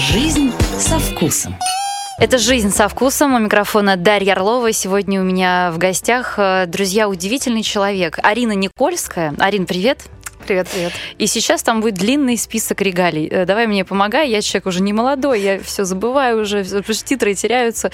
Жизнь 0.00 0.50
со 0.78 0.98
вкусом. 0.98 1.54
Это 2.18 2.38
«Жизнь 2.38 2.70
со 2.70 2.88
вкусом». 2.88 3.34
У 3.34 3.38
микрофона 3.38 3.98
Дарья 3.98 4.32
Орлова. 4.32 4.72
Сегодня 4.72 5.20
у 5.20 5.24
меня 5.24 5.70
в 5.72 5.78
гостях, 5.78 6.36
э, 6.38 6.64
друзья, 6.66 7.06
удивительный 7.06 7.62
человек. 7.62 8.18
Арина 8.22 8.52
Никольская. 8.52 9.34
Арин, 9.38 9.66
привет. 9.66 9.98
Привет, 10.46 10.68
привет. 10.72 10.92
И 11.18 11.26
сейчас 11.26 11.62
там 11.62 11.82
будет 11.82 11.96
длинный 11.96 12.38
список 12.38 12.80
регалий. 12.80 13.28
Э, 13.28 13.44
давай 13.44 13.66
мне 13.66 13.84
помогай, 13.84 14.30
я 14.30 14.40
человек 14.40 14.66
уже 14.66 14.80
не 14.80 14.94
молодой, 14.94 15.42
я 15.42 15.60
все 15.60 15.84
забываю 15.84 16.40
уже, 16.40 16.64
титры 16.64 17.34
теряются. 17.34 17.90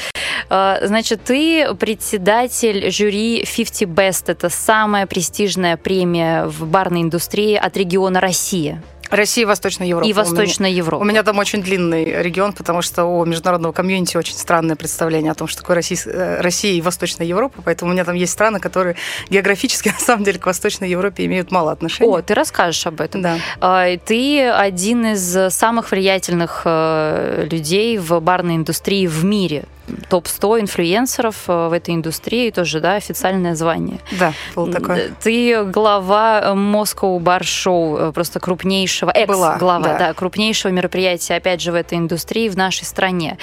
Э, 0.48 0.78
значит, 0.82 1.24
ты 1.24 1.74
председатель 1.74 2.88
жюри 2.92 3.44
50 3.44 3.88
Best. 3.88 4.24
Это 4.28 4.48
самая 4.48 5.08
престижная 5.08 5.76
премия 5.76 6.46
в 6.46 6.66
барной 6.66 7.02
индустрии 7.02 7.56
от 7.56 7.76
региона 7.76 8.20
Россия. 8.20 8.80
Россия 9.10 9.42
и 9.42 9.46
Восточная 9.46 9.86
Европа. 9.86 10.08
И 10.08 10.12
Восточная 10.12 10.70
Европа. 10.70 11.02
У 11.02 11.04
меня 11.04 11.22
там 11.22 11.38
очень 11.38 11.62
длинный 11.62 12.22
регион, 12.22 12.52
потому 12.52 12.82
что 12.82 13.04
у 13.04 13.24
международного 13.24 13.72
комьюнити 13.72 14.16
очень 14.16 14.34
странное 14.34 14.76
представление 14.76 15.32
о 15.32 15.34
том, 15.34 15.48
что 15.48 15.60
такое 15.60 15.76
Россия, 15.76 15.98
э, 16.04 16.40
Россия 16.40 16.72
и 16.72 16.80
Восточная 16.80 17.26
Европа, 17.26 17.62
поэтому 17.64 17.90
у 17.90 17.94
меня 17.94 18.04
там 18.04 18.14
есть 18.14 18.32
страны, 18.32 18.60
которые 18.60 18.96
географически, 19.30 19.88
на 19.98 19.98
самом 19.98 20.24
деле, 20.24 20.38
к 20.38 20.46
Восточной 20.46 20.88
Европе 20.88 21.24
имеют 21.26 21.50
мало 21.50 21.72
отношения. 21.72 22.10
О, 22.10 22.22
ты 22.22 22.34
расскажешь 22.34 22.86
об 22.86 23.00
этом. 23.00 23.22
Да. 23.22 23.38
А, 23.60 23.96
ты 23.98 24.48
один 24.48 25.06
из 25.06 25.54
самых 25.54 25.90
влиятельных 25.90 26.62
э, 26.64 27.46
людей 27.50 27.98
в 27.98 28.20
барной 28.20 28.56
индустрии 28.56 29.06
в 29.06 29.24
мире 29.24 29.66
топ-100 30.08 30.60
инфлюенсеров 30.60 31.44
э, 31.48 31.68
в 31.68 31.72
этой 31.72 31.94
индустрии, 31.94 32.50
тоже, 32.50 32.80
да, 32.80 32.94
официальное 32.94 33.54
звание. 33.54 34.00
Да, 34.12 34.32
было 34.54 34.72
такое. 34.72 35.10
Ты 35.22 35.64
глава 35.64 36.52
Moscow 36.54 37.18
Bar 37.18 37.40
Show, 37.40 38.12
просто 38.12 38.40
крупнейшего, 38.40 39.10
экс-глава, 39.10 39.78
да. 39.80 39.98
да, 39.98 40.14
крупнейшего 40.14 40.72
мероприятия, 40.72 41.36
опять 41.36 41.60
же, 41.60 41.72
в 41.72 41.74
этой 41.74 41.98
индустрии 41.98 42.48
в 42.48 42.56
нашей 42.56 42.84
стране. 42.84 43.38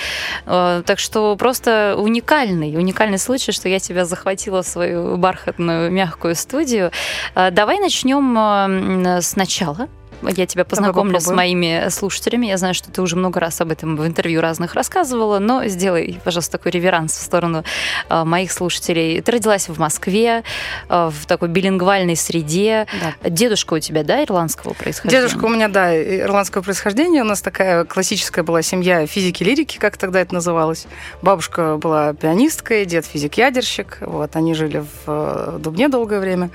Э, 0.45 0.83
так 0.85 0.99
что 0.99 1.35
просто 1.35 1.95
уникальный, 1.97 2.75
уникальный 2.77 3.19
случай, 3.19 3.51
что 3.51 3.69
я 3.69 3.79
тебя 3.79 4.05
захватила 4.05 4.63
в 4.63 4.67
свою 4.67 5.17
бархатную 5.17 5.91
мягкую 5.91 6.35
студию. 6.35 6.91
Э, 7.35 7.51
давай 7.51 7.79
начнем 7.79 9.21
сначала 9.21 9.87
я 10.21 10.45
тебя 10.45 10.65
познакомлю 10.65 11.19
с 11.19 11.29
моими 11.29 11.89
слушателями. 11.89 12.47
Я 12.47 12.57
знаю, 12.57 12.73
что 12.73 12.91
ты 12.91 13.01
уже 13.01 13.15
много 13.15 13.39
раз 13.39 13.61
об 13.61 13.71
этом 13.71 13.95
в 13.95 14.05
интервью 14.05 14.41
разных 14.41 14.73
рассказывала, 14.73 15.39
но 15.39 15.65
сделай, 15.67 16.19
пожалуйста, 16.23 16.53
такой 16.57 16.71
реверанс 16.71 17.17
в 17.17 17.21
сторону 17.21 17.63
э, 18.09 18.23
моих 18.23 18.51
слушателей. 18.51 19.21
Ты 19.21 19.31
родилась 19.31 19.69
в 19.69 19.79
Москве, 19.79 20.43
э, 20.89 21.11
в 21.11 21.25
такой 21.25 21.49
билингвальной 21.49 22.15
среде. 22.15 22.87
Да. 23.01 23.29
Дедушка 23.29 23.75
у 23.75 23.79
тебя, 23.79 24.03
да, 24.03 24.23
ирландского 24.23 24.73
происхождения? 24.73 25.23
Дедушка 25.23 25.45
у 25.45 25.49
меня, 25.49 25.67
да, 25.67 25.95
ирландского 25.95 26.61
происхождения. 26.61 27.21
У 27.21 27.25
нас 27.25 27.41
такая 27.41 27.85
классическая 27.85 28.43
была 28.43 28.61
семья 28.61 29.05
физики-лирики, 29.07 29.77
как 29.77 29.97
тогда 29.97 30.21
это 30.21 30.33
называлось. 30.33 30.87
Бабушка 31.21 31.77
была 31.77 32.13
пианисткой, 32.13 32.85
дед 32.85 33.05
физик-ядерщик. 33.05 33.97
Вот, 34.01 34.35
они 34.35 34.53
жили 34.53 34.79
в 34.79 35.07
э, 35.07 35.57
Дубне 35.59 35.87
долгое 35.89 36.19
время. 36.19 36.49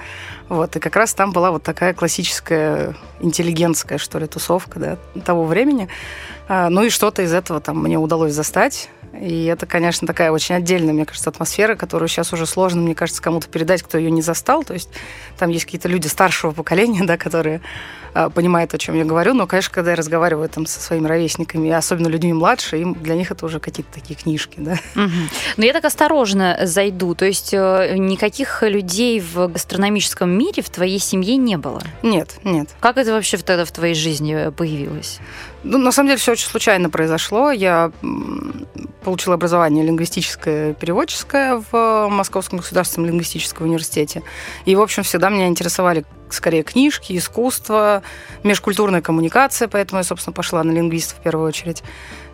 Вот, 0.48 0.74
и 0.76 0.80
как 0.80 0.96
раз 0.96 1.12
там 1.12 1.32
была 1.32 1.50
вот 1.50 1.62
такая 1.62 1.92
классическая 1.92 2.96
интеллигентская, 3.20 3.98
что 3.98 4.18
ли, 4.18 4.26
тусовка 4.26 4.78
да, 4.78 4.98
того 5.20 5.44
времени. 5.44 5.88
А, 6.48 6.70
ну 6.70 6.82
и 6.84 6.90
что-то 6.90 7.22
из 7.22 7.34
этого 7.34 7.60
там 7.60 7.82
мне 7.82 7.98
удалось 7.98 8.32
застать. 8.32 8.88
И 9.20 9.44
это, 9.46 9.66
конечно, 9.66 10.06
такая 10.06 10.30
очень 10.30 10.54
отдельная, 10.54 10.92
мне 10.94 11.04
кажется, 11.04 11.30
атмосфера, 11.30 11.76
которую 11.76 12.08
сейчас 12.08 12.32
уже 12.32 12.46
сложно, 12.46 12.80
мне 12.82 12.94
кажется, 12.94 13.22
кому-то 13.22 13.48
передать, 13.48 13.82
кто 13.82 13.98
ее 13.98 14.10
не 14.10 14.22
застал. 14.22 14.64
То 14.64 14.74
есть 14.74 14.90
там 15.38 15.50
есть 15.50 15.64
какие-то 15.64 15.88
люди 15.88 16.06
старшего 16.06 16.52
поколения, 16.52 17.02
да, 17.04 17.16
которые 17.16 17.60
а, 18.18 18.30
понимают, 18.30 18.74
о 18.74 18.78
чем 18.78 18.96
я 18.96 19.04
говорю. 19.04 19.32
Но, 19.32 19.46
конечно, 19.46 19.72
когда 19.72 19.90
я 19.90 19.96
разговариваю 19.96 20.48
там 20.48 20.66
со 20.66 20.80
своими 20.80 21.06
ровесниками, 21.06 21.70
особенно 21.70 22.08
людьми 22.08 22.32
младше, 22.32 22.78
им 22.78 22.94
для 22.94 23.14
них 23.14 23.30
это 23.30 23.46
уже 23.46 23.60
какие-то 23.60 23.92
такие 23.94 24.16
книжки, 24.16 24.56
да. 24.56 24.72
Угу. 24.96 25.10
Но 25.56 25.64
я 25.64 25.72
так 25.72 25.84
осторожно 25.84 26.58
зайду. 26.64 27.14
То 27.14 27.26
есть 27.26 27.54
э, 27.54 27.94
никаких 27.96 28.64
людей 28.64 29.20
в 29.20 29.46
гастрономическом 29.46 30.36
мире 30.36 30.64
в 30.64 30.68
твоей 30.68 30.98
семье 30.98 31.36
не 31.36 31.56
было? 31.56 31.80
Нет, 32.02 32.40
нет. 32.42 32.70
Как 32.80 32.96
это 32.96 33.12
вообще 33.12 33.36
тогда 33.36 33.64
в 33.64 33.70
твоей 33.70 33.94
жизни 33.94 34.50
появилось? 34.50 35.20
Ну, 35.62 35.78
на 35.78 35.92
самом 35.92 36.08
деле 36.08 36.18
все 36.18 36.32
очень 36.32 36.48
случайно 36.48 36.90
произошло. 36.90 37.52
Я 37.52 37.92
получила 39.04 39.36
образование 39.36 39.84
лингвистическое, 39.84 40.74
переводческое 40.74 41.62
в 41.70 42.08
Московском 42.08 42.58
государственном 42.58 43.10
лингвистическом 43.10 43.68
университете. 43.68 44.24
И, 44.64 44.74
в 44.74 44.80
общем, 44.80 45.04
всегда 45.04 45.28
меня 45.28 45.46
интересовали 45.46 46.04
скорее 46.32 46.62
книжки, 46.62 47.16
искусство, 47.16 48.02
межкультурная 48.42 49.00
коммуникация, 49.00 49.68
поэтому 49.68 49.98
я, 49.98 50.04
собственно, 50.04 50.34
пошла 50.34 50.62
на 50.62 50.70
лингвиста 50.72 51.14
в 51.14 51.22
первую 51.22 51.46
очередь. 51.48 51.82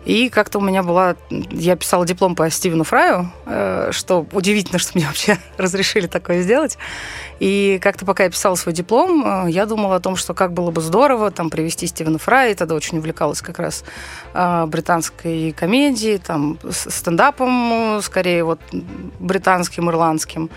И 0.05 0.29
как-то 0.29 0.59
у 0.59 0.61
меня 0.61 0.83
была... 0.83 1.15
Я 1.29 1.75
писала 1.75 2.05
диплом 2.05 2.35
по 2.35 2.49
Стивену 2.51 2.83
Фраю, 2.83 3.31
э, 3.47 3.89
что 3.91 4.27
удивительно, 4.31 4.77
что 4.77 4.91
мне 4.93 5.07
вообще 5.07 5.39
разрешили 5.57 6.05
такое 6.05 6.43
сделать. 6.43 6.77
И 7.39 7.79
как-то 7.81 8.05
пока 8.05 8.23
я 8.23 8.29
писала 8.29 8.53
свой 8.55 8.73
диплом, 8.73 9.47
э, 9.47 9.51
я 9.51 9.65
думала 9.65 9.95
о 9.95 9.99
том, 9.99 10.15
что 10.15 10.35
как 10.35 10.53
было 10.53 10.69
бы 10.69 10.81
здорово 10.81 11.31
там 11.31 11.49
привести 11.49 11.87
Стивена 11.87 12.19
Фрая. 12.19 12.51
И 12.51 12.55
тогда 12.55 12.75
очень 12.75 12.99
увлекалась 12.99 13.41
как 13.41 13.57
раз 13.57 13.83
э, 14.35 14.65
британской 14.67 15.51
комедией, 15.53 16.19
там, 16.19 16.59
стендапом, 16.69 17.99
скорее 18.03 18.43
вот 18.43 18.59
британским, 19.19 19.89
ирландским. 19.89 20.51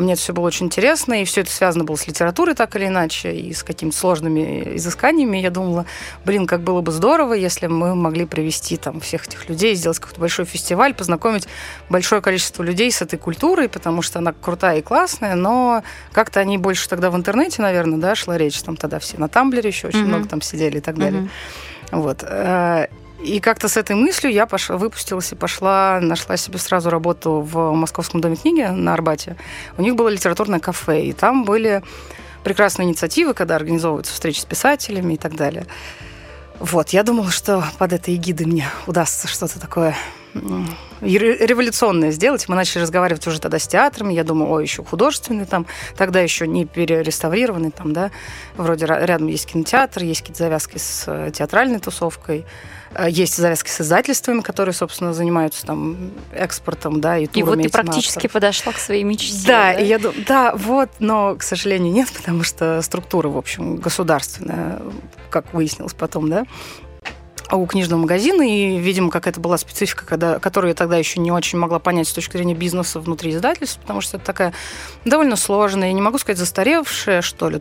Мне 0.00 0.14
это 0.14 0.22
все 0.22 0.32
было 0.32 0.46
очень 0.46 0.66
интересно, 0.66 1.20
и 1.20 1.24
все 1.24 1.42
это 1.42 1.50
связано 1.50 1.84
было 1.84 1.96
с 1.96 2.06
литературой 2.06 2.54
так 2.54 2.74
или 2.74 2.86
иначе, 2.86 3.32
и 3.32 3.52
с 3.52 3.62
какими-то 3.62 3.96
сложными 3.96 4.76
изысканиями. 4.76 5.36
Я 5.36 5.50
думала, 5.50 5.84
блин, 6.24 6.46
как 6.46 6.62
было 6.62 6.80
бы 6.80 6.90
здорово, 6.90 7.34
если 7.34 7.66
мы 7.66 7.94
могли 7.94 8.24
привести 8.24 8.78
там 8.78 9.00
всех 9.00 9.26
этих 9.26 9.48
людей, 9.50 9.74
сделать 9.74 9.98
какой-то 9.98 10.20
большой 10.20 10.46
фестиваль, 10.46 10.94
познакомить 10.94 11.46
большое 11.90 12.22
количество 12.22 12.62
людей 12.62 12.90
с 12.90 13.02
этой 13.02 13.18
культурой, 13.18 13.68
потому 13.68 14.00
что 14.00 14.20
она 14.20 14.32
крутая 14.32 14.78
и 14.78 14.82
классная, 14.82 15.34
но 15.34 15.82
как-то 16.12 16.40
они 16.40 16.56
больше 16.56 16.88
тогда 16.88 17.10
в 17.10 17.16
интернете, 17.16 17.60
наверное, 17.60 17.98
да, 17.98 18.14
шла 18.14 18.38
речь, 18.38 18.60
там 18.62 18.76
тогда 18.76 19.00
все 19.00 19.18
на 19.18 19.28
Тамблере 19.28 19.68
еще 19.68 19.88
очень 19.88 20.00
mm-hmm. 20.00 20.06
много 20.06 20.28
там 20.28 20.40
сидели 20.40 20.78
и 20.78 20.80
так 20.80 20.96
далее. 20.96 21.28
Mm-hmm. 21.90 22.00
Вот. 22.00 22.24
И 23.22 23.38
как-то 23.40 23.68
с 23.68 23.76
этой 23.76 23.96
мыслью 23.96 24.32
я 24.32 24.46
пошла, 24.46 24.76
выпустилась 24.76 25.32
и 25.32 25.34
пошла, 25.34 26.00
нашла 26.00 26.36
себе 26.36 26.58
сразу 26.58 26.88
работу 26.88 27.40
в 27.40 27.72
Московском 27.72 28.20
доме 28.20 28.36
книги 28.36 28.62
на 28.62 28.94
Арбате. 28.94 29.36
У 29.76 29.82
них 29.82 29.94
было 29.94 30.08
литературное 30.08 30.58
кафе, 30.58 31.02
и 31.02 31.12
там 31.12 31.44
были 31.44 31.82
прекрасные 32.44 32.88
инициативы, 32.88 33.34
когда 33.34 33.56
организовываются 33.56 34.14
встречи 34.14 34.40
с 34.40 34.44
писателями 34.44 35.14
и 35.14 35.16
так 35.18 35.36
далее. 35.36 35.66
Вот, 36.58 36.90
я 36.90 37.02
думала, 37.02 37.30
что 37.30 37.64
под 37.78 37.92
этой 37.92 38.14
эгидой 38.14 38.46
мне 38.46 38.68
удастся 38.86 39.28
что-то 39.28 39.60
такое 39.60 39.96
революционное 41.00 42.10
сделать. 42.10 42.48
Мы 42.48 42.56
начали 42.56 42.82
разговаривать 42.82 43.26
уже 43.26 43.40
тогда 43.40 43.58
с 43.58 43.66
театрами. 43.66 44.12
Я 44.12 44.24
думаю, 44.24 44.50
о, 44.50 44.60
еще 44.60 44.84
художественный 44.84 45.46
там. 45.46 45.66
Тогда 45.96 46.20
еще 46.20 46.46
не 46.46 46.66
перереставрированный 46.66 47.70
там, 47.70 47.92
да. 47.92 48.10
Вроде 48.56 48.86
рядом 48.86 49.26
есть 49.28 49.46
кинотеатр, 49.46 50.02
есть 50.04 50.20
какие-то 50.20 50.44
завязки 50.44 50.78
с 50.78 51.04
э, 51.06 51.30
театральной 51.34 51.78
тусовкой. 51.78 52.44
Э, 52.94 53.08
есть 53.08 53.36
завязки 53.36 53.68
с 53.70 53.80
издательствами, 53.80 54.40
которые, 54.40 54.72
собственно, 54.72 55.12
занимаются 55.12 55.66
там 55.66 56.12
экспортом, 56.32 57.00
да, 57.00 57.18
и 57.18 57.26
турами. 57.26 57.62
И 57.62 57.62
вот 57.62 57.62
ты 57.62 57.70
практически 57.70 58.18
авторов. 58.18 58.32
подошла 58.32 58.72
к 58.72 58.78
своей 58.78 59.04
мечте. 59.04 59.46
Да, 59.46 59.72
да? 59.72 59.80
И 59.80 59.86
я, 59.86 59.98
да, 60.26 60.54
вот, 60.54 60.90
но, 60.98 61.36
к 61.36 61.42
сожалению, 61.42 61.92
нет, 61.92 62.12
потому 62.16 62.42
что 62.42 62.80
структура, 62.82 63.28
в 63.28 63.38
общем, 63.38 63.76
государственная, 63.76 64.80
как 65.30 65.52
выяснилось 65.54 65.94
потом, 65.94 66.28
да, 66.28 66.44
у 67.56 67.66
книжного 67.66 68.00
магазина, 68.00 68.42
и, 68.42 68.78
видимо, 68.78 69.10
как 69.10 69.26
это 69.26 69.40
была 69.40 69.58
специфика, 69.58 70.04
когда, 70.04 70.38
которую 70.38 70.70
я 70.70 70.74
тогда 70.74 70.96
еще 70.96 71.20
не 71.20 71.32
очень 71.32 71.58
могла 71.58 71.78
понять 71.78 72.08
с 72.08 72.12
точки 72.12 72.36
зрения 72.36 72.54
бизнеса 72.54 73.00
внутри 73.00 73.32
издательства, 73.32 73.80
потому 73.80 74.00
что 74.00 74.16
это 74.16 74.26
такая 74.26 74.52
довольно 75.04 75.36
сложная, 75.36 75.88
я 75.88 75.94
не 75.94 76.02
могу 76.02 76.18
сказать 76.18 76.38
застаревшая, 76.38 77.22
что 77.22 77.48
ли, 77.48 77.60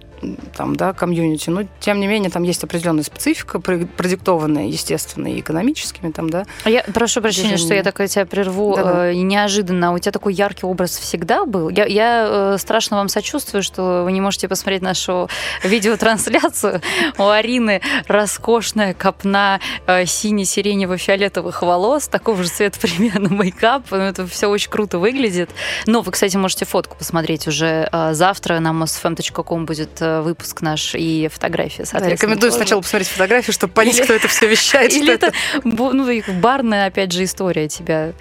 там, 0.55 0.75
да, 0.75 0.93
комьюнити, 0.93 1.49
но, 1.49 1.63
тем 1.79 1.99
не 1.99 2.07
менее, 2.07 2.29
там 2.29 2.43
есть 2.43 2.63
определенная 2.63 3.03
специфика, 3.03 3.59
продиктованная, 3.59 4.67
естественно, 4.67 5.27
и 5.27 5.39
экономическими, 5.39 6.11
там, 6.11 6.29
да. 6.29 6.45
А 6.63 6.69
я 6.69 6.83
прошу 6.93 7.21
прощения, 7.21 7.57
что 7.57 7.73
я 7.73 7.83
так 7.83 7.99
тебя 8.09 8.25
прерву 8.25 8.75
да 8.75 8.81
-да. 8.81 9.11
Э, 9.11 9.13
неожиданно. 9.13 9.93
У 9.93 9.99
тебя 9.99 10.11
такой 10.11 10.33
яркий 10.33 10.65
образ 10.65 10.97
всегда 10.97 11.45
был? 11.45 11.69
Я, 11.69 11.85
я 11.85 12.27
э, 12.29 12.57
страшно 12.57 12.97
вам 12.97 13.09
сочувствую, 13.09 13.63
что 13.63 14.03
вы 14.03 14.11
не 14.11 14.21
можете 14.21 14.47
посмотреть 14.47 14.81
нашу 14.81 15.29
видеотрансляцию. 15.63 16.81
У 17.17 17.27
Арины 17.27 17.81
роскошная 18.07 18.93
копна 18.93 19.59
э, 19.59 19.59
сине-сиренево-фиолетовых 19.87 21.61
волос, 21.63 22.07
такого 22.07 22.43
же 22.43 22.49
цвета 22.49 22.79
примерно 22.79 23.29
мейкап. 23.33 23.85
Ну, 23.91 23.97
это 23.97 24.27
все 24.27 24.47
очень 24.47 24.69
круто 24.69 24.99
выглядит. 24.99 25.49
Но 25.85 26.01
вы, 26.01 26.11
кстати, 26.11 26.37
можете 26.37 26.65
фотку 26.65 26.97
посмотреть 26.97 27.47
уже 27.47 27.89
э, 27.91 28.13
завтра. 28.13 28.59
На 28.59 28.69
mosfm.com 28.69 29.65
будет 29.65 30.01
э, 30.01 30.21
выпуск 30.21 30.61
наш 30.61 30.95
и 30.95 31.27
фотографии, 31.31 31.83
соответственно. 31.83 32.09
Да, 32.09 32.15
рекомендую 32.15 32.51
тоже. 32.51 32.63
сначала 32.63 32.81
посмотреть 32.81 33.09
фотографии, 33.09 33.51
чтобы 33.51 33.73
понять, 33.73 33.97
Или... 33.97 34.03
кто 34.03 34.13
это 34.13 34.27
все 34.27 34.47
вещает. 34.47 34.93
Или 34.99 35.13
это, 35.13 35.31
ну, 35.63 36.21
барная, 36.39 36.87
опять 36.87 37.11
же, 37.11 37.23
история 37.23 37.67
тебя 37.67 38.13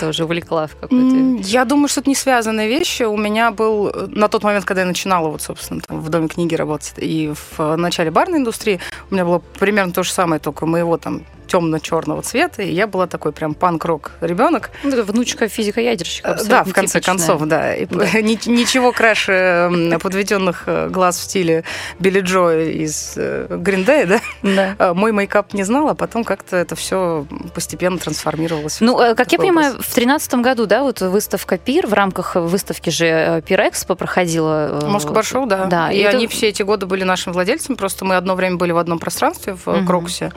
тоже 0.00 0.24
увлекла 0.24 0.66
в 0.66 0.76
какой-то... 0.76 1.42
Я 1.42 1.64
думаю, 1.64 1.88
что 1.88 2.00
это 2.00 2.08
не 2.08 2.16
связанные 2.16 2.68
вещи. 2.68 3.02
У 3.02 3.16
меня 3.16 3.50
был 3.50 3.88
э, 3.88 4.06
на 4.08 4.28
тот 4.28 4.42
момент, 4.42 4.64
когда 4.64 4.82
я 4.82 4.86
начинала, 4.88 5.28
вот, 5.28 5.42
собственно, 5.42 5.80
там, 5.80 6.00
в 6.00 6.08
Доме 6.08 6.28
книги 6.28 6.54
работать 6.54 6.94
и 6.96 7.32
в 7.56 7.76
начале 7.76 8.10
барной 8.10 8.38
индустрии, 8.38 8.80
у 9.10 9.14
меня 9.14 9.24
было 9.24 9.38
примерно 9.58 9.92
то 9.92 10.02
же 10.02 10.10
самое, 10.10 10.40
только 10.40 10.66
моего 10.66 10.96
там 10.96 11.22
темно-черного 11.50 12.22
цвета, 12.22 12.62
и 12.62 12.72
я 12.72 12.86
была 12.86 13.06
такой 13.06 13.32
прям 13.32 13.54
панк-рок 13.54 14.12
ребенок. 14.20 14.70
Ну, 14.84 15.02
внучка 15.02 15.48
физика-ядерщика. 15.48 16.38
Да, 16.46 16.62
в 16.62 16.72
конце 16.72 17.00
типичная. 17.00 17.02
концов, 17.02 17.48
да. 17.48 17.74
И 17.74 17.86
да. 17.86 18.06
Ничего 18.20 18.92
краше 18.92 19.98
подведенных 20.00 20.64
э, 20.66 20.88
глаз 20.88 21.18
в 21.18 21.22
стиле 21.22 21.64
Билли 21.98 22.20
Джо 22.20 22.52
из 22.52 23.16
Гриндея, 23.16 24.06
да? 24.06 24.20
Да. 24.42 24.76
А, 24.78 24.94
мой 25.00 25.10
мейкап 25.12 25.52
не 25.52 25.64
знал, 25.64 25.88
а 25.88 25.94
потом 25.94 26.22
как-то 26.22 26.56
это 26.56 26.76
все 26.76 27.26
постепенно 27.52 27.98
трансформировалось. 27.98 28.80
Ну, 28.80 28.96
как 29.16 29.32
я 29.32 29.38
понимаю, 29.38 29.72
образ. 29.72 29.86
в 29.86 29.94
тринадцатом 29.94 30.42
году, 30.42 30.66
да, 30.66 30.82
вот 30.82 31.00
выставка 31.00 31.58
ПИР, 31.58 31.88
в 31.88 31.92
рамках 31.92 32.36
выставки 32.36 32.90
же 32.90 33.42
Пир 33.46 33.60
Экспо 33.60 33.96
проходила. 33.96 34.80
Москва 34.86 35.14
Баршоу, 35.14 35.46
да. 35.46 35.66
Да. 35.66 35.90
И, 35.90 35.98
и 35.98 36.00
это... 36.00 36.16
они 36.16 36.28
все 36.28 36.48
эти 36.48 36.62
годы 36.62 36.86
были 36.86 37.02
нашими 37.02 37.32
владельцами, 37.32 37.74
просто 37.74 38.04
мы 38.04 38.14
одно 38.14 38.36
время 38.36 38.56
были 38.56 38.70
в 38.70 38.78
одном 38.78 39.00
пространстве 39.00 39.54
в 39.54 39.66
угу. 39.66 39.86
Крокусе. 39.86 40.32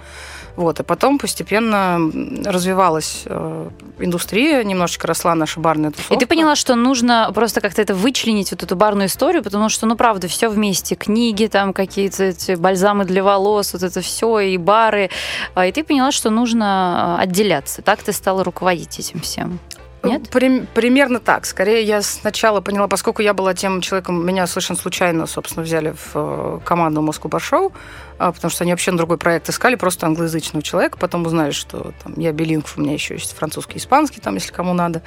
Вот, 0.56 0.80
и 0.80 0.84
потом 0.84 1.18
постепенно 1.18 2.00
развивалась 2.46 3.24
э, 3.26 3.70
индустрия, 4.00 4.64
немножечко 4.64 5.08
росла 5.08 5.34
наша 5.34 5.60
барная 5.60 5.90
тусовка. 5.92 6.14
И 6.14 6.18
ты 6.18 6.28
поняла, 6.28 6.56
что 6.56 6.76
нужно 6.76 7.32
просто 7.34 7.60
как-то 7.60 7.82
это 7.82 7.96
вычленить, 7.96 8.52
вот 8.52 8.62
эту 8.62 8.76
барную 8.76 9.08
историю, 9.08 9.44
потому 9.44 9.70
что, 9.70 9.88
ну, 9.88 9.96
правда, 9.96 10.28
все 10.28 10.50
вместе, 10.50 10.96
книги, 10.96 11.48
там 11.48 11.74
какие-то 11.74 12.26
эти 12.26 12.54
бальзамы 12.54 13.06
для 13.06 13.24
волос, 13.24 13.74
вот 13.74 13.82
это 13.82 14.02
все, 14.02 14.40
и 14.40 14.58
бары. 14.58 15.10
А, 15.56 15.66
и 15.66 15.72
ты 15.72 15.84
поняла, 15.84 16.12
что 16.12 16.30
нужно 16.30 17.18
а, 17.18 17.22
отделяться. 17.22 17.82
Так 17.82 18.04
ты 18.04 18.14
стала 18.14 18.44
руководить 18.44 19.00
этим 19.00 19.22
всем. 19.22 19.60
Нет? 20.04 20.30
При, 20.30 20.62
примерно 20.74 21.20
так. 21.20 21.46
Скорее, 21.46 21.84
я 21.84 22.02
сначала 22.02 22.60
поняла, 22.60 22.88
поскольку 22.88 23.22
я 23.22 23.34
была 23.34 23.54
тем 23.54 23.80
человеком, 23.80 24.26
меня 24.26 24.48
совершенно 24.48 24.78
случайно, 24.78 25.26
собственно, 25.28 25.64
взяли 25.64 25.92
в 25.92 26.12
э, 26.16 26.60
команду 26.66 27.02
Москву 27.02 27.30
Баршоу, 27.30 27.72
потому 28.18 28.52
что 28.52 28.64
они 28.64 28.74
вообще 28.74 28.92
на 28.92 28.98
другой 28.98 29.18
проект 29.18 29.50
искали, 29.50 29.76
просто 29.76 30.06
англоязычного 30.06 30.62
человека. 30.62 30.98
Потом 30.98 31.26
узнали, 31.26 31.52
что 31.52 31.94
там, 32.04 32.14
я 32.18 32.32
билингв, 32.32 32.78
у 32.78 32.82
меня 32.82 32.94
еще 32.94 33.14
есть 33.14 33.34
французский, 33.34 33.78
испанский, 33.78 34.20
там, 34.20 34.36
если 34.36 34.52
кому 34.52 34.74
надо. 34.74 35.04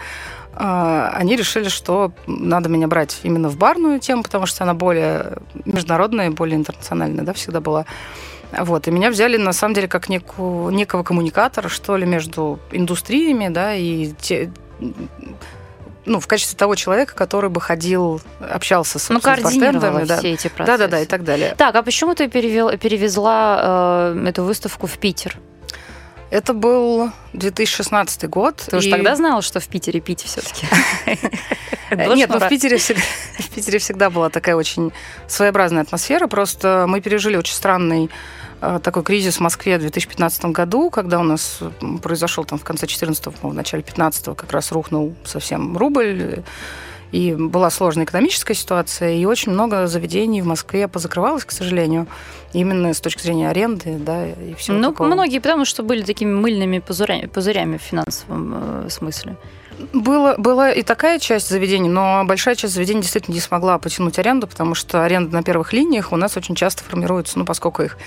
А, 0.54 1.10
они 1.14 1.36
решили, 1.36 1.68
что 1.68 2.12
надо 2.26 2.70
меня 2.70 2.88
брать 2.88 3.20
именно 3.22 3.50
в 3.50 3.58
барную 3.58 4.00
тему, 4.00 4.22
потому 4.22 4.46
что 4.46 4.64
она 4.64 4.72
более 4.72 5.38
международная, 5.66 6.30
более 6.30 6.56
интернациональная, 6.56 7.24
да, 7.24 7.34
всегда 7.34 7.60
была. 7.60 7.84
Вот, 8.58 8.88
и 8.88 8.90
меня 8.90 9.10
взяли, 9.10 9.36
на 9.36 9.52
самом 9.52 9.74
деле, 9.74 9.88
как 9.88 10.08
неку, 10.08 10.70
некого 10.70 11.02
коммуникатора, 11.02 11.68
что 11.68 11.96
ли, 11.96 12.06
между 12.06 12.58
индустриями, 12.70 13.48
да, 13.48 13.74
и 13.74 14.12
те, 14.18 14.50
ну, 16.06 16.20
в 16.20 16.26
качестве 16.26 16.56
того 16.56 16.74
человека, 16.76 17.14
который 17.14 17.50
бы 17.50 17.60
ходил, 17.60 18.20
общался 18.40 18.98
с, 18.98 19.08
ну, 19.08 19.20
с 19.20 19.24
бартендерами. 19.24 20.04
Да. 20.04 20.18
все 20.18 20.32
эти 20.32 20.48
процессы. 20.48 20.78
Да-да-да, 20.78 21.00
и 21.00 21.06
так 21.06 21.24
далее. 21.24 21.54
Так, 21.56 21.74
а 21.74 21.82
почему 21.82 22.14
ты 22.14 22.28
перевел, 22.28 22.76
перевезла 22.78 24.12
э, 24.14 24.28
эту 24.28 24.44
выставку 24.44 24.86
в 24.86 24.98
Питер? 24.98 25.36
Это 26.30 26.54
был 26.54 27.10
2016 27.34 28.28
год. 28.28 28.56
Ты 28.68 28.76
и... 28.76 28.78
уже 28.78 28.90
тогда 28.90 29.16
знала, 29.16 29.42
что 29.42 29.60
в 29.60 29.66
Питере 29.66 30.00
пить 30.00 30.22
все-таки? 30.22 30.66
Нет, 31.90 32.30
ну 32.30 32.38
в 32.38 32.48
Питере, 32.48 32.78
в 32.78 33.50
Питере 33.54 33.78
всегда 33.78 34.10
была 34.10 34.28
такая 34.30 34.56
очень 34.56 34.92
своеобразная 35.28 35.82
атмосфера. 35.82 36.26
Просто 36.26 36.86
мы 36.88 37.00
пережили 37.00 37.36
очень 37.36 37.54
странный 37.54 38.10
такой 38.60 39.02
кризис 39.02 39.36
в 39.36 39.40
Москве 39.40 39.76
в 39.76 39.80
2015 39.80 40.46
году, 40.46 40.90
когда 40.90 41.20
у 41.20 41.22
нас 41.22 41.60
произошел 42.02 42.44
там 42.44 42.58
в 42.58 42.64
конце 42.64 42.86
14 42.86 43.26
в 43.42 43.52
начале 43.52 43.82
15 43.82 44.36
как 44.36 44.50
раз 44.52 44.72
рухнул 44.72 45.14
совсем 45.24 45.76
рубль, 45.76 46.42
и 47.12 47.34
была 47.34 47.70
сложная 47.70 48.04
экономическая 48.04 48.54
ситуация, 48.54 49.14
и 49.14 49.24
очень 49.24 49.52
много 49.52 49.86
заведений 49.86 50.42
в 50.42 50.46
Москве 50.46 50.88
позакрывалось, 50.88 51.44
к 51.44 51.52
сожалению, 51.52 52.06
именно 52.52 52.92
с 52.92 53.00
точки 53.00 53.22
зрения 53.22 53.48
аренды, 53.48 53.96
да, 53.98 54.26
и 54.28 54.54
всего 54.54 54.76
Ну, 54.78 54.90
такого. 54.90 55.06
многие 55.06 55.38
потому 55.38 55.64
что 55.64 55.82
были 55.82 56.02
такими 56.02 56.32
мыльными 56.32 56.80
пузырями, 56.80 57.26
пузырями 57.26 57.78
в 57.78 57.82
финансовом 57.82 58.54
э, 58.86 58.88
смысле. 58.90 59.36
Было, 59.92 60.34
была 60.38 60.72
и 60.72 60.82
такая 60.82 61.18
часть 61.18 61.48
заведений, 61.48 61.88
но 61.88 62.22
большая 62.24 62.54
часть 62.54 62.74
заведений 62.74 63.02
действительно 63.02 63.34
не 63.34 63.40
смогла 63.40 63.78
потянуть 63.78 64.18
аренду, 64.18 64.46
потому 64.46 64.74
что 64.74 65.04
аренда 65.04 65.34
на 65.34 65.42
первых 65.42 65.72
линиях 65.72 66.12
у 66.12 66.16
нас 66.16 66.36
очень 66.36 66.54
часто 66.54 66.82
формируется, 66.82 67.38
ну, 67.38 67.44
поскольку 67.44 67.82
их, 67.82 67.98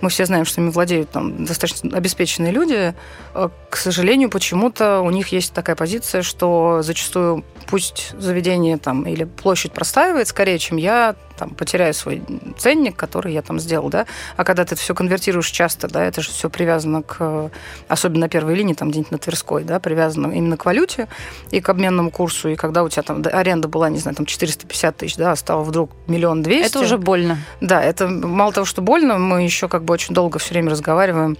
мы 0.00 0.10
все 0.10 0.26
знаем, 0.26 0.44
что 0.44 0.60
ими 0.60 0.70
владеют 0.70 1.10
там 1.10 1.44
достаточно 1.44 1.96
обеспеченные 1.96 2.52
люди, 2.52 2.94
э, 3.34 3.48
к 3.70 3.76
сожалению, 3.76 4.28
почему-то 4.30 5.00
у 5.00 5.10
них 5.10 5.28
есть 5.28 5.52
такая 5.52 5.76
позиция, 5.76 6.22
что 6.22 6.80
зачастую 6.82 7.44
пусть 7.66 8.12
заведение 8.18 8.76
там 8.76 9.04
или 9.04 9.24
площадь 9.24 9.72
простаивает 9.72 10.28
скорее, 10.28 10.58
чем 10.58 10.76
я 10.76 11.16
там, 11.36 11.50
потеряю 11.50 11.94
свой 11.94 12.22
ценник, 12.58 12.96
который 12.96 13.32
я 13.32 13.42
там 13.42 13.58
сделал, 13.60 13.88
да, 13.88 14.06
а 14.36 14.44
когда 14.44 14.64
ты 14.64 14.74
это 14.74 14.82
все 14.82 14.94
конвертируешь 14.94 15.48
часто, 15.48 15.88
да, 15.88 16.04
это 16.04 16.20
же 16.20 16.30
все 16.30 16.50
привязано 16.50 17.02
к, 17.02 17.50
особенно 17.88 18.22
на 18.22 18.28
первой 18.28 18.54
линии, 18.54 18.74
там 18.74 18.90
где-нибудь 18.90 19.12
на 19.12 19.18
Тверской, 19.18 19.64
да, 19.64 19.80
привязано 19.80 20.32
именно 20.32 20.56
к 20.56 20.64
валюте 20.64 21.08
и 21.50 21.60
к 21.60 21.68
обменному 21.68 22.10
курсу, 22.10 22.50
и 22.50 22.56
когда 22.56 22.82
у 22.82 22.88
тебя 22.88 23.02
там 23.02 23.22
аренда 23.32 23.68
была, 23.68 23.88
не 23.88 23.98
знаю, 23.98 24.16
там 24.16 24.26
450 24.26 24.96
тысяч, 24.96 25.16
да, 25.16 25.32
а 25.32 25.36
стала 25.36 25.62
вдруг 25.62 25.90
миллион 26.06 26.42
двести. 26.42 26.70
Это 26.70 26.80
уже 26.80 26.98
больно. 26.98 27.38
Да, 27.60 27.82
это 27.82 28.08
мало 28.08 28.52
того, 28.52 28.64
что 28.64 28.82
больно, 28.82 29.18
мы 29.18 29.42
еще 29.42 29.68
как 29.68 29.84
бы 29.84 29.94
очень 29.94 30.14
долго 30.14 30.38
все 30.38 30.54
время 30.54 30.70
разговариваем 30.70 31.36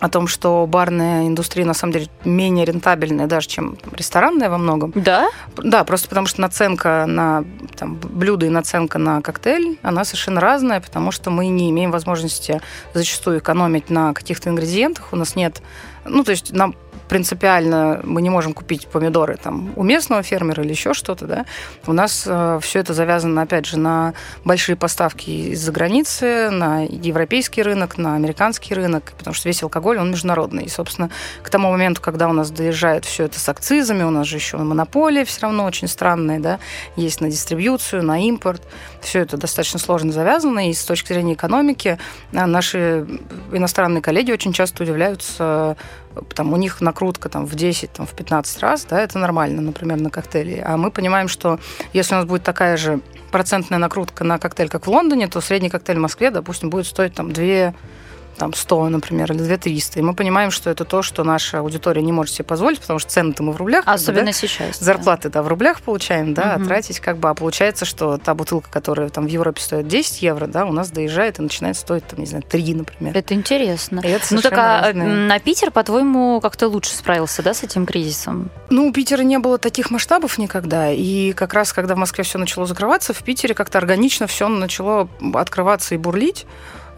о 0.00 0.08
том, 0.08 0.26
что 0.26 0.66
барная 0.66 1.26
индустрия 1.26 1.64
на 1.64 1.74
самом 1.74 1.94
деле 1.94 2.08
менее 2.24 2.64
рентабельная 2.64 3.26
даже, 3.26 3.48
чем 3.48 3.78
ресторанная 3.92 4.50
во 4.50 4.58
многом. 4.58 4.92
Да? 4.94 5.28
Да, 5.56 5.84
просто 5.84 6.08
потому 6.08 6.26
что 6.26 6.40
наценка 6.40 7.04
на 7.06 7.44
там, 7.76 7.96
блюдо 7.96 8.46
и 8.46 8.50
наценка 8.50 8.98
на 8.98 9.22
коктейль, 9.22 9.78
она 9.82 10.04
совершенно 10.04 10.40
разная, 10.40 10.80
потому 10.80 11.10
что 11.10 11.30
мы 11.30 11.46
не 11.48 11.70
имеем 11.70 11.90
возможности 11.90 12.60
зачастую 12.94 13.38
экономить 13.38 13.90
на 13.90 14.12
каких-то 14.12 14.50
ингредиентах. 14.50 15.12
У 15.12 15.16
нас 15.16 15.34
нет... 15.34 15.62
Ну, 16.04 16.22
то 16.22 16.30
есть 16.30 16.52
нам 16.52 16.76
принципиально 17.08 18.00
мы 18.04 18.22
не 18.22 18.30
можем 18.30 18.52
купить 18.52 18.86
помидоры 18.86 19.36
там 19.36 19.72
у 19.76 19.82
местного 19.82 20.22
фермера 20.22 20.62
или 20.62 20.70
еще 20.70 20.94
что-то, 20.94 21.26
да, 21.26 21.46
у 21.86 21.92
нас 21.92 22.24
э, 22.26 22.58
все 22.62 22.80
это 22.80 22.94
завязано, 22.94 23.42
опять 23.42 23.66
же, 23.66 23.78
на 23.78 24.14
большие 24.44 24.76
поставки 24.76 25.30
из-за 25.30 25.72
границы, 25.72 26.50
на 26.50 26.84
европейский 26.84 27.62
рынок, 27.62 27.98
на 27.98 28.16
американский 28.16 28.74
рынок, 28.74 29.12
потому 29.18 29.34
что 29.34 29.48
весь 29.48 29.62
алкоголь, 29.62 29.98
он 29.98 30.10
международный. 30.10 30.64
И, 30.64 30.68
собственно, 30.68 31.10
к 31.42 31.50
тому 31.50 31.70
моменту, 31.70 32.00
когда 32.00 32.28
у 32.28 32.32
нас 32.32 32.50
доезжает 32.50 33.04
все 33.04 33.24
это 33.24 33.38
с 33.38 33.48
акцизами, 33.48 34.02
у 34.02 34.10
нас 34.10 34.26
же 34.26 34.36
еще 34.36 34.56
монополия 34.56 35.24
все 35.24 35.42
равно 35.42 35.64
очень 35.64 35.88
странная, 35.88 36.40
да, 36.40 36.58
есть 36.96 37.20
на 37.20 37.30
дистрибьюцию, 37.30 38.02
на 38.02 38.22
импорт, 38.26 38.62
все 39.00 39.20
это 39.20 39.36
достаточно 39.36 39.78
сложно 39.78 40.12
завязано, 40.12 40.70
и 40.70 40.74
с 40.74 40.84
точки 40.84 41.12
зрения 41.12 41.34
экономики 41.34 41.98
э, 42.32 42.46
наши 42.46 43.06
иностранные 43.52 44.02
коллеги 44.02 44.32
очень 44.32 44.52
часто 44.52 44.82
удивляются 44.82 45.76
там, 46.34 46.52
у 46.52 46.56
них 46.56 46.80
накрутка 46.80 47.28
там, 47.28 47.46
в 47.46 47.54
10, 47.54 47.92
там, 47.92 48.06
в 48.06 48.12
15 48.12 48.60
раз, 48.60 48.84
да, 48.84 49.00
это 49.00 49.18
нормально, 49.18 49.62
например, 49.62 49.98
на 50.00 50.10
коктейли. 50.10 50.62
А 50.64 50.76
мы 50.76 50.90
понимаем, 50.90 51.28
что 51.28 51.58
если 51.92 52.14
у 52.14 52.18
нас 52.18 52.26
будет 52.26 52.42
такая 52.42 52.76
же 52.76 53.00
процентная 53.30 53.78
накрутка 53.78 54.24
на 54.24 54.38
коктейль, 54.38 54.68
как 54.68 54.86
в 54.86 54.90
Лондоне, 54.90 55.28
то 55.28 55.40
средний 55.40 55.70
коктейль 55.70 55.98
в 55.98 56.02
Москве, 56.02 56.30
допустим, 56.30 56.70
будет 56.70 56.86
стоить 56.86 57.14
там 57.14 57.32
2 57.32 57.74
там 58.36 58.54
100, 58.54 58.88
например, 58.88 59.32
или 59.32 59.38
2300. 59.38 59.98
И 59.98 60.02
мы 60.02 60.14
понимаем, 60.14 60.50
что 60.50 60.70
это 60.70 60.84
то, 60.84 61.02
что 61.02 61.24
наша 61.24 61.60
аудитория 61.60 62.02
не 62.02 62.12
может 62.12 62.34
себе 62.34 62.44
позволить, 62.44 62.80
потому 62.80 62.98
что 62.98 63.10
цены-то 63.10 63.42
мы 63.42 63.52
в 63.52 63.56
рублях. 63.56 63.84
Особенно 63.86 64.26
да? 64.26 64.32
сейчас. 64.32 64.78
Зарплаты, 64.78 65.28
да. 65.28 65.40
да, 65.40 65.42
в 65.42 65.48
рублях 65.48 65.80
получаем, 65.80 66.34
да, 66.34 66.54
угу. 66.56 66.64
а 66.64 66.66
тратить 66.66 67.00
как 67.00 67.18
бы. 67.18 67.28
А 67.28 67.34
получается, 67.34 67.84
что 67.84 68.18
та 68.18 68.34
бутылка, 68.34 68.70
которая 68.70 69.08
там 69.08 69.26
в 69.26 69.28
Европе 69.28 69.60
стоит 69.60 69.88
10 69.88 70.22
евро, 70.22 70.46
да, 70.46 70.64
у 70.64 70.72
нас 70.72 70.90
доезжает 70.90 71.38
и 71.38 71.42
начинает 71.42 71.76
стоить, 71.76 72.06
там, 72.06 72.20
не 72.20 72.26
знаю, 72.26 72.44
3, 72.48 72.74
например. 72.74 73.16
Это 73.16 73.34
интересно. 73.34 74.00
И 74.00 74.08
это 74.08 74.26
ну 74.30 74.40
так 74.40 74.52
а 74.52 74.82
разные. 74.86 75.08
на 75.08 75.38
Питер, 75.38 75.70
по-твоему, 75.70 76.40
как-то 76.40 76.68
лучше 76.68 76.90
справился, 76.90 77.42
да, 77.42 77.54
с 77.54 77.62
этим 77.62 77.86
кризисом? 77.86 78.50
Ну, 78.70 78.88
у 78.88 78.92
Питера 78.92 79.22
не 79.22 79.38
было 79.38 79.58
таких 79.58 79.90
масштабов 79.90 80.38
никогда. 80.38 80.90
И 80.90 81.32
как 81.32 81.54
раз, 81.54 81.72
когда 81.72 81.94
в 81.94 81.98
Москве 81.98 82.24
все 82.24 82.38
начало 82.38 82.66
закрываться, 82.66 83.12
в 83.12 83.22
Питере 83.22 83.54
как-то 83.54 83.78
органично 83.78 84.26
все 84.26 84.48
начало 84.48 85.08
открываться 85.34 85.94
и 85.94 85.98
бурлить. 85.98 86.46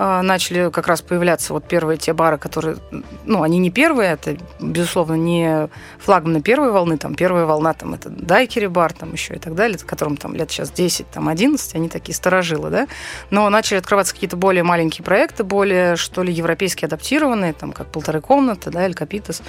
А, 0.00 0.22
начали 0.22 0.70
как 0.70 0.86
раз 0.86 1.02
появляться 1.02 1.52
вот 1.52 1.66
первые 1.66 1.98
те 1.98 2.12
бары, 2.12 2.38
которые, 2.38 2.76
ну, 3.24 3.42
они 3.42 3.58
не 3.58 3.70
первые, 3.70 4.12
это, 4.12 4.36
безусловно, 4.60 5.14
не 5.14 5.68
флагманы 5.98 6.40
первой 6.40 6.70
волны, 6.70 6.98
там, 6.98 7.16
первая 7.16 7.46
волна, 7.46 7.72
там, 7.72 7.94
это 7.94 8.08
Дайкери 8.08 8.68
бар, 8.68 8.92
там, 8.92 9.12
еще 9.12 9.34
и 9.34 9.38
так 9.40 9.56
далее, 9.56 9.76
которым 9.78 10.16
там 10.16 10.36
лет 10.36 10.52
сейчас 10.52 10.70
10, 10.70 11.10
там, 11.10 11.28
11, 11.28 11.74
они 11.74 11.88
такие 11.88 12.14
старожилы, 12.14 12.70
да, 12.70 12.86
но 13.30 13.50
начали 13.50 13.78
открываться 13.78 14.14
какие-то 14.14 14.36
более 14.36 14.62
маленькие 14.62 15.04
проекты, 15.04 15.42
более, 15.42 15.96
что 15.96 16.22
ли, 16.22 16.32
европейски 16.32 16.84
адаптированные, 16.84 17.52
там, 17.52 17.72
как 17.72 17.90
полторы 17.90 18.20
комнаты, 18.20 18.70
да, 18.70 18.84
Эль 18.84 18.94
Капитас, 18.94 19.42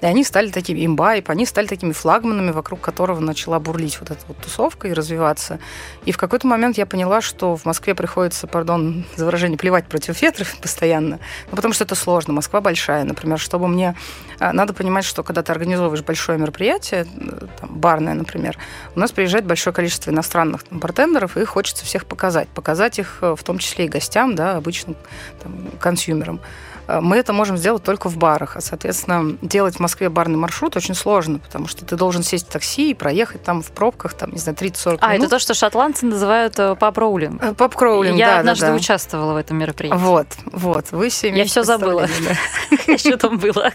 и 0.00 0.06
они 0.06 0.22
стали 0.22 0.50
такими, 0.50 0.86
имбайп, 0.86 1.30
они 1.30 1.46
стали 1.46 1.66
такими 1.66 1.90
флагманами, 1.90 2.52
вокруг 2.52 2.80
которого 2.80 3.18
начала 3.18 3.58
бурлить 3.58 3.98
вот 3.98 4.12
эта 4.12 4.20
вот 4.28 4.36
тусовка 4.36 4.86
и 4.86 4.92
развиваться. 4.92 5.58
И 6.04 6.12
в 6.12 6.16
какой-то 6.16 6.46
момент 6.46 6.78
я 6.78 6.86
поняла, 6.86 7.20
что 7.20 7.56
в 7.56 7.64
Москве 7.64 7.96
приходится, 7.96 8.46
пардон 8.46 9.04
за 9.16 9.24
выражение, 9.24 9.58
плевать 9.58 9.88
против 9.96 10.20
ветров 10.20 10.54
постоянно, 10.60 11.18
ну, 11.50 11.56
потому 11.56 11.72
что 11.72 11.84
это 11.84 11.94
сложно. 11.94 12.34
Москва 12.34 12.60
большая, 12.60 13.04
например, 13.04 13.38
чтобы 13.38 13.66
мне... 13.66 13.96
А, 14.38 14.52
надо 14.52 14.74
понимать, 14.74 15.06
что 15.06 15.22
когда 15.22 15.42
ты 15.42 15.52
организовываешь 15.52 16.02
большое 16.02 16.38
мероприятие, 16.38 17.06
э, 17.06 17.46
там, 17.58 17.70
барное, 17.70 18.12
например, 18.12 18.58
у 18.94 19.00
нас 19.00 19.10
приезжает 19.10 19.46
большое 19.46 19.72
количество 19.72 20.10
иностранных 20.10 20.64
там, 20.64 20.80
бартендеров, 20.80 21.38
и 21.38 21.44
хочется 21.46 21.86
всех 21.86 22.04
показать. 22.04 22.48
Показать 22.48 22.98
их 22.98 23.18
э, 23.22 23.34
в 23.34 23.42
том 23.42 23.56
числе 23.56 23.86
и 23.86 23.88
гостям, 23.88 24.34
да, 24.34 24.56
обычным 24.56 24.96
там, 25.42 25.70
консюмерам. 25.80 26.40
Э, 26.86 27.00
мы 27.00 27.16
это 27.16 27.32
можем 27.32 27.56
сделать 27.56 27.82
только 27.82 28.08
в 28.08 28.16
барах. 28.16 28.56
А, 28.56 28.60
соответственно, 28.60 29.36
делать 29.42 29.76
в 29.76 29.80
Москве 29.80 30.08
барный 30.08 30.36
маршрут 30.36 30.76
очень 30.76 30.94
сложно, 30.94 31.38
потому 31.38 31.66
что 31.66 31.84
ты 31.84 31.96
должен 31.96 32.22
сесть 32.22 32.48
в 32.48 32.50
такси 32.50 32.90
и 32.90 32.94
проехать 32.94 33.42
там 33.42 33.62
в 33.62 33.70
пробках, 33.70 34.14
там, 34.14 34.32
не 34.32 34.38
знаю, 34.38 34.56
30-40 34.56 34.86
минут. 34.86 34.98
А, 35.02 35.14
это 35.14 35.28
то, 35.28 35.38
что 35.38 35.54
шотландцы 35.54 36.06
называют 36.06 36.58
э, 36.58 36.76
паб-роулинг. 36.76 37.56
Паб-кроулинг, 37.56 38.16
Я 38.16 38.34
да, 38.34 38.38
однажды 38.40 38.66
да, 38.66 38.72
да. 38.72 38.76
участвовала 38.76 39.34
в 39.34 39.36
этом 39.36 39.58
мероприятии. 39.58 39.98
Вот, 39.98 40.26
вот. 40.46 40.86
Вы 40.90 41.10
себе 41.10 41.38
Я 41.38 41.44
все 41.44 41.62
забыла. 41.62 42.08
Что 42.96 43.16
там 43.18 43.38
было. 43.38 43.72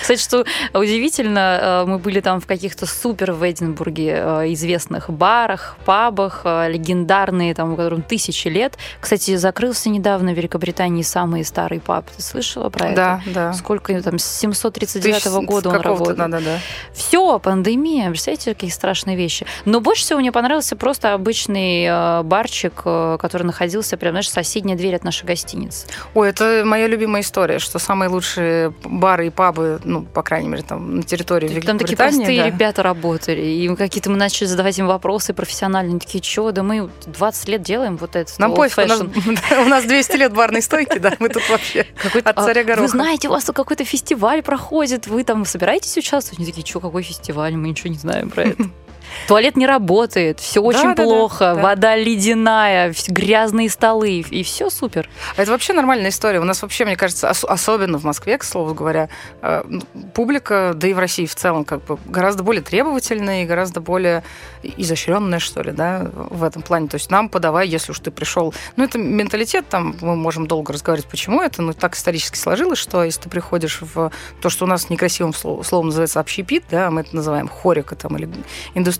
Кстати, 0.00 0.20
что 0.20 0.44
удивительно, 0.72 1.84
мы 1.86 1.98
были 1.98 2.20
там 2.20 2.40
в 2.40 2.46
каких-то 2.46 2.86
супер 2.86 3.32
в 3.32 3.48
Эдинбурге 3.48 4.52
известных 4.52 5.10
барах, 5.10 5.76
пабах, 5.84 6.42
легендарные, 6.44 7.54
там, 7.54 7.72
у 7.72 7.76
которым 7.76 8.02
тысячи 8.02 8.48
лет. 8.48 8.76
Кстати, 9.00 9.36
закрылся 9.36 9.88
недавно 9.88 10.32
в 10.32 10.36
Великобритании 10.36 11.02
самый 11.02 11.44
старый 11.44 11.80
паб. 11.80 12.06
Ты 12.10 12.22
слышала 12.34 12.68
про 12.68 12.86
это? 12.88 12.96
Да, 12.96 13.22
да. 13.32 13.52
Сколько 13.52 14.00
там, 14.02 14.18
с 14.18 14.24
739 14.24 15.26
-го 15.26 15.44
года 15.44 15.68
он 15.68 15.80
работает. 15.80 16.16
Да, 16.16 16.28
да, 16.28 16.40
да. 16.40 16.58
Все, 16.92 17.38
пандемия, 17.38 18.08
представляете, 18.08 18.54
какие 18.54 18.70
страшные 18.70 19.16
вещи. 19.16 19.46
Но 19.64 19.80
больше 19.80 20.02
всего 20.02 20.18
мне 20.18 20.32
понравился 20.32 20.74
просто 20.74 21.14
обычный 21.14 21.84
э, 21.84 22.22
барчик, 22.24 22.82
э, 22.84 23.18
который 23.20 23.44
находился 23.44 23.96
прямо, 23.96 24.14
знаешь, 24.14 24.30
соседняя 24.30 24.76
дверь 24.76 24.96
от 24.96 25.04
нашей 25.04 25.24
гостиницы. 25.24 25.86
Ой, 26.14 26.28
это 26.28 26.62
моя 26.64 26.88
любимая 26.88 27.22
история, 27.22 27.58
что 27.58 27.78
самые 27.78 28.08
лучшие 28.08 28.72
бары 28.84 29.28
и 29.28 29.30
пабы, 29.30 29.80
ну, 29.84 30.02
по 30.02 30.22
крайней 30.22 30.48
мере, 30.48 30.62
там 30.62 30.96
на 30.96 31.02
территории 31.02 31.46
Там 31.46 31.56
Великобритании. 31.56 31.78
такие 31.78 31.96
простые 31.96 32.40
да. 32.40 32.46
ребята 32.46 32.82
работали, 32.82 33.42
и 33.42 33.76
какие-то 33.76 34.10
мы 34.10 34.16
начали 34.16 34.46
задавать 34.46 34.78
им 34.78 34.86
вопросы 34.86 35.34
профессиональные, 35.34 36.00
такие, 36.00 36.22
что, 36.22 36.50
да 36.50 36.62
мы 36.62 36.90
20 37.06 37.48
лет 37.48 37.62
делаем 37.62 37.96
вот 37.96 38.16
это. 38.16 38.32
Нам 38.38 38.54
пофиг, 38.54 38.78
у 38.78 38.86
нас, 38.86 39.00
fashion». 39.00 39.62
у 39.66 39.68
нас 39.68 39.84
200 39.84 40.16
лет 40.16 40.32
барной 40.32 40.62
стойки, 40.62 40.98
да, 40.98 41.12
мы 41.20 41.28
тут 41.28 41.48
вообще 41.48 41.86
от 42.24 42.36
царя 42.36 42.62
а, 42.62 42.64
гороха. 42.64 42.82
Вы 42.82 42.88
знаете, 42.88 43.28
у 43.28 43.32
вас 43.32 43.44
тут 43.44 43.56
какой-то 43.56 43.84
фестиваль 43.84 44.42
проходит, 44.42 45.06
вы 45.06 45.24
там 45.24 45.44
собираетесь 45.44 45.96
участвовать? 45.96 46.38
Они 46.38 46.46
такие, 46.46 46.66
что, 46.66 46.80
какой 46.80 47.02
фестиваль? 47.02 47.54
Мы 47.56 47.68
ничего 47.68 47.90
не 47.90 47.98
знаем 47.98 48.30
про 48.30 48.44
это. 48.44 48.64
Туалет 49.28 49.56
не 49.56 49.66
работает, 49.66 50.40
все 50.40 50.60
очень 50.60 50.94
да, 50.94 51.02
плохо, 51.02 51.54
да. 51.54 51.62
вода 51.62 51.96
ледяная, 51.96 52.94
грязные 53.08 53.70
столы, 53.70 54.20
и 54.20 54.42
все 54.42 54.70
супер. 54.70 55.08
А 55.36 55.42
Это 55.42 55.50
вообще 55.52 55.72
нормальная 55.72 56.10
история. 56.10 56.40
У 56.40 56.44
нас 56.44 56.62
вообще, 56.62 56.84
мне 56.84 56.96
кажется, 56.96 57.30
ос- 57.30 57.44
особенно 57.44 57.98
в 57.98 58.04
Москве, 58.04 58.38
к 58.38 58.44
слову 58.44 58.74
говоря, 58.74 59.08
э, 59.42 59.62
ну, 59.66 59.82
публика, 60.14 60.72
да 60.74 60.88
и 60.88 60.92
в 60.92 60.98
России 60.98 61.26
в 61.26 61.34
целом, 61.34 61.64
как 61.64 61.84
бы 61.84 61.98
гораздо 62.06 62.42
более 62.42 62.62
требовательная 62.62 63.42
и 63.42 63.46
гораздо 63.46 63.80
более 63.80 64.22
изощренная, 64.62 65.38
что 65.38 65.62
ли, 65.62 65.72
да, 65.72 66.06
в 66.14 66.42
этом 66.44 66.62
плане. 66.62 66.88
То 66.88 66.96
есть 66.96 67.10
нам 67.10 67.28
подавай, 67.28 67.68
если 67.68 67.92
уж 67.92 67.98
ты 68.00 68.10
пришел. 68.10 68.54
Ну, 68.76 68.84
это 68.84 68.98
менталитет, 68.98 69.68
там 69.68 69.96
мы 70.00 70.16
можем 70.16 70.46
долго 70.46 70.72
разговаривать, 70.72 71.08
почему 71.08 71.42
это, 71.42 71.62
но 71.62 71.72
так 71.72 71.94
исторически 71.96 72.36
сложилось, 72.38 72.78
что 72.78 73.04
если 73.04 73.22
ты 73.22 73.28
приходишь 73.28 73.80
в 73.80 74.10
то, 74.40 74.48
что 74.50 74.64
у 74.64 74.68
нас 74.68 74.90
некрасивым 74.90 75.32
слов- 75.34 75.66
словом 75.66 75.86
называется 75.86 76.20
общепит, 76.20 76.64
да, 76.70 76.90
мы 76.90 77.02
это 77.02 77.14
называем 77.14 77.48
хорика 77.48 77.94
там 77.96 78.16
или 78.16 78.28
индустрия, 78.74 78.93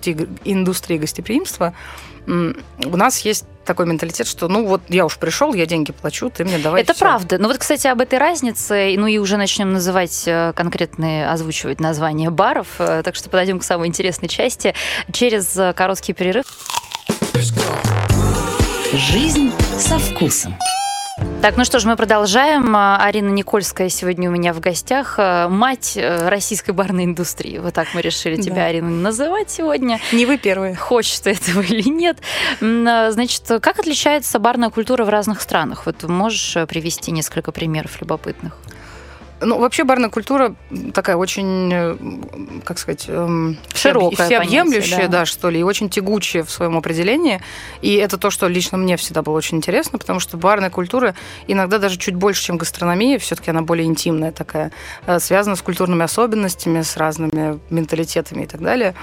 индустрия 0.45 0.99
гостеприимства, 0.99 1.75
м, 2.27 2.57
у 2.85 2.97
нас 2.97 3.21
есть 3.21 3.45
такой 3.65 3.87
менталитет, 3.87 4.27
что 4.27 4.49
ну 4.49 4.67
вот 4.67 4.83
я 4.89 5.05
уж 5.07 5.17
пришел, 5.19 5.55
я 5.55 5.67
деньги 5.67 5.93
плачу, 5.93 6.31
ты 6.31 6.45
мне 6.45 6.59
давай. 6.59 6.83
Это 6.83 6.93
всё. 6.93 7.05
правда. 7.05 7.39
Но 7.39 7.49
вот, 7.49 7.59
кстати, 7.59 7.87
об 7.87 8.01
этой 8.01 8.19
разнице, 8.19 8.95
ну 8.97 9.07
и 9.07 9.19
уже 9.19 9.37
начнем 9.37 9.73
называть 9.73 10.25
э, 10.27 10.53
конкретные, 10.55 11.29
озвучивать 11.29 11.81
названия 11.81 12.31
баров, 12.31 12.69
э, 12.79 13.03
так 13.05 13.15
что 13.15 13.31
подойдем 13.31 13.59
к 13.59 13.65
самой 13.65 13.89
интересной 13.89 14.29
части. 14.29 14.75
Через 15.13 15.57
э, 15.57 15.73
короткий 15.73 16.13
перерыв 16.13 16.45
Жизнь 18.93 19.51
со 19.79 19.99
вкусом. 19.99 20.57
Так, 21.45 21.59
ну 21.59 21.65
что 21.67 21.79
ж, 21.79 21.85
мы 21.85 21.97
продолжаем. 21.97 22.75
А, 22.75 22.97
Арина 23.05 23.29
Никольская 23.29 23.91
сегодня 23.91 24.31
у 24.31 24.33
меня 24.33 24.55
в 24.55 24.61
гостях, 24.61 25.17
а, 25.19 25.47
мать 25.51 25.93
э, 25.95 26.31
российской 26.31 26.71
барной 26.71 27.05
индустрии. 27.05 27.59
Вот 27.59 27.75
так 27.75 27.89
мы 27.93 28.01
решили 28.01 28.41
тебя, 28.41 28.55
Да. 28.55 28.65
Арина, 28.65 28.89
называть 28.89 29.51
сегодня. 29.51 30.01
Не 30.13 30.25
вы 30.25 30.39
первые. 30.39 30.75
Хочешь 30.75 31.21
ты 31.21 31.33
этого 31.33 31.61
или 31.61 31.87
нет. 31.87 32.17
А, 32.63 33.11
Значит, 33.11 33.43
как 33.61 33.79
отличается 33.79 34.39
барная 34.39 34.71
культура 34.71 35.05
в 35.05 35.11
разных 35.11 35.43
странах? 35.43 35.85
Вот 35.85 36.03
можешь 36.05 36.57
э, 36.57 36.67
привести 36.67 37.13
несколько 37.13 37.53
примеров 37.53 38.01
любопытных? 38.01 38.57
Ну, 39.41 39.59
вообще 39.59 39.85
барная 39.85 40.11
культура 40.11 40.55
такая 40.93 41.17
очень, 41.17 41.71
э, 41.73 41.97
как 42.65 42.79
сказать, 42.79 43.07
эм, 43.09 43.59
Широкое 43.75 44.27
всеобъемлющая, 44.27 44.91
понятие, 44.91 45.09
да. 45.09 45.19
да. 45.21 45.27
что 45.27 45.51
ли, 45.51 45.61
и 45.61 45.63
очень 45.63 45.91
тягучая 45.91 46.45
в 46.45 46.51
своем 46.51 46.77
определении. 46.77 47.41
И 47.83 47.95
это 47.95 48.17
то, 48.17 48.31
что 48.31 48.47
лично 48.49 48.79
мне 48.79 48.97
всегда 48.97 49.23
было 49.23 49.37
очень 49.37 49.59
интересно, 49.59 49.99
потому 49.99 50.21
что 50.21 50.37
барная 50.37 50.71
культура 50.71 51.15
иногда 51.47 51.79
даже 51.79 51.99
чуть 51.99 52.15
больше, 52.15 52.45
чем 52.45 52.59
гастрономия, 52.59 53.19
все-таки 53.19 53.51
она 53.51 53.63
более 53.63 53.87
интимная 53.87 54.33
такая, 54.33 54.73
э, 55.07 55.19
связана 55.19 55.57
с 55.57 55.63
культурными 55.63 56.05
особенностями, 56.05 56.83
с 56.83 56.97
разными 56.97 57.59
менталитетами 57.71 58.45
и 58.45 58.47
так 58.47 58.63
далее. 58.63 58.95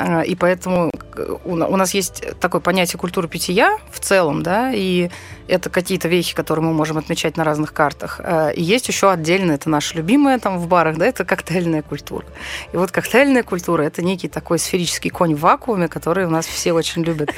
А, 0.00 0.22
И 0.22 0.34
поэтому 0.34 0.90
э, 1.16 1.36
у 1.44 1.76
нас 1.76 1.94
есть 1.94 2.24
такое 2.40 2.60
понятие 2.60 2.98
культуры 2.98 3.28
питья 3.28 3.76
в 3.90 4.00
целом, 4.00 4.42
да, 4.42 4.72
и 4.72 5.10
это 5.50 5.68
какие-то 5.68 6.08
вещи, 6.08 6.34
которые 6.34 6.64
мы 6.64 6.72
можем 6.72 6.98
отмечать 6.98 7.36
на 7.36 7.44
разных 7.44 7.72
картах. 7.72 8.20
А, 8.22 8.50
И 8.50 8.62
есть 8.62 8.88
еще 8.88 9.10
отдельно, 9.10 9.52
это 9.52 9.68
наша 9.68 9.96
любимая 9.96 10.38
там 10.38 10.58
в 10.58 10.66
барах, 10.68 10.96
да, 10.96 11.06
это 11.06 11.24
коктейльная 11.24 11.82
культура. 11.82 12.24
И 12.72 12.76
вот 12.76 12.90
коктейльная 12.92 13.42
культура– 13.42 13.82
это 13.84 14.02
некий 14.02 14.28
такой 14.28 14.58
сферический 14.58 15.10
конь 15.10 15.34
в 15.34 15.40
вакууме, 15.40 15.88
который 15.88 16.26
у 16.26 16.30
нас 16.30 16.46
все 16.46 16.72
очень 16.72 17.02
любят 17.02 17.34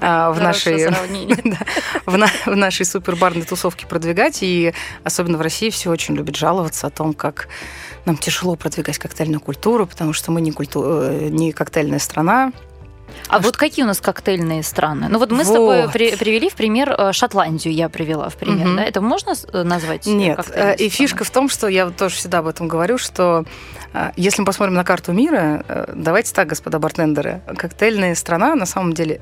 а, 0.00 0.30
в 0.32 0.40
нашей, 0.40 0.86
в 2.06 2.56
нашей 2.56 2.86
супербарной 2.86 3.42
тусовке 3.42 3.86
продвигать. 3.86 4.42
И 4.42 4.74
особенно 5.02 5.38
в 5.38 5.40
России 5.40 5.70
все 5.70 5.90
очень 5.90 6.14
любят 6.14 6.36
жаловаться 6.36 6.86
о 6.86 6.90
том, 6.90 7.14
как 7.14 7.48
нам 8.04 8.16
тяжело 8.16 8.56
продвигать 8.56 8.98
коктейльную 8.98 9.40
культуру, 9.40 9.86
потому 9.86 10.12
что 10.12 10.30
мы 10.30 10.40
не, 10.40 10.52
культу... 10.52 10.82
э, 10.84 11.28
не 11.30 11.52
коктейльная 11.52 11.98
страна. 11.98 12.52
А 13.28 13.38
вот 13.38 13.56
какие 13.56 13.84
у 13.84 13.88
нас 13.88 14.00
коктейльные 14.00 14.62
страны? 14.62 15.06
Ну 15.10 15.18
вот 15.18 15.30
мы 15.30 15.44
с 15.44 15.48
Вот. 15.48 15.54
тобой 15.54 15.88
при- 15.92 16.16
привели 16.16 16.48
в 16.50 16.54
пример 16.54 16.94
э, 16.96 17.12
Шотландию, 17.12 17.72
я 17.74 17.88
привела 17.88 18.28
в 18.28 18.36
пример. 18.36 18.66
Мгм. 18.66 18.76
Да? 18.76 18.84
Это 18.84 19.00
можно 19.00 19.34
с- 19.34 19.46
э, 19.52 19.62
назвать? 19.62 20.06
э, 20.06 20.10
Нет, 20.10 20.38
и 20.38 20.42
страной? 20.42 20.88
фишка 20.88 21.24
в 21.24 21.30
том, 21.30 21.48
что 21.48 21.68
я 21.68 21.86
вот 21.86 21.96
тоже 21.96 22.16
всегда 22.16 22.38
об 22.38 22.46
этом 22.46 22.68
говорю, 22.68 22.98
что 22.98 23.44
если 24.16 24.42
мы 24.42 24.46
посмотрим 24.46 24.74
на 24.74 24.84
карту 24.84 25.12
мира, 25.12 25.86
давайте 25.94 26.34
так, 26.34 26.48
господа 26.48 26.78
бартендеры, 26.78 27.42
коктейльная 27.56 28.14
страна 28.14 28.54
на 28.54 28.66
самом 28.66 28.92
деле 28.92 29.20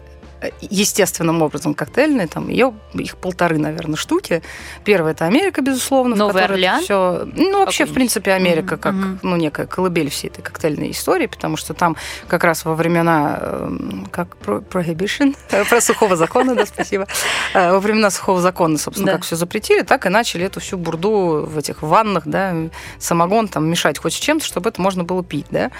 естественным 0.60 1.42
образом 1.42 1.74
коктейльная, 1.74 2.26
там 2.26 2.48
ее 2.48 2.74
их 2.94 3.16
полторы, 3.16 3.58
наверное, 3.58 3.96
штуки. 3.96 4.42
Первая 4.84 5.12
это 5.12 5.26
Америка, 5.26 5.60
безусловно, 5.62 6.16
Новый 6.16 6.32
в 6.32 6.34
которой 6.34 6.54
Орлеан? 6.54 6.82
все, 6.82 7.28
ну 7.34 7.60
вообще 7.64 7.84
в 7.84 7.92
принципе 7.92 8.32
Америка 8.32 8.76
как 8.76 8.94
мгм. 8.94 9.20
ну 9.22 9.36
некая 9.36 9.66
колыбель 9.66 10.10
всей 10.10 10.28
этой 10.28 10.42
коктейльной 10.42 10.90
истории, 10.90 11.26
потому 11.26 11.56
что 11.56 11.74
там 11.74 11.96
как 12.28 12.44
раз 12.44 12.64
во 12.64 12.74
времена 12.74 13.38
э, 13.40 13.78
как 14.10 14.36
про- 14.36 14.60
prohibition, 14.60 15.36
про 15.68 15.80
сухого 15.80 16.16
закона, 16.16 16.54
да, 16.54 16.66
спасибо, 16.66 17.06
Э, 17.54 17.72
во 17.72 17.80
времена 17.80 18.10
сухого 18.10 18.40
закона, 18.40 18.78
собственно, 18.78 19.12
как 19.12 19.24
все 19.24 19.36
запретили, 19.36 19.82
так 19.82 20.06
и 20.06 20.08
начали 20.08 20.46
эту 20.46 20.60
всю 20.60 20.78
бурду 20.78 21.46
в 21.46 21.58
этих 21.58 21.82
ваннах, 21.82 22.24
да, 22.26 22.54
самогон 22.98 23.48
там 23.48 23.68
мешать 23.68 23.98
хоть 23.98 24.14
с 24.14 24.16
чем-то, 24.18 24.44
чтобы 24.44 24.70
это 24.70 24.80
можно 24.80 25.04
было 25.04 25.22
пить, 25.22 25.46
да. 25.50 25.70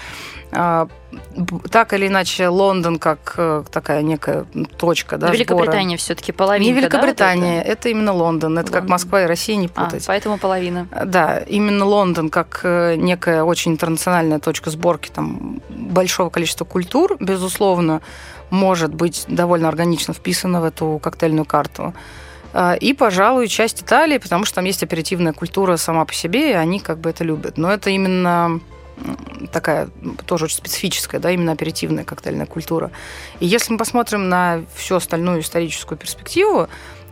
А, 1.37 1.67
Так 1.69 1.93
или 1.93 2.07
иначе, 2.07 2.47
Лондон 2.47 2.99
как 2.99 3.33
э, 3.37 3.63
такая 3.71 4.01
некая 4.01 4.45
точка, 4.77 5.17
да. 5.17 5.31
Великобритания 5.31 5.97
все-таки 5.97 6.31
половина. 6.31 6.65
Не 6.65 6.73
Великобритания, 6.73 7.61
это 7.61 7.89
именно 7.89 8.13
Лондон. 8.13 8.57
Это 8.57 8.67
как 8.67 8.81
Лондон. 8.81 8.91
Москва 8.91 9.23
и 9.23 9.25
Россия, 9.25 9.55
не 9.55 9.69
А, 9.75 9.85
путать. 9.85 10.05
поэтому 10.07 10.37
половина. 10.37 10.87
Да, 11.05 11.39
именно 11.39 11.85
Лондон 11.85 12.29
как 12.29 12.61
э, 12.63 12.95
некая 12.95 13.43
очень 13.43 13.73
интернациональная 13.73 14.39
точка 14.39 14.69
сборки 14.69 15.09
там, 15.09 15.61
большого 15.69 16.29
количества 16.29 16.65
культур, 16.65 17.17
безусловно, 17.19 18.01
может 18.49 18.93
быть 18.93 19.25
довольно 19.27 19.67
органично 19.67 20.13
вписана 20.13 20.61
в 20.61 20.63
эту 20.65 20.99
коктейльную 21.01 21.45
карту. 21.45 21.93
А, 22.53 22.75
И, 22.75 22.93
пожалуй, 22.93 23.47
часть 23.47 23.81
Италии, 23.81 24.19
потому 24.19 24.45
что 24.45 24.55
там 24.55 24.65
есть 24.65 24.83
оперативная 24.83 25.33
культура 25.33 25.75
сама 25.77 26.05
по 26.05 26.13
себе, 26.13 26.51
и 26.51 26.53
они 26.53 26.79
как 26.79 26.99
бы 26.99 27.09
это 27.09 27.23
любят. 27.23 27.57
Но 27.57 27.71
это 27.71 27.89
именно 27.89 28.59
такая 29.51 29.89
тоже 30.25 30.45
очень 30.45 30.57
специфическая, 30.57 31.19
да, 31.19 31.31
именно 31.31 31.51
оперативная 31.51 32.03
коктейльная 32.03 32.45
культура. 32.45 32.91
И 33.39 33.45
если 33.45 33.71
мы 33.71 33.77
посмотрим 33.77 34.29
на 34.29 34.63
всю 34.75 34.95
остальную 34.95 35.41
историческую 35.41 35.97
перспективу, 35.97 36.67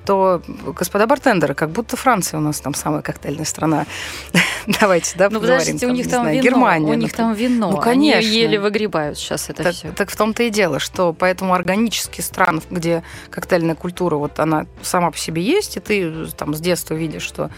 то, 0.05 0.41
господа 0.77 1.07
бартендеры, 1.07 1.53
как 1.53 1.69
будто 1.69 1.95
Франция 1.97 2.39
у 2.39 2.41
нас 2.41 2.59
там 2.59 2.73
самая 2.73 3.01
коктейльная 3.01 3.45
страна 3.45 3.85
давайте, 4.79 5.17
да, 5.17 5.29
ну, 5.29 5.39
подождите, 5.39 5.87
у 5.87 5.91
них 5.91 6.09
там 6.09 6.27
вино, 6.27 6.41
Германия, 6.41 6.91
у 6.91 6.95
них 6.95 7.13
там 7.13 7.33
вино, 7.33 7.71
ну, 7.71 7.77
конечно. 7.77 8.19
Они 8.29 8.37
еле 8.37 8.59
выгребают 8.59 9.17
сейчас 9.17 9.49
это 9.49 9.71
все. 9.71 9.91
Так 9.91 10.09
в 10.09 10.15
том-то 10.15 10.43
и 10.43 10.49
дело, 10.49 10.79
что 10.79 11.13
поэтому 11.13 11.53
органические 11.53 12.23
страны, 12.23 12.61
где 12.69 13.03
коктейльная 13.29 13.75
культура, 13.75 14.15
вот 14.15 14.39
она 14.39 14.65
сама 14.81 15.11
по 15.11 15.17
себе 15.17 15.41
есть, 15.41 15.77
и 15.77 15.79
ты 15.79 16.27
там 16.37 16.53
с 16.53 16.59
детства 16.59 16.93
видишь, 16.93 17.23
что 17.23 17.49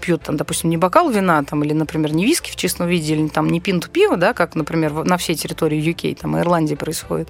пьют 0.00 0.22
там, 0.22 0.36
допустим, 0.36 0.70
не 0.70 0.76
бокал 0.76 1.10
вина, 1.10 1.42
там, 1.44 1.64
или, 1.64 1.72
например, 1.72 2.12
не 2.12 2.24
виски 2.24 2.50
в 2.50 2.56
чистом 2.56 2.88
виде, 2.88 3.14
или 3.14 3.28
там 3.28 3.48
не 3.48 3.60
пинту 3.60 3.88
пива, 3.88 4.16
да, 4.16 4.32
как, 4.32 4.54
например, 4.54 4.92
на 5.04 5.16
всей 5.16 5.34
территории 5.34 5.80
UK, 5.82 6.16
там, 6.20 6.38
Ирландии 6.38 6.74
происходит. 6.74 7.28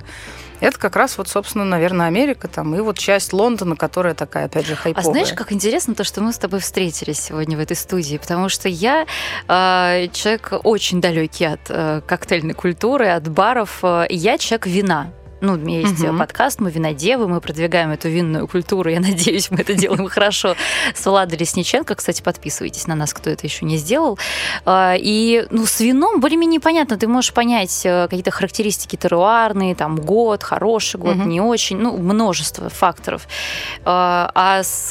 Это 0.60 0.78
как 0.78 0.96
раз 0.96 1.18
вот, 1.18 1.28
собственно, 1.28 1.64
наверное, 1.64 2.06
Америка 2.06 2.48
там, 2.48 2.74
и 2.74 2.80
вот 2.80 2.98
часть 2.98 3.32
Лондона, 3.32 3.76
которая 3.76 4.14
такая, 4.14 4.46
опять 4.46 4.66
же, 4.66 4.76
хайповая. 4.76 5.08
А 5.08 5.10
знаешь, 5.10 5.32
как 5.32 5.52
интересно 5.52 5.94
то, 5.94 6.04
что 6.04 6.20
мы 6.20 6.32
с 6.32 6.38
тобой 6.38 6.60
встретились 6.60 7.18
сегодня 7.18 7.56
в 7.56 7.60
этой 7.60 7.76
студии, 7.76 8.16
потому 8.18 8.48
что 8.48 8.68
я 8.68 9.06
э, 9.48 10.08
человек 10.12 10.52
очень 10.64 11.00
далекий 11.00 11.46
от 11.46 11.60
э, 11.68 12.02
коктейльной 12.06 12.54
культуры, 12.54 13.08
от 13.08 13.28
баров, 13.28 13.80
э, 13.82 14.06
я 14.10 14.38
человек 14.38 14.66
вина. 14.66 15.12
Ну, 15.40 15.54
у 15.54 15.56
меня 15.56 15.80
есть 15.80 16.02
угу. 16.04 16.18
подкаст, 16.18 16.60
мы 16.60 16.70
винодевы, 16.70 17.26
мы 17.26 17.40
продвигаем 17.40 17.90
эту 17.90 18.08
винную 18.08 18.46
культуру. 18.46 18.90
Я 18.90 19.00
надеюсь, 19.10 19.50
мы 19.50 19.58
это 19.58 19.74
делаем 19.74 20.08
хорошо 20.08 20.54
с 20.94 21.04
Владой 21.06 21.38
Лесниченко. 21.38 21.94
Кстати, 21.94 22.22
подписывайтесь 22.22 22.86
на 22.86 22.94
нас, 22.94 23.14
кто 23.14 23.30
это 23.30 23.46
еще 23.46 23.64
не 23.64 23.76
сделал. 23.76 24.18
А, 24.64 24.94
и 24.98 25.46
ну, 25.50 25.66
с 25.66 25.80
вином 25.80 26.20
более-менее 26.20 26.60
понятно. 26.60 26.98
Ты 26.98 27.08
можешь 27.08 27.32
понять 27.32 27.82
э, 27.84 28.06
какие-то 28.08 28.30
характеристики 28.30 28.96
теруарные, 28.96 29.74
там 29.74 29.96
год, 29.96 30.42
хороший 30.42 31.00
год, 31.00 31.16
угу. 31.16 31.24
не 31.24 31.40
очень, 31.40 31.78
ну, 31.78 31.96
множество 31.96 32.68
факторов. 32.68 33.26
А, 33.84 34.30
а 34.34 34.62
с 34.62 34.90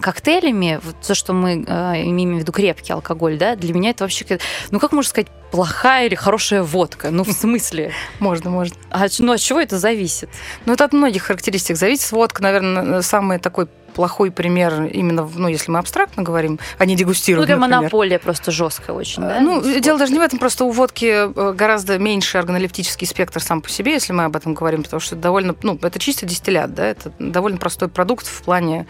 коктейлями, 0.00 0.80
вот 0.82 0.96
то, 1.06 1.14
что 1.14 1.32
мы 1.32 1.64
э, 1.66 2.02
имеем 2.04 2.36
в 2.36 2.38
виду 2.40 2.52
крепкий 2.52 2.92
алкоголь, 2.92 3.36
да, 3.36 3.56
для 3.56 3.74
меня 3.74 3.90
это 3.90 4.04
вообще, 4.04 4.38
ну, 4.70 4.80
как 4.80 4.92
можно 4.92 5.08
сказать, 5.08 5.28
плохая 5.52 6.06
или 6.06 6.16
хорошая 6.16 6.62
водка? 6.62 7.10
Ну, 7.10 7.22
в 7.22 7.32
смысле? 7.32 7.92
Можно, 8.18 8.50
можно. 8.50 8.76
А, 8.90 9.06
ну, 9.18 9.32
от 9.32 9.40
чего 9.40 9.60
это 9.60 9.78
зависит? 9.78 10.28
Ну, 10.66 10.72
это 10.72 10.84
от 10.84 10.92
многих 10.92 11.22
характеристик 11.22 11.76
зависит. 11.76 12.10
Водка, 12.10 12.42
наверное, 12.42 13.02
самый 13.02 13.38
такой 13.38 13.68
плохой 13.92 14.30
пример 14.30 14.84
именно, 14.84 15.28
ну, 15.34 15.48
если 15.48 15.70
мы 15.70 15.78
абстрактно 15.78 16.22
говорим, 16.22 16.58
а 16.78 16.86
не 16.86 16.96
дегустируем, 16.96 17.46
Ну, 17.46 17.52
это 17.52 17.60
монополия 17.60 18.18
просто 18.18 18.50
жесткая 18.50 18.96
очень, 18.96 19.22
да? 19.22 19.38
Ну, 19.40 19.60
дело 19.80 19.98
даже 19.98 20.12
не 20.12 20.18
в 20.18 20.22
этом, 20.22 20.38
просто 20.38 20.64
у 20.64 20.70
водки 20.70 21.04
э, 21.04 21.52
гораздо 21.52 21.98
меньше 21.98 22.38
органолептический 22.38 23.06
спектр 23.06 23.42
сам 23.42 23.60
по 23.60 23.68
себе, 23.68 23.92
если 23.92 24.14
мы 24.14 24.24
об 24.24 24.34
этом 24.34 24.54
говорим, 24.54 24.82
потому 24.82 25.00
что 25.00 25.14
это 25.14 25.22
довольно, 25.22 25.54
ну, 25.62 25.78
это 25.82 25.98
чисто 25.98 26.24
дистиллят, 26.24 26.72
да, 26.74 26.86
это 26.86 27.12
довольно 27.18 27.58
простой 27.58 27.88
продукт 27.88 28.26
в 28.26 28.42
плане 28.42 28.86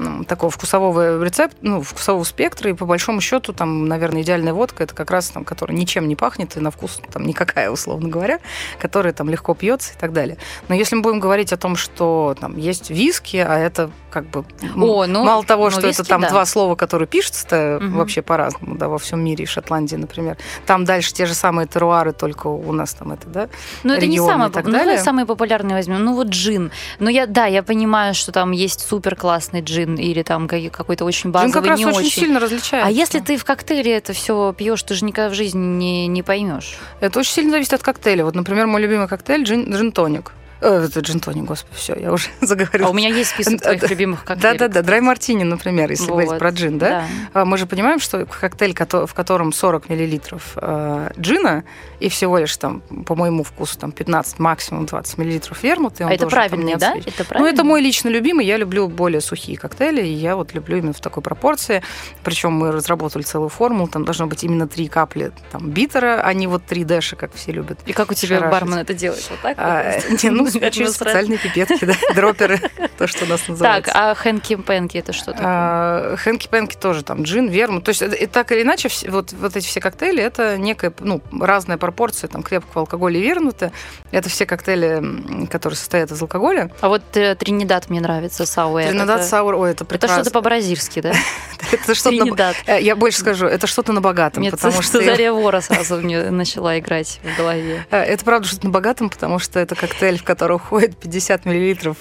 ну, 0.00 0.24
такого 0.24 0.50
вкусового 0.50 1.22
рецепта, 1.22 1.56
ну, 1.60 1.82
вкусового 1.82 2.24
спектра, 2.24 2.70
и 2.70 2.72
по 2.72 2.86
большому 2.86 3.20
счету 3.20 3.52
там, 3.52 3.86
наверное, 3.86 4.22
идеальная 4.22 4.54
водка, 4.54 4.82
это 4.82 4.94
как 4.94 5.10
раз 5.10 5.28
там, 5.28 5.44
которая 5.44 5.76
ничем 5.76 6.08
не 6.08 6.16
пахнет, 6.16 6.56
и 6.56 6.60
на 6.60 6.70
вкус 6.70 7.00
там 7.12 7.26
никакая, 7.26 7.70
условно 7.70 8.08
говоря, 8.08 8.40
которая 8.78 9.12
там 9.12 9.28
легко 9.28 9.54
пьется 9.54 9.92
и 9.92 9.98
так 9.98 10.12
далее. 10.12 10.38
Но 10.68 10.74
если 10.74 10.96
мы 10.96 11.02
будем 11.02 11.20
говорить 11.20 11.52
о 11.52 11.58
том, 11.58 11.76
что 11.76 12.34
там 12.40 12.56
есть 12.56 12.90
виски, 12.90 13.36
а 13.36 13.58
это 13.58 13.90
как 14.10 14.26
бы 14.26 14.44
о, 14.76 15.06
ну, 15.06 15.24
мало 15.24 15.44
того, 15.44 15.64
ну, 15.64 15.70
что 15.70 15.86
виски, 15.86 16.00
это 16.00 16.08
там 16.08 16.20
да. 16.22 16.28
два 16.28 16.44
слова, 16.44 16.74
которые 16.74 17.08
пишутся 17.08 17.78
угу. 17.80 17.98
вообще 17.98 18.22
по-разному, 18.22 18.76
да, 18.76 18.88
во 18.88 18.98
всем 18.98 19.24
мире, 19.24 19.44
в 19.46 19.50
Шотландии, 19.50 19.96
например. 19.96 20.36
Там 20.66 20.84
дальше 20.84 21.12
те 21.12 21.26
же 21.26 21.34
самые 21.34 21.66
теруары, 21.66 22.12
только 22.12 22.48
у 22.48 22.72
нас 22.72 22.94
там 22.94 23.12
это, 23.12 23.26
да, 23.28 23.48
Ну, 23.82 23.94
это 23.94 24.06
не 24.06 24.18
самое, 24.18 24.50
ну, 24.54 24.70
далее. 24.70 24.98
самые 24.98 25.26
популярные 25.26 25.76
возьмем. 25.76 26.04
Ну, 26.04 26.14
вот 26.14 26.28
джин. 26.28 26.70
Ну, 26.98 27.08
я, 27.08 27.26
да, 27.26 27.46
я 27.46 27.62
понимаю, 27.62 28.14
что 28.14 28.32
там 28.32 28.50
есть 28.50 28.80
супер 28.86 29.16
классный 29.16 29.60
джин, 29.60 29.94
или 29.94 30.22
там 30.22 30.48
какой-то 30.48 31.04
очень 31.04 31.30
базовый, 31.30 31.52
джин 31.52 31.62
как 31.62 31.70
раз 31.70 31.78
не 31.78 31.86
очень, 31.86 32.10
сильно 32.10 32.40
различается. 32.40 32.86
А 32.86 32.90
если 32.90 33.20
ты 33.20 33.36
в 33.36 33.44
коктейле 33.44 33.96
это 33.96 34.12
все 34.12 34.52
пьешь, 34.52 34.82
ты 34.82 34.94
же 34.94 35.04
никогда 35.04 35.30
в 35.30 35.34
жизни 35.34 35.64
не, 35.64 36.06
не 36.06 36.22
поймешь. 36.22 36.78
Это 37.00 37.20
очень 37.20 37.32
сильно 37.32 37.52
зависит 37.52 37.74
от 37.74 37.82
коктейля. 37.82 38.24
Вот, 38.24 38.34
например, 38.34 38.66
мой 38.66 38.80
любимый 38.80 39.08
коктейль 39.08 39.44
джин, 39.44 39.72
джин-тоник. 39.72 40.32
Э, 40.60 40.86
это 40.86 41.00
джин-тоник, 41.00 41.44
господи, 41.44 41.76
все, 41.76 41.94
я 41.94 42.12
уже 42.12 42.28
заговорила. 42.40 42.88
А 42.88 42.90
у 42.90 42.94
меня 42.94 43.08
есть 43.08 43.30
список 43.30 43.60
твоих 43.60 43.88
любимых 43.88 44.24
коктейлей. 44.24 44.58
Да-да-да, 44.58 44.82
драй 44.82 45.00
мартини, 45.00 45.44
например, 45.44 45.90
если 45.90 46.04
вот. 46.04 46.12
говорить 46.12 46.38
про 46.38 46.50
джин, 46.50 46.78
да? 46.78 47.06
да? 47.32 47.44
Мы 47.44 47.56
же 47.56 47.66
понимаем, 47.66 48.00
что 48.00 48.26
коктейль, 48.26 48.74
в 48.74 49.14
котором 49.14 49.52
40 49.52 49.88
миллилитров 49.88 50.52
э, 50.56 51.10
джина 51.18 51.64
и 51.98 52.08
всего 52.08 52.38
лишь 52.38 52.56
там, 52.56 52.82
по 53.06 53.14
моему 53.14 53.42
вкусу, 53.42 53.78
там 53.78 53.92
15, 53.92 54.38
максимум 54.38 54.86
20 54.86 55.18
миллилитров 55.18 55.62
вермуты. 55.62 56.04
А 56.04 56.10
это 56.12 56.26
правильный, 56.26 56.76
да? 56.76 56.94
Это 56.94 57.24
правильный? 57.24 57.50
Ну, 57.50 57.54
это 57.54 57.64
мой 57.64 57.80
лично 57.80 58.08
любимый. 58.08 58.46
Я 58.46 58.56
люблю 58.56 58.88
более 58.88 59.20
сухие 59.20 59.56
коктейли, 59.56 60.02
и 60.02 60.12
я 60.12 60.36
вот 60.36 60.54
люблю 60.54 60.78
именно 60.78 60.92
в 60.92 61.00
такой 61.00 61.22
пропорции. 61.22 61.82
Причем 62.22 62.52
мы 62.52 62.72
разработали 62.72 63.22
целую 63.22 63.48
формулу, 63.48 63.88
там 63.88 64.04
должно 64.04 64.26
быть 64.26 64.44
именно 64.44 64.68
три 64.68 64.88
капли 64.88 65.32
там 65.52 65.70
битера, 65.70 66.20
а 66.22 66.32
не 66.32 66.46
вот 66.46 66.64
три 66.64 66.84
дэша, 66.84 67.16
как 67.16 67.34
все 67.34 67.52
любят. 67.52 67.78
И 67.86 67.92
как 67.92 68.10
у 68.10 68.14
тебя 68.14 68.40
бармен 68.40 68.78
это 68.78 68.94
делает? 68.94 69.26
Вот 69.30 69.40
так? 69.40 69.56
А, 69.58 69.98
не, 70.22 70.30
ну, 70.30 70.49
через 70.50 70.94
специальные 70.94 71.38
пипетки, 71.38 71.84
да, 71.84 71.94
дроперы, 72.14 72.60
то, 72.98 73.06
что 73.06 73.24
у 73.24 73.28
нас 73.28 73.46
называется. 73.48 73.92
Так, 73.92 73.96
а 73.96 74.14
хэнки-пэнки 74.14 74.98
это 74.98 75.12
что 75.12 75.32
такое? 75.32 75.46
А, 75.46 76.16
хэнки-пэнки 76.16 76.76
тоже 76.76 77.02
там 77.04 77.22
джин, 77.22 77.48
вермут. 77.48 77.84
То 77.84 77.90
есть 77.90 78.30
так 78.32 78.52
или 78.52 78.62
иначе, 78.62 78.88
вот, 79.08 79.32
вот 79.32 79.56
эти 79.56 79.66
все 79.66 79.80
коктейли, 79.80 80.22
это 80.22 80.58
некая, 80.58 80.92
ну, 81.00 81.20
разная 81.40 81.78
пропорция 81.78 82.28
там 82.28 82.42
крепкого 82.42 82.82
алкоголя 82.82 83.18
и 83.18 83.22
вернута. 83.22 83.72
Это 84.10 84.28
все 84.28 84.46
коктейли, 84.46 85.46
которые 85.46 85.76
состоят 85.76 86.10
из 86.10 86.20
алкоголя. 86.20 86.70
А 86.80 86.88
вот 86.88 87.02
э, 87.14 87.34
Тринидад 87.34 87.90
мне 87.90 88.00
нравится, 88.00 88.46
Сауэр. 88.46 88.90
Тринидад, 88.90 89.24
Сауэр, 89.24 89.54
ой, 89.54 89.70
это 89.72 89.84
прекрасно. 89.84 90.14
Это 90.14 90.24
что-то 90.24 90.38
по-бразильски, 90.38 91.00
да? 91.00 91.12
Это 91.72 91.94
что-то. 91.94 92.54
Э, 92.66 92.80
я 92.80 92.96
больше 92.96 93.18
скажу, 93.18 93.46
это 93.46 93.66
что-то 93.66 93.92
на 93.92 94.00
богатом. 94.00 94.44
Потому 94.50 94.82
что 94.82 95.02
Заря 95.02 95.32
Вора 95.32 95.60
сразу 95.60 95.96
мне 95.96 96.30
начала 96.30 96.78
играть 96.78 97.20
в 97.22 97.36
голове. 97.36 97.86
Э, 97.90 97.98
это 97.98 98.24
правда 98.24 98.48
что-то 98.48 98.66
на 98.66 98.72
богатом, 98.72 99.10
потому 99.10 99.38
что 99.38 99.60
это 99.60 99.74
коктейль, 99.74 100.18
в 100.18 100.24
который 100.40 100.56
уходит 100.56 100.96
50 100.96 101.44
миллилитров 101.44 101.98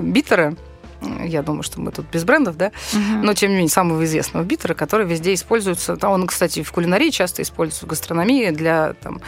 битера 0.00 0.54
я 1.24 1.42
думаю, 1.42 1.62
что 1.62 1.80
мы 1.80 1.92
тут 1.92 2.06
без 2.10 2.24
брендов, 2.24 2.56
да, 2.56 2.72
угу. 2.92 3.24
но 3.24 3.34
тем 3.34 3.50
не 3.50 3.56
менее 3.56 3.70
самого 3.70 4.04
известного 4.04 4.44
битера, 4.44 4.74
который 4.74 5.06
везде 5.06 5.32
используется. 5.32 5.96
Он, 6.02 6.26
кстати, 6.26 6.62
в 6.64 6.72
кулинарии 6.72 7.10
часто 7.10 7.42
используется 7.42 7.86
в 7.86 7.88
гастрономии 7.88 8.50
для 8.50 8.94
там, 8.94 9.20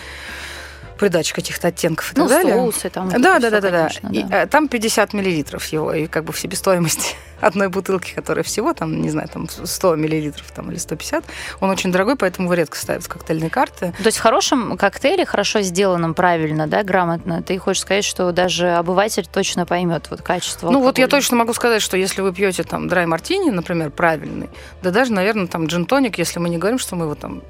придачи 1.00 1.32
каких-то 1.32 1.68
оттенков 1.68 2.12
и 2.12 2.18
ну, 2.18 2.28
так 2.28 2.42
далее. 2.42 2.56
соусы 2.56 2.90
там. 2.90 3.08
Да, 3.08 3.38
да, 3.38 3.48
да, 3.50 3.60
да, 3.62 3.70
да. 3.70 3.88
И, 4.12 4.22
э, 4.30 4.46
там 4.46 4.68
50 4.68 5.14
миллилитров 5.14 5.64
его, 5.72 5.94
и 5.94 6.06
как 6.06 6.24
бы 6.24 6.34
в 6.34 6.38
себестоимости 6.38 7.16
одной 7.40 7.68
бутылки, 7.68 8.12
которая 8.12 8.44
всего, 8.44 8.74
там, 8.74 9.00
не 9.00 9.08
знаю, 9.08 9.26
там 9.28 9.48
100 9.48 9.96
миллилитров 9.96 10.50
там, 10.50 10.70
или 10.70 10.76
150, 10.76 11.24
он 11.60 11.70
очень 11.70 11.90
дорогой, 11.90 12.16
поэтому 12.16 12.48
его 12.48 12.54
редко 12.54 12.76
ставят 12.76 13.02
в 13.02 13.08
коктейльные 13.08 13.48
карты. 13.48 13.94
То 13.96 14.06
есть 14.06 14.18
в 14.18 14.20
хорошем 14.20 14.76
коктейле, 14.76 15.24
хорошо 15.24 15.62
сделанном, 15.62 16.12
правильно, 16.12 16.66
да, 16.66 16.82
грамотно, 16.82 17.42
ты 17.42 17.58
хочешь 17.58 17.80
сказать, 17.80 18.04
что 18.04 18.30
даже 18.32 18.72
обыватель 18.72 19.26
точно 19.26 19.64
поймет 19.64 20.08
вот 20.10 20.20
качество 20.20 20.68
алкоголя. 20.68 20.80
Ну 20.80 20.84
вот 20.84 20.98
я 20.98 21.08
точно 21.08 21.38
могу 21.38 21.54
сказать, 21.54 21.80
что 21.80 21.96
если 21.96 22.20
вы 22.20 22.34
пьете 22.34 22.62
там 22.62 22.88
драй 22.88 23.06
мартини, 23.06 23.48
например, 23.48 23.90
правильный, 23.90 24.50
да 24.82 24.90
даже, 24.90 25.14
наверное, 25.14 25.46
там 25.46 25.64
джин-тоник, 25.64 26.18
если 26.18 26.38
мы 26.40 26.50
не 26.50 26.58
говорим, 26.58 26.78
что 26.78 26.94
мы 26.94 27.06
его 27.06 27.14
там 27.14 27.42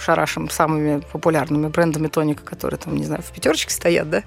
шарашим 0.00 0.50
самыми 0.50 1.02
популярными 1.12 1.68
брендами 1.68 2.08
тоника, 2.08 2.44
которые 2.44 2.78
там, 2.78 2.96
не 2.96 3.04
знаю, 3.04 3.22
в 3.22 3.32
пятерочке 3.32 3.72
стоят, 3.72 4.10
да, 4.10 4.22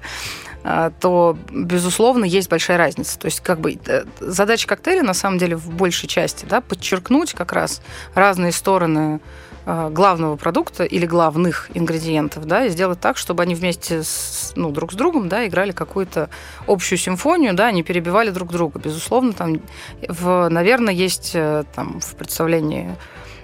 а, 0.64 0.92
то, 1.00 1.38
безусловно, 1.52 2.26
есть 2.26 2.50
большая 2.50 2.78
разница. 2.78 3.18
То 3.18 3.26
есть, 3.26 3.40
как 3.40 3.60
бы, 3.60 3.80
э, 3.86 4.04
задача 4.20 4.68
коктейля, 4.68 5.04
на 5.04 5.14
самом 5.14 5.38
деле, 5.38 5.56
в 5.56 5.70
большей 5.72 6.08
части, 6.08 6.46
да, 6.46 6.62
подчеркнуть 6.62 7.34
как 7.34 7.54
раз 7.54 7.82
разные 8.14 8.52
стороны 8.52 9.22
а, 9.66 9.90
главного 9.90 10.36
продукта 10.36 10.84
или 10.84 11.06
главных 11.06 11.70
ингредиентов, 11.76 12.46
да, 12.46 12.66
и 12.66 12.70
сделать 12.70 13.00
так, 13.00 13.18
чтобы 13.18 13.44
они 13.44 13.56
вместе 13.56 14.04
с, 14.04 14.54
ну, 14.56 14.72
друг 14.72 14.92
с 14.94 14.96
другом, 14.96 15.30
да, 15.30 15.46
играли 15.46 15.72
какую-то 15.72 16.30
общую 16.66 16.98
симфонию, 16.98 17.54
да, 17.54 17.72
не 17.72 17.84
перебивали 17.84 18.32
друг 18.32 18.52
друга. 18.52 18.80
Безусловно, 18.80 19.34
там, 19.34 19.62
в, 20.08 20.50
наверное, 20.50 20.94
есть 20.94 21.32
э, 21.36 21.66
там 21.76 22.00
в 22.00 22.16
представлении 22.16 22.96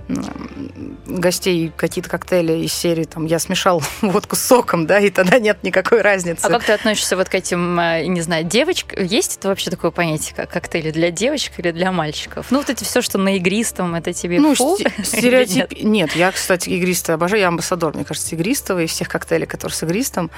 гостей 0.08 1.72
какие-то 1.76 2.10
коктейли 2.10 2.54
из 2.64 2.74
серии 2.74 3.06
там 3.06 3.26
я 3.26 3.40
смешал 3.40 3.82
водку 4.02 4.36
с 4.36 4.40
соком, 4.40 4.86
да, 4.86 5.00
и 5.00 5.10
тогда 5.10 5.40
нет 5.40 5.64
никакой 5.64 6.02
разницы. 6.02 6.46
А 6.46 6.50
как 6.50 6.64
ты 6.64 6.74
относишься 6.74 7.16
вот 7.16 7.30
к 7.30 7.36
этим, 7.36 7.80
э, 7.80 8.06
не 8.06 8.22
знаю, 8.22 8.44
девочкам? 8.44 9.04
Есть 9.04 9.38
это 9.38 9.48
вообще 9.48 9.72
такое 9.72 9.92
понятие, 9.92 10.36
как 10.36 10.50
коктейли 10.52 10.92
для 10.92 11.10
девочек 11.12 11.54
или 11.58 11.72
для 11.72 11.92
мальчиков? 11.92 12.48
Ну, 12.52 12.60
вот 12.60 12.70
это 12.70 12.86
все, 12.86 13.02
что 13.02 13.18
на 13.18 13.36
игристом, 13.38 13.96
это 13.96 14.14
тебе 14.14 14.40
ну, 14.40 14.54
фу? 14.54 14.78
стереотип... 15.04 15.72
нет? 15.72 15.84
нет, 15.84 16.16
я, 16.16 16.32
кстати, 16.32 16.70
игристый 16.70 17.16
обожаю, 17.16 17.42
я 17.42 17.48
амбассадор, 17.48 17.96
мне 17.96 18.06
кажется, 18.06 18.36
игристого 18.36 18.84
и 18.84 18.86
всех 18.86 19.10
коктейлей, 19.10 19.48
которые 19.48 19.76
с 19.76 19.84
игристом. 19.84 20.30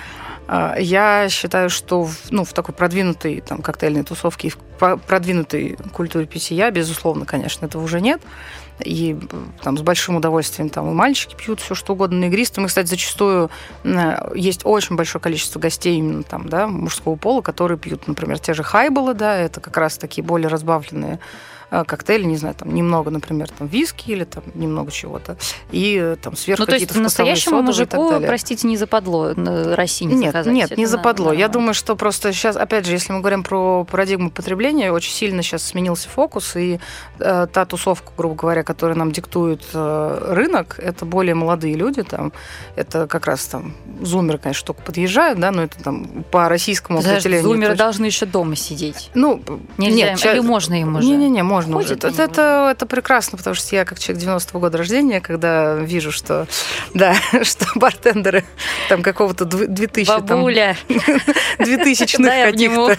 А, 0.48 0.76
я 0.80 1.28
считаю, 1.30 1.70
что 1.70 2.04
в, 2.04 2.16
ну, 2.30 2.46
в 2.46 2.54
такой 2.54 2.74
продвинутой 2.74 3.42
там, 3.42 3.62
коктейльной 3.62 4.04
тусовке 4.04 4.48
и 4.48 4.52
в 4.52 4.98
продвинутой 5.08 5.78
культуре 5.92 6.26
питья, 6.26 6.72
безусловно, 6.72 7.26
конечно, 7.26 7.66
этого 7.66 7.84
уже 7.84 8.00
нет 8.00 8.22
и 8.84 9.18
там 9.64 9.78
с 9.78 9.82
большим 9.82 10.18
удовольствием 10.18 10.70
там 10.70 10.90
и 10.90 10.94
мальчики 10.94 11.36
пьют 11.36 11.60
все 11.60 11.76
что 11.76 11.94
угодно 11.94 12.20
на 12.20 12.26
игристом. 12.26 12.66
И, 12.66 12.68
кстати, 12.68 12.88
зачастую 12.88 13.50
есть 14.36 14.62
очень 14.64 14.96
большое 14.96 15.22
количество 15.22 15.60
гостей 15.60 15.98
именно 15.98 16.24
там, 16.24 16.50
да, 16.50 16.68
мужского 16.68 17.16
пола, 17.16 17.42
которые 17.42 17.78
пьют, 17.78 18.08
например, 18.08 18.40
те 18.40 18.54
же 18.54 18.64
хайболы, 18.64 19.14
да, 19.14 19.36
это 19.36 19.60
как 19.62 19.78
раз 19.78 19.98
такие 19.98 20.24
более 20.24 20.48
разбавленные 20.48 21.20
э, 21.72 21.84
коктейли, 21.86 22.24
не 22.24 22.38
знаю, 22.38 22.56
там 22.56 22.74
немного, 22.74 23.12
например, 23.12 23.50
там 23.50 23.68
виски 23.68 24.12
или 24.12 24.24
там 24.24 24.44
немного 24.54 24.92
чего-то, 24.92 25.38
и 25.72 25.98
э, 26.02 26.16
там 26.22 26.36
сверху 26.36 26.62
ну, 26.62 26.66
то 26.66 26.76
есть 26.76 26.96
настоящему 26.96 27.62
мужику, 27.62 28.20
простите, 28.26 28.68
не 28.68 28.78
западло 28.78 29.34
России 29.76 30.06
не 30.06 30.16
Нет, 30.16 30.34
заказать. 30.34 30.54
нет, 30.54 30.78
не 30.78 30.86
западло. 30.86 31.32
Я 31.32 31.48
думаю, 31.48 31.74
что 31.74 31.96
просто 31.96 32.34
сейчас, 32.34 32.56
опять 32.56 32.86
же, 32.86 32.94
если 32.94 33.14
мы 33.14 33.20
говорим 33.20 33.44
про 33.44 33.84
парадигму 33.84 34.30
потребления, 34.32 34.92
очень 34.92 35.12
сильно 35.12 35.42
сейчас 35.44 35.64
сменился 35.64 36.10
фокус, 36.10 36.56
и 36.56 36.80
э, 37.20 37.48
та 37.52 37.66
тусовка, 37.66 38.12
грубо 38.18 38.36
говоря, 38.36 38.64
которая 38.64 38.98
нам 38.98 39.12
диктует 39.12 39.64
э, 39.74 40.34
рынок, 40.34 40.80
это 40.80 41.06
более 41.06 41.36
молодые 41.36 41.76
люди, 41.76 42.04
там, 42.04 42.32
это 42.76 43.08
как 43.08 43.26
раз 43.28 43.46
там 43.46 43.76
зумеры, 44.02 44.38
конечно, 44.38 44.68
только 44.68 44.82
подъезжают, 44.82 45.40
да, 45.40 45.52
но 45.52 45.64
это 45.64 45.82
там 45.84 46.26
по 46.32 46.50
российскому 46.50 47.02
Даже 47.02 47.16
определению. 47.16 47.44
Зумеры 47.44 47.74
точно... 47.74 47.86
должны 47.86 48.06
еще 48.06 48.26
дома 48.26 48.56
сидеть. 48.56 49.12
Ну, 49.14 49.42
Нельзя 49.78 50.12
нет, 50.12 50.26
им, 50.26 50.32
или 50.32 50.40
можно 50.40 50.82
им 50.82 50.96
уже? 50.96 51.08
Не-не-не, 51.08 51.44
можно 51.58 51.74
Ходит 51.74 52.04
уже. 52.04 52.14
Это, 52.14 52.24
это, 52.24 52.70
это 52.72 52.86
прекрасно, 52.86 53.38
потому 53.38 53.56
что 53.56 53.76
я 53.76 53.86
как 53.86 54.00
человек 54.00 54.24
90-го 54.24 54.60
года 54.60 54.78
рождения, 54.78 55.22
когда 55.22 55.76
вижу, 55.76 56.12
что, 56.12 56.48
да, 56.94 57.16
что 57.44 57.66
бартендеры 57.76 58.44
там 58.90 59.02
какого-то 59.02 59.46
2000 59.46 60.08
Бабуля. 60.08 60.78
там... 60.88 61.66
2000 61.66 62.18
каких-то 62.18 62.98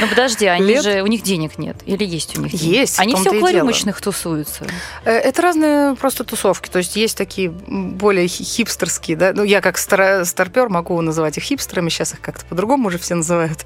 Ну, 0.00 0.06
подожди, 0.08 0.46
они 0.46 0.80
же, 0.80 1.02
у 1.02 1.06
них 1.06 1.22
денег 1.22 1.58
нет. 1.58 1.76
Или 1.86 2.04
есть 2.04 2.38
у 2.38 2.42
них 2.42 2.52
денег? 2.52 2.76
Есть, 2.76 2.98
Они 2.98 3.14
все 3.14 3.30
около 3.30 3.52
рюмочных 3.52 4.00
тусуются. 4.00 4.66
Э, 5.04 5.12
это 5.12 5.42
разные 5.42 5.94
просто 5.96 6.24
тусовки. 6.24 6.68
То 6.68 6.78
есть 6.78 6.96
есть 6.96 7.16
такие 7.16 7.50
более 7.50 8.28
хипстерские, 8.28 9.16
да, 9.16 9.32
ну, 9.34 9.42
я 9.42 9.60
как 9.60 9.78
стар 9.78 10.24
старпер 10.24 10.68
могу 10.68 11.00
называть 11.00 11.36
их 11.38 11.44
хипстерами, 11.44 11.88
сейчас 11.88 12.14
их 12.14 12.20
как-то 12.20 12.44
по-другому 12.44 12.88
уже 12.88 12.98
все 12.98 13.14
называют. 13.14 13.64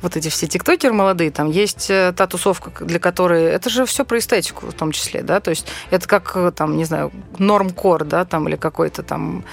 Вот 0.00 0.16
эти 0.16 0.28
все 0.28 0.46
тиктокеры 0.46 0.92
молодые, 0.92 1.30
там 1.30 1.50
есть 1.50 1.90
э, 1.90 2.12
та 2.16 2.26
тусовка, 2.26 2.84
для 2.84 2.98
которой... 2.98 3.44
Это 3.54 3.70
же 3.70 3.86
все 3.86 4.04
про 4.04 4.18
эстетику 4.18 4.66
в 4.66 4.72
том 4.72 4.92
числе, 4.92 5.22
да, 5.22 5.40
то 5.40 5.50
есть 5.50 5.66
это 5.90 6.06
как, 6.08 6.32
э, 6.36 6.52
там, 6.54 6.76
не 6.76 6.84
знаю, 6.84 7.12
норм-кор, 7.38 8.04
да, 8.04 8.24
там, 8.24 8.48
или 8.48 8.56
какой-то 8.56 9.02
там 9.02 9.44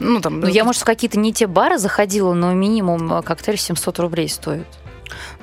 ну, 0.00 0.20
там, 0.20 0.40
ну, 0.40 0.48
я, 0.48 0.64
может, 0.64 0.82
в 0.82 0.84
какие-то 0.84 1.18
не 1.18 1.32
те 1.32 1.46
бары 1.46 1.78
заходила, 1.78 2.34
но 2.34 2.52
минимум 2.52 3.22
коктейль 3.22 3.58
700 3.58 4.00
рублей 4.00 4.28
стоит. 4.28 4.66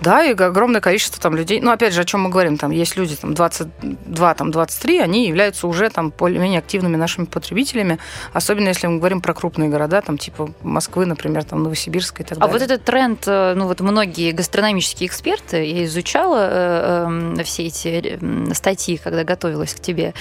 Да, 0.01 0.23
и 0.23 0.33
огромное 0.33 0.81
количество 0.81 1.21
там 1.21 1.35
людей. 1.35 1.61
Ну, 1.61 1.71
опять 1.71 1.93
же, 1.93 2.01
о 2.01 2.05
чем 2.05 2.21
мы 2.21 2.29
говорим, 2.29 2.57
там 2.57 2.71
есть 2.71 2.97
люди 2.97 3.15
там 3.15 3.33
22, 3.33 4.33
там 4.33 4.51
23, 4.51 4.99
они 4.99 5.27
являются 5.27 5.67
уже 5.67 5.89
там 5.89 6.11
более-менее 6.17 6.59
активными 6.59 6.95
нашими 6.95 7.25
потребителями, 7.25 7.99
особенно 8.33 8.69
если 8.69 8.87
мы 8.87 8.97
говорим 8.97 9.21
про 9.21 9.33
крупные 9.33 9.69
города, 9.69 10.01
там 10.01 10.17
типа 10.17 10.53
Москвы, 10.61 11.05
например, 11.05 11.43
там 11.43 11.63
Новосибирска 11.63 12.23
и 12.23 12.25
так 12.25 12.37
а 12.37 12.41
далее. 12.41 12.49
А 12.49 12.53
вот 12.53 12.61
этот 12.61 12.83
тренд, 12.83 13.23
э, 13.27 13.53
ну 13.55 13.67
вот 13.67 13.79
многие 13.81 14.31
гастрономические 14.31 15.07
эксперты, 15.07 15.63
я 15.65 15.85
изучала 15.85 16.47
э, 16.49 17.35
э, 17.37 17.43
все 17.43 17.67
эти 17.67 18.19
статьи, 18.53 18.97
когда 18.97 19.23
готовилась 19.23 19.73
к 19.73 19.79
тебе, 19.79 20.13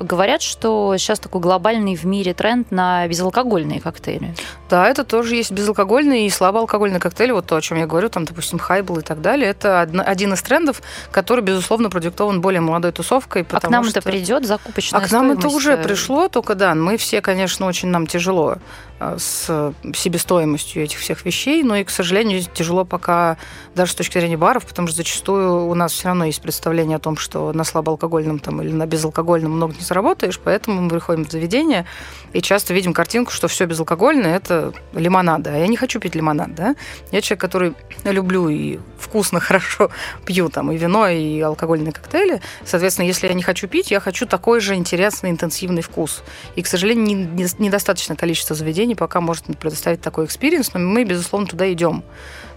говорят, 0.00 0.42
что 0.42 0.96
сейчас 0.98 1.18
такой 1.18 1.40
глобальный 1.40 1.96
в 1.96 2.04
мире 2.04 2.34
тренд 2.34 2.70
на 2.70 3.06
безалкогольные 3.06 3.80
коктейли. 3.80 4.34
Да, 4.68 4.88
это 4.88 5.04
тоже 5.04 5.36
есть 5.36 5.52
безалкогольные 5.52 6.26
и 6.26 6.30
слабоалкогольные 6.30 7.00
коктейли, 7.00 7.32
вот 7.32 7.46
то, 7.46 7.56
о 7.56 7.60
чем 7.60 7.78
я 7.78 7.86
говорю, 7.86 8.08
там, 8.08 8.24
допустим, 8.24 8.58
хайбл 8.58 8.97
и 8.98 9.02
так 9.02 9.20
далее. 9.20 9.50
Это 9.50 9.82
один 9.82 10.32
из 10.32 10.42
трендов, 10.42 10.82
который, 11.10 11.40
безусловно, 11.40 11.90
продиктован 11.90 12.40
более 12.40 12.60
молодой 12.60 12.92
тусовкой. 12.92 13.46
А 13.50 13.60
к 13.60 13.70
нам 13.70 13.84
что... 13.84 13.98
это 13.98 14.08
придет 14.08 14.46
закупочная 14.46 15.00
А 15.00 15.06
к 15.06 15.10
нам 15.10 15.30
это 15.30 15.48
уже 15.48 15.76
пришло, 15.76 16.28
только 16.28 16.54
да, 16.54 16.74
мы 16.74 16.96
все, 16.96 17.20
конечно, 17.20 17.66
очень 17.66 17.88
нам 17.88 18.06
тяжело 18.06 18.58
с 19.00 19.74
себестоимостью 19.94 20.82
этих 20.82 20.98
всех 20.98 21.24
вещей, 21.24 21.62
но 21.62 21.76
и, 21.76 21.84
к 21.84 21.90
сожалению, 21.90 22.42
тяжело 22.42 22.84
пока 22.84 23.36
даже 23.74 23.92
с 23.92 23.94
точки 23.94 24.18
зрения 24.18 24.36
баров, 24.36 24.66
потому 24.66 24.88
что 24.88 24.96
зачастую 24.96 25.66
у 25.66 25.74
нас 25.74 25.92
все 25.92 26.08
равно 26.08 26.24
есть 26.24 26.42
представление 26.42 26.96
о 26.96 26.98
том, 26.98 27.16
что 27.16 27.52
на 27.52 27.64
слабоалкогольном 27.64 28.38
там, 28.40 28.60
или 28.62 28.72
на 28.72 28.86
безалкогольном 28.86 29.52
много 29.52 29.74
не 29.74 29.84
заработаешь, 29.84 30.40
поэтому 30.42 30.80
мы 30.82 30.90
приходим 30.90 31.24
в 31.24 31.30
заведение 31.30 31.86
и 32.32 32.40
часто 32.40 32.74
видим 32.74 32.92
картинку, 32.92 33.32
что 33.32 33.48
все 33.48 33.66
безалкогольное– 33.66 34.36
это 34.36 34.72
лимонад. 34.92 35.46
А 35.46 35.56
я 35.56 35.66
не 35.66 35.76
хочу 35.76 36.00
пить 36.00 36.14
лимонад, 36.14 36.54
да? 36.54 36.74
Я 37.12 37.20
человек, 37.20 37.40
который 37.40 37.74
люблю 38.04 38.48
и 38.48 38.78
вкусно, 38.98 39.40
хорошо 39.48 39.90
пью 40.24 40.48
там 40.48 40.72
и 40.72 40.76
вино, 40.76 41.08
и 41.08 41.40
алкогольные 41.40 41.92
коктейли. 41.92 42.40
Соответственно, 42.64 43.06
если 43.06 43.28
я 43.28 43.34
не 43.34 43.42
хочу 43.42 43.68
пить, 43.68 43.90
я 43.90 44.00
хочу 44.00 44.26
такой 44.26 44.60
же 44.60 44.74
интересный, 44.74 45.30
интенсивный 45.30 45.82
вкус. 45.82 46.22
И, 46.56 46.62
к 46.62 46.66
сожалению, 46.66 47.28
недостаточное 47.58 48.16
количество 48.16 48.54
заведений 48.56 48.87
пока 48.94 49.20
может 49.20 49.44
предоставить 49.58 50.00
такой 50.00 50.26
experience, 50.26 50.74
но 50.74 50.80
мы, 50.80 51.04
безусловно, 51.04 51.46
туда 51.46 51.70
идем 51.72 52.04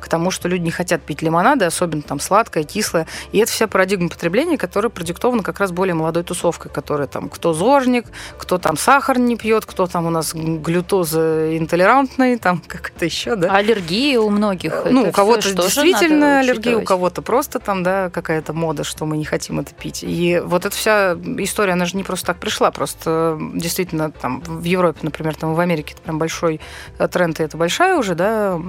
к 0.01 0.09
тому, 0.09 0.31
что 0.31 0.49
люди 0.49 0.63
не 0.63 0.71
хотят 0.71 1.03
пить 1.03 1.21
лимонады, 1.21 1.65
особенно 1.65 2.01
там 2.01 2.19
сладкое, 2.19 2.63
кислое. 2.63 3.07
И 3.31 3.37
это 3.37 3.51
вся 3.51 3.67
парадигма 3.67 4.09
потребления, 4.09 4.57
которая 4.57 4.89
продиктована 4.89 5.43
как 5.43 5.59
раз 5.59 5.71
более 5.71 5.93
молодой 5.93 6.23
тусовкой, 6.23 6.71
которая 6.71 7.07
там 7.07 7.29
кто 7.29 7.53
зожник, 7.53 8.05
кто 8.37 8.57
там 8.57 8.77
сахар 8.77 9.19
не 9.19 9.37
пьет, 9.37 9.65
кто 9.65 9.87
там 9.87 10.07
у 10.07 10.09
нас 10.09 10.33
глютоза 10.33 11.57
интолерантный, 11.57 12.37
там 12.37 12.61
как 12.67 12.91
это 12.95 13.05
еще, 13.05 13.35
да? 13.35 13.55
Аллергии 13.55 14.17
у 14.17 14.29
многих. 14.29 14.83
Ну, 14.89 15.09
у 15.09 15.11
кого-то 15.11 15.53
действительно 15.53 16.39
аллергия, 16.39 16.77
у 16.77 16.83
кого-то 16.83 17.21
просто 17.21 17.59
там, 17.59 17.83
да, 17.83 18.09
какая-то 18.09 18.53
мода, 18.53 18.83
что 18.83 19.05
мы 19.05 19.17
не 19.17 19.25
хотим 19.25 19.59
это 19.59 19.73
пить. 19.73 20.03
И 20.03 20.41
вот 20.43 20.65
эта 20.65 20.75
вся 20.75 21.13
история, 21.37 21.73
она 21.73 21.85
же 21.85 21.95
не 21.95 22.03
просто 22.03 22.27
так 22.27 22.37
пришла, 22.37 22.71
просто 22.71 23.37
действительно 23.53 24.11
там 24.11 24.41
в 24.41 24.63
Европе, 24.63 24.99
например, 25.03 25.35
там 25.35 25.53
в 25.53 25.59
Америке 25.59 25.93
это 25.93 26.01
прям 26.01 26.17
большой 26.21 26.59
э, 26.99 27.07
тренд, 27.07 27.39
и 27.39 27.43
это 27.43 27.57
большая 27.57 27.97
уже, 27.97 28.13
да, 28.13 28.59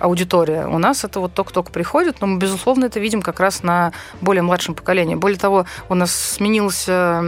аудитория. 0.00 0.66
У 0.66 0.78
нас 0.78 1.04
это 1.04 1.20
вот 1.20 1.32
только-только 1.32 1.70
приходит, 1.70 2.20
но 2.20 2.26
мы, 2.26 2.38
безусловно, 2.38 2.86
это 2.86 2.98
видим 2.98 3.22
как 3.22 3.38
раз 3.38 3.62
на 3.62 3.92
более 4.20 4.42
младшем 4.42 4.74
поколении. 4.74 5.14
Более 5.14 5.38
того, 5.38 5.64
у 5.88 5.94
нас 5.94 6.10
сменился 6.12 7.22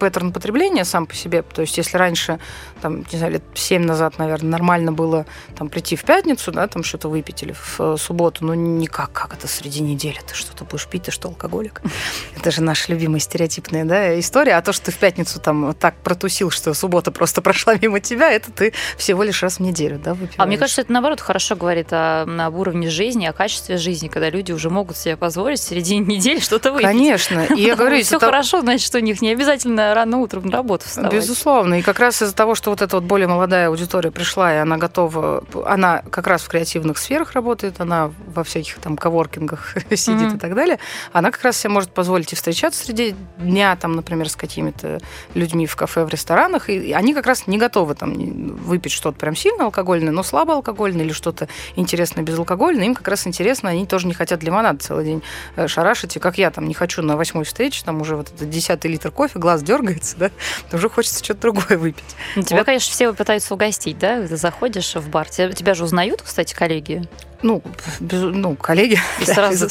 паттерн 0.00 0.32
потребления 0.32 0.84
сам 0.84 1.06
по 1.06 1.14
себе. 1.14 1.42
То 1.42 1.62
есть 1.62 1.78
если 1.78 1.96
раньше, 1.96 2.40
там, 2.82 3.04
не 3.12 3.18
знаю, 3.18 3.34
лет 3.34 3.44
7 3.54 3.84
назад, 3.84 4.18
наверное, 4.18 4.50
нормально 4.50 4.90
было 4.92 5.24
там, 5.56 5.68
прийти 5.68 5.94
в 5.94 6.04
пятницу, 6.04 6.50
да, 6.50 6.66
там 6.66 6.82
что-то 6.82 7.08
выпить 7.08 7.44
или 7.44 7.52
в 7.52 7.76
э, 7.78 7.96
субботу, 7.96 8.44
но 8.44 8.54
никак, 8.54 9.12
как 9.12 9.34
это 9.34 9.46
среди 9.46 9.80
недели, 9.82 10.18
ты 10.26 10.34
что-то 10.34 10.64
будешь 10.64 10.88
пить, 10.88 11.04
ты 11.04 11.10
что, 11.12 11.28
алкоголик? 11.28 11.80
Это 12.36 12.50
же 12.50 12.62
наша 12.62 12.92
любимая 12.92 13.20
стереотипная 13.20 13.84
да, 13.84 14.18
история. 14.18 14.56
А 14.56 14.62
то, 14.62 14.72
что 14.72 14.86
ты 14.86 14.92
в 14.92 14.96
пятницу 14.96 15.40
там 15.40 15.74
так 15.74 15.94
протусил, 16.02 16.50
что 16.50 16.74
суббота 16.74 17.12
просто 17.12 17.40
прошла 17.46 17.74
мимо 17.80 18.00
тебя, 18.00 18.32
это 18.32 18.50
ты 18.50 18.63
всего 18.96 19.22
лишь 19.22 19.42
раз 19.42 19.56
в 19.56 19.60
неделю 19.60 19.98
да, 19.98 20.14
выпиваешь. 20.14 20.34
А 20.38 20.46
мне 20.46 20.58
кажется, 20.58 20.82
это 20.82 20.92
наоборот 20.92 21.20
хорошо 21.20 21.56
говорит 21.56 21.88
о 21.92 22.24
об 22.24 22.56
уровне 22.56 22.88
жизни, 22.88 23.26
о 23.26 23.32
качестве 23.32 23.76
жизни, 23.76 24.08
когда 24.08 24.30
люди 24.30 24.52
уже 24.52 24.70
могут 24.70 24.96
себе 24.96 25.16
позволить 25.16 25.60
в 25.60 25.64
середине 25.64 26.00
недели 26.16 26.40
что-то 26.40 26.72
выпить. 26.72 26.86
Конечно. 26.86 27.44
И 27.56 27.62
я 27.62 27.76
говорю, 27.76 28.02
все 28.02 28.18
хорошо, 28.18 28.60
значит, 28.60 28.94
у 28.94 28.98
них 28.98 29.20
не 29.22 29.30
обязательно 29.30 29.94
рано 29.94 30.18
утром 30.18 30.46
на 30.46 30.52
работу 30.52 30.86
вставать. 30.86 31.12
Безусловно. 31.12 31.74
И 31.80 31.82
как 31.82 31.98
раз 31.98 32.22
из-за 32.22 32.34
того, 32.34 32.54
что 32.54 32.70
вот 32.70 32.82
эта 32.82 32.96
вот 32.96 33.04
более 33.04 33.28
молодая 33.28 33.68
аудитория 33.68 34.10
пришла, 34.10 34.54
и 34.54 34.56
она 34.58 34.76
готова, 34.76 35.44
она 35.66 36.02
как 36.10 36.26
раз 36.26 36.42
в 36.42 36.48
креативных 36.48 36.98
сферах 36.98 37.32
работает, 37.32 37.80
она 37.80 38.12
во 38.26 38.44
всяких 38.44 38.78
там 38.78 38.96
коворкингах 38.96 39.76
сидит 39.94 40.34
и 40.34 40.38
так 40.38 40.54
далее, 40.54 40.78
она 41.12 41.30
как 41.30 41.42
раз 41.42 41.56
себе 41.56 41.70
может 41.70 41.90
позволить 41.90 42.32
и 42.32 42.36
встречаться 42.36 42.84
среди 42.84 43.14
дня, 43.38 43.76
там, 43.76 43.96
например, 43.96 44.28
с 44.28 44.36
какими-то 44.36 45.00
людьми 45.34 45.66
в 45.66 45.76
кафе, 45.76 46.04
в 46.04 46.08
ресторанах, 46.08 46.68
и 46.68 46.92
они 46.92 47.14
как 47.14 47.26
раз 47.26 47.46
не 47.46 47.58
готовы 47.58 47.94
там 47.94 48.12
выпить 48.54 48.92
что-то 48.92 49.18
прям 49.18 49.36
сильно 49.36 49.64
алкогольное, 49.64 50.12
но 50.12 50.22
слабо 50.22 50.54
алкогольное 50.54 51.04
или 51.04 51.12
что-то 51.12 51.48
интересное 51.76 52.22
безалкогольное, 52.22 52.86
им 52.86 52.94
как 52.94 53.08
раз 53.08 53.26
интересно, 53.26 53.70
они 53.70 53.86
тоже 53.86 54.06
не 54.06 54.14
хотят 54.14 54.42
лимонад 54.42 54.82
целый 54.82 55.04
день 55.04 55.22
э, 55.56 55.68
шарашить, 55.68 56.16
и 56.16 56.18
как 56.18 56.38
я 56.38 56.50
там 56.50 56.66
не 56.66 56.74
хочу 56.74 57.02
на 57.02 57.16
восьмой 57.16 57.44
встрече, 57.44 57.84
там 57.84 58.00
уже 58.00 58.16
вот 58.16 58.28
этот 58.32 58.48
десятый 58.48 58.90
литр 58.90 59.10
кофе, 59.10 59.38
глаз 59.38 59.62
дергается, 59.62 60.16
да, 60.16 60.30
уже 60.72 60.88
хочется 60.88 61.24
что-то 61.24 61.42
другое 61.42 61.78
выпить. 61.78 62.16
Ну, 62.36 62.42
тебя, 62.42 62.58
вот. 62.58 62.66
конечно, 62.66 62.92
все 62.92 63.12
пытаются 63.12 63.54
угостить, 63.54 63.98
да, 63.98 64.26
ты 64.26 64.36
заходишь 64.36 64.94
в 64.94 65.08
бар, 65.08 65.28
тебя, 65.28 65.52
тебя 65.52 65.74
же 65.74 65.84
узнают, 65.84 66.22
кстати, 66.22 66.54
коллеги? 66.54 67.08
Ну, 67.44 67.62
без, 68.00 68.22
ну, 68.22 68.56
коллеги. 68.56 68.98
И 69.20 69.24
сразу 69.26 69.68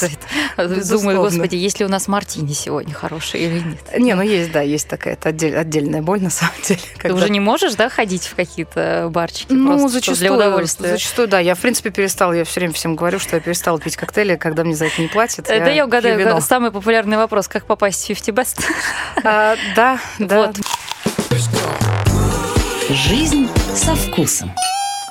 думаю, 0.57 1.21
господи, 1.21 1.55
есть 1.55 1.79
ли 1.79 1.85
у 1.87 1.89
нас 1.89 2.07
мартини 2.07 2.53
сегодня 2.53 2.93
хороший 2.93 3.41
или 3.41 3.59
нет? 3.61 3.97
Не, 3.97 4.13
ну 4.13 4.21
есть, 4.21 4.51
да, 4.51 4.61
есть 4.61 4.87
такая 4.87 5.15
это 5.15 5.29
отдель, 5.29 5.57
отдельная 5.57 6.03
боль 6.03 6.21
на 6.21 6.29
самом 6.29 6.53
деле. 6.67 6.79
Когда... 6.97 7.09
Ты 7.09 7.13
уже 7.15 7.29
не 7.31 7.39
можешь, 7.39 7.73
да, 7.73 7.89
ходить 7.89 8.27
в 8.27 8.35
какие-то 8.35 9.07
барчики? 9.09 9.51
Ну, 9.51 9.87
зачастую, 9.87 10.17
для 10.17 10.33
удовольствия. 10.33 10.89
Зачастую, 10.89 11.27
да. 11.27 11.39
Я, 11.39 11.55
в 11.55 11.59
принципе, 11.59 11.89
перестала, 11.89 12.33
я 12.33 12.43
все 12.43 12.59
время 12.59 12.73
всем 12.73 12.95
говорю, 12.95 13.17
что 13.17 13.37
я 13.37 13.41
перестала 13.41 13.79
пить 13.79 13.97
коктейли, 13.97 14.35
когда 14.35 14.63
мне 14.63 14.75
за 14.75 14.85
это 14.85 15.01
не 15.01 15.07
платят. 15.07 15.49
Это 15.49 15.69
я, 15.69 15.77
я 15.77 15.85
угадаю, 15.85 16.41
самый 16.41 16.69
популярный 16.69 17.17
вопрос, 17.17 17.47
как 17.47 17.65
попасть 17.65 18.03
в 18.03 18.07
50 18.07 18.35
Best? 18.35 18.63
А, 19.23 19.55
да, 19.75 19.99
да. 20.19 20.47
Вот. 20.47 20.57
Жизнь 22.91 23.49
со 23.73 23.95
вкусом. 23.95 24.53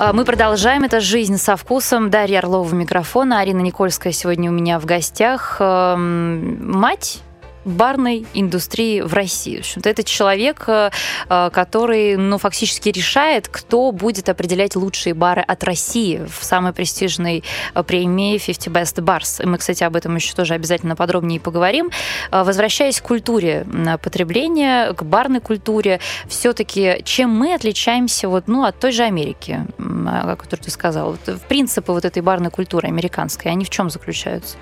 А, 0.05 0.13
мы 0.13 0.25
продолжаем. 0.25 0.83
Это 0.83 0.99
«Жизнь 0.99 1.37
со 1.39 1.55
вкусом». 1.55 2.11
Дарья 2.11 2.41
Орлова 2.41 2.75
микрофона. 2.75 3.39
Арина 3.39 3.61
Никольская 3.61 4.13
сегодня 4.13 4.51
у 4.51 4.53
меня 4.53 4.81
в 4.81 4.85
гостях. 4.85 5.59
Эм, 5.61 6.73
мать 6.77 7.21
барной 7.65 8.27
индустрии 8.35 9.01
в 9.01 9.13
России. 9.15 9.57
В 9.57 9.61
общем-то, 9.61 9.89
это 9.89 10.05
человек, 10.05 10.65
э, 10.67 10.91
э, 11.29 11.51
который, 11.53 12.17
ну, 12.17 12.39
фактически 12.39 12.89
решает, 12.89 13.49
кто 13.49 13.93
будет 13.93 14.29
определять 14.29 14.77
лучшие 14.77 15.15
бары 15.15 15.43
от 15.43 15.65
России 15.65 16.21
в 16.27 16.45
самой 16.45 16.73
престижной 16.73 17.45
э, 17.75 17.83
премии 17.83 18.39
50 18.39 18.69
Best 18.69 19.03
Bars. 19.03 19.43
И 19.43 19.47
мы, 19.47 19.59
кстати, 19.59 19.85
об 19.85 19.97
этом 19.97 20.17
еще 20.17 20.35
тоже 20.35 20.55
обязательно 20.55 20.97
подробнее 20.97 21.41
поговорим. 21.41 21.91
Возвращаясь 22.31 23.01
к 23.01 23.05
культуре 23.05 23.67
потребления, 24.03 24.93
к 24.93 25.03
барной 25.03 25.41
культуре, 25.41 26.01
все-таки 26.29 27.03
чем 27.05 27.31
мы 27.31 27.55
отличаемся 27.55 28.29
вот, 28.29 28.49
ну, 28.49 28.65
от 28.65 28.79
той 28.79 28.93
же 28.93 29.03
Америки, 29.03 29.67
о 29.79 30.37
которой 30.37 30.61
ты 30.61 30.71
сказал? 30.71 31.13
Вот, 31.13 31.41
принципы 31.49 31.93
вот 31.93 32.05
этой 32.05 32.23
барной 32.23 32.51
культуры 32.51 32.89
американской, 32.89 33.51
они 33.51 33.65
в 33.65 33.71
чем 33.71 33.91
заключаются? 33.91 34.57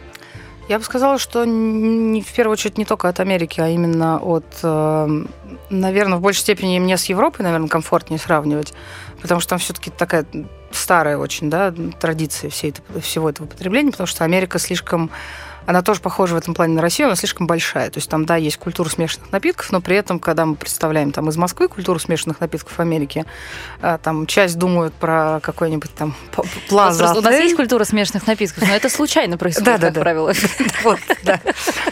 Я 0.71 0.79
бы 0.79 0.85
сказала, 0.85 1.19
что 1.19 1.45
не, 1.45 2.23
в 2.23 2.33
первую 2.33 2.53
очередь 2.53 2.79
не 2.79 2.85
только 2.85 3.09
от 3.09 3.19
Америки, 3.19 3.61
а 3.61 3.67
именно 3.67 4.21
от, 4.21 4.45
э, 4.63 5.25
наверное, 5.69 6.19
в 6.19 6.21
большей 6.21 6.43
степени 6.43 6.79
мне 6.79 6.97
с 6.97 7.07
Европой, 7.07 7.43
наверное, 7.43 7.67
комфортнее 7.67 8.21
сравнивать, 8.21 8.73
потому 9.21 9.41
что 9.41 9.51
там 9.51 9.59
все-таки 9.59 9.91
такая 9.91 10.25
старая 10.71 11.19
очень, 11.19 11.51
да, 11.51 11.75
традиция 11.99 12.51
всей, 12.51 12.73
всего 13.01 13.29
этого 13.31 13.49
потребления, 13.49 13.91
потому 13.91 14.07
что 14.07 14.23
Америка 14.23 14.61
слишком 14.61 15.11
она 15.67 15.83
тоже 15.83 16.01
похожа 16.01 16.35
в 16.35 16.39
этом 16.39 16.55
плане 16.55 16.75
на 16.75 16.83
Россию, 16.83 17.09
она 17.09 17.17
слишком 17.17 17.47
большая. 17.47 17.91
То 17.91 17.99
есть 17.99 18.09
там, 18.09 18.25
да, 18.25 18.37
есть 18.37 18.57
культура 18.57 18.89
смешанных 18.89 19.33
напитков, 19.33 19.71
но 19.73 19.81
при 19.81 19.97
этом, 19.97 20.19
когда 20.19 20.47
мы 20.47 20.55
представляем 20.57 21.13
там 21.13 21.29
из 21.29 21.37
Москвы 21.37 21.69
культуру 21.69 21.99
смешанных 21.99 22.41
напитков 22.41 22.77
в 22.77 22.81
Америке, 22.81 23.25
а, 23.81 23.99
там 23.99 24.27
часть 24.27 24.59
думают 24.59 24.95
про 24.95 25.41
какой-нибудь 25.43 25.95
там 25.95 26.15
плаза. 26.69 27.13
У 27.17 27.21
нас 27.21 27.35
есть 27.35 27.57
культура 27.57 27.85
смешанных 27.85 28.27
напитков, 28.27 28.67
но 28.67 28.75
это 28.75 28.89
случайно 28.89 29.39
происходит, 29.39 29.81
как 29.81 29.95
правило. 29.95 30.33
Вот, 30.83 30.99
да. 31.25 31.41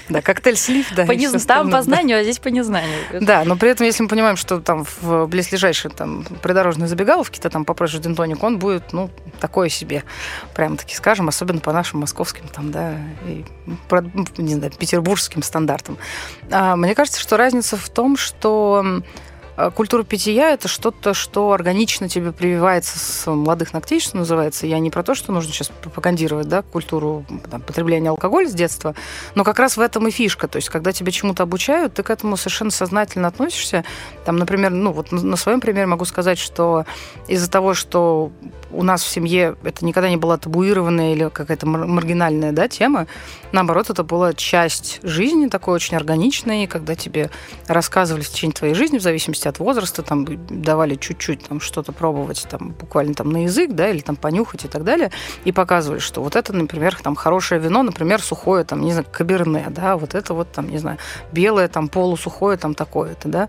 Да, 0.09 0.23
коктейль 0.23 0.57
слив, 0.57 0.87
да. 0.95 1.07
Там 1.47 1.71
по 1.71 1.83
знанию, 1.83 2.19
а 2.19 2.23
здесь 2.23 2.39
по 2.39 2.49
незнанию. 2.49 2.99
Да, 3.21 3.45
но 3.45 3.57
при 3.57 3.71
этом, 3.71 3.87
если 3.87 4.03
мы 4.03 4.09
понимаем, 4.09 4.37
что 4.37 4.61
там 4.61 4.87
в 5.01 5.27
близлежащей 5.27 5.91
там 5.91 6.25
придорожной 6.43 6.89
забегаловке, 6.89 7.41
то 7.41 7.51
там 7.51 7.65
попроще 7.65 8.03
дентоник, 8.03 8.43
он 8.43 8.59
будет, 8.59 8.93
ну, 8.93 9.11
такое 9.41 9.69
себе, 9.69 10.05
прямо 10.55 10.77
таки 10.77 10.95
скажем, 10.95 11.29
особенно 11.29 11.61
по 11.61 11.73
нашим 11.73 12.01
московским 12.01 12.49
там, 12.49 12.71
да, 12.71 12.97
и 13.27 13.45
не 14.37 14.55
знаю, 14.55 14.73
петербургским 14.73 15.43
стандартам. 15.43 15.99
А, 16.51 16.77
мне 16.77 16.95
кажется, 16.95 17.21
что 17.21 17.37
разница 17.37 17.77
в 17.77 17.89
том, 17.89 18.17
что 18.17 19.03
культура 19.75 20.05
питья– 20.05 20.51
это 20.53 20.69
что-то, 20.69 21.15
что 21.15 21.53
органично 21.53 22.09
тебе 22.09 22.33
прививается 22.33 22.99
с 22.99 23.31
молодых 23.31 23.73
ногтей, 23.73 23.99
что 23.99 24.17
называется. 24.17 24.67
Я 24.67 24.79
не 24.79 24.91
про 24.91 25.03
то, 25.03 25.15
что 25.15 25.33
нужно 25.33 25.53
сейчас 25.53 25.69
пропагандировать 25.69 26.49
да, 26.49 26.63
культуру 26.63 27.25
там, 27.51 27.61
потребления 27.63 28.11
алкоголя 28.11 28.49
с 28.49 28.55
детства, 28.55 28.95
но 29.35 29.43
как 29.43 29.59
раз 29.59 29.77
в 29.77 29.81
этом 29.81 30.07
и 30.07 30.11
фишка. 30.13 30.47
То 30.47 30.57
есть, 30.57 30.69
когда 30.69 30.93
тебя 30.93 31.11
чему-то 31.11 31.43
обучают, 31.43 31.95
ты 31.95 32.03
к 32.03 32.11
этому 32.11 32.37
совершенно 32.37 32.71
сознательно 32.71 33.27
относишься. 33.27 33.85
Там, 34.25 34.37
например, 34.37 34.71
ну 34.71 34.93
вот 34.93 35.11
на 35.11 35.37
своем 35.37 35.61
примере 35.61 35.87
могу 35.87 36.05
сказать, 36.05 36.39
что 36.39 36.85
из-за 37.27 37.51
того, 37.51 37.75
что 37.75 38.31
у 38.71 38.83
нас 38.83 39.03
в 39.03 39.09
семье 39.09 39.57
это 39.65 39.85
никогда 39.85 40.09
не 40.09 40.17
была 40.17 40.37
табуированная 40.37 41.15
или 41.15 41.29
какая-то 41.31 41.67
маргинальная 41.67 42.53
да, 42.53 42.69
тема, 42.69 43.07
наоборот, 43.53 43.91
это 43.91 44.05
была 44.05 44.35
часть 44.35 45.01
жизни 45.03 45.49
такой 45.49 45.75
очень 45.75 45.97
органичной, 45.97 46.67
когда 46.67 46.95
тебе 46.95 47.31
рассказывали 47.67 48.23
в 48.23 48.29
течение 48.29 48.55
твоей 48.55 48.75
жизни, 48.75 48.99
в 48.99 49.03
зависимости 49.03 49.48
от 49.49 49.59
возраста, 49.59 50.03
там 50.03 50.27
давали 50.49 50.95
чуть-чуть 50.95 51.45
там 51.49 51.61
что-то 51.61 51.93
пробовать, 51.93 52.47
там 52.49 52.71
буквально 52.79 53.15
там 53.15 53.31
на 53.31 53.45
язык, 53.45 53.73
да, 53.73 53.89
или 53.89 54.01
там 54.01 54.17
понюхать 54.17 54.65
и 54.65 54.69
так 54.69 54.85
далее, 54.85 55.11
и 55.45 55.53
показывали, 55.53 55.99
что 55.99 56.23
вот 56.23 56.37
это, 56.37 56.53
например, 56.53 56.97
там 57.03 57.15
хорошее 57.15 57.61
вино, 57.61 57.83
например, 57.83 58.23
сухое, 58.23 58.65
там, 58.65 58.81
не 58.81 58.93
знаю, 58.93 59.07
каберне, 59.11 59.67
да, 59.71 59.97
вот 59.97 60.15
это 60.15 60.35
вот 60.35 60.53
там, 60.53 60.69
не 60.69 60.79
знаю, 60.79 60.99
белое, 61.33 61.69
там, 61.69 61.89
полусухое, 61.89 62.57
там, 62.57 62.75
такое-то, 62.75 63.29
да, 63.29 63.49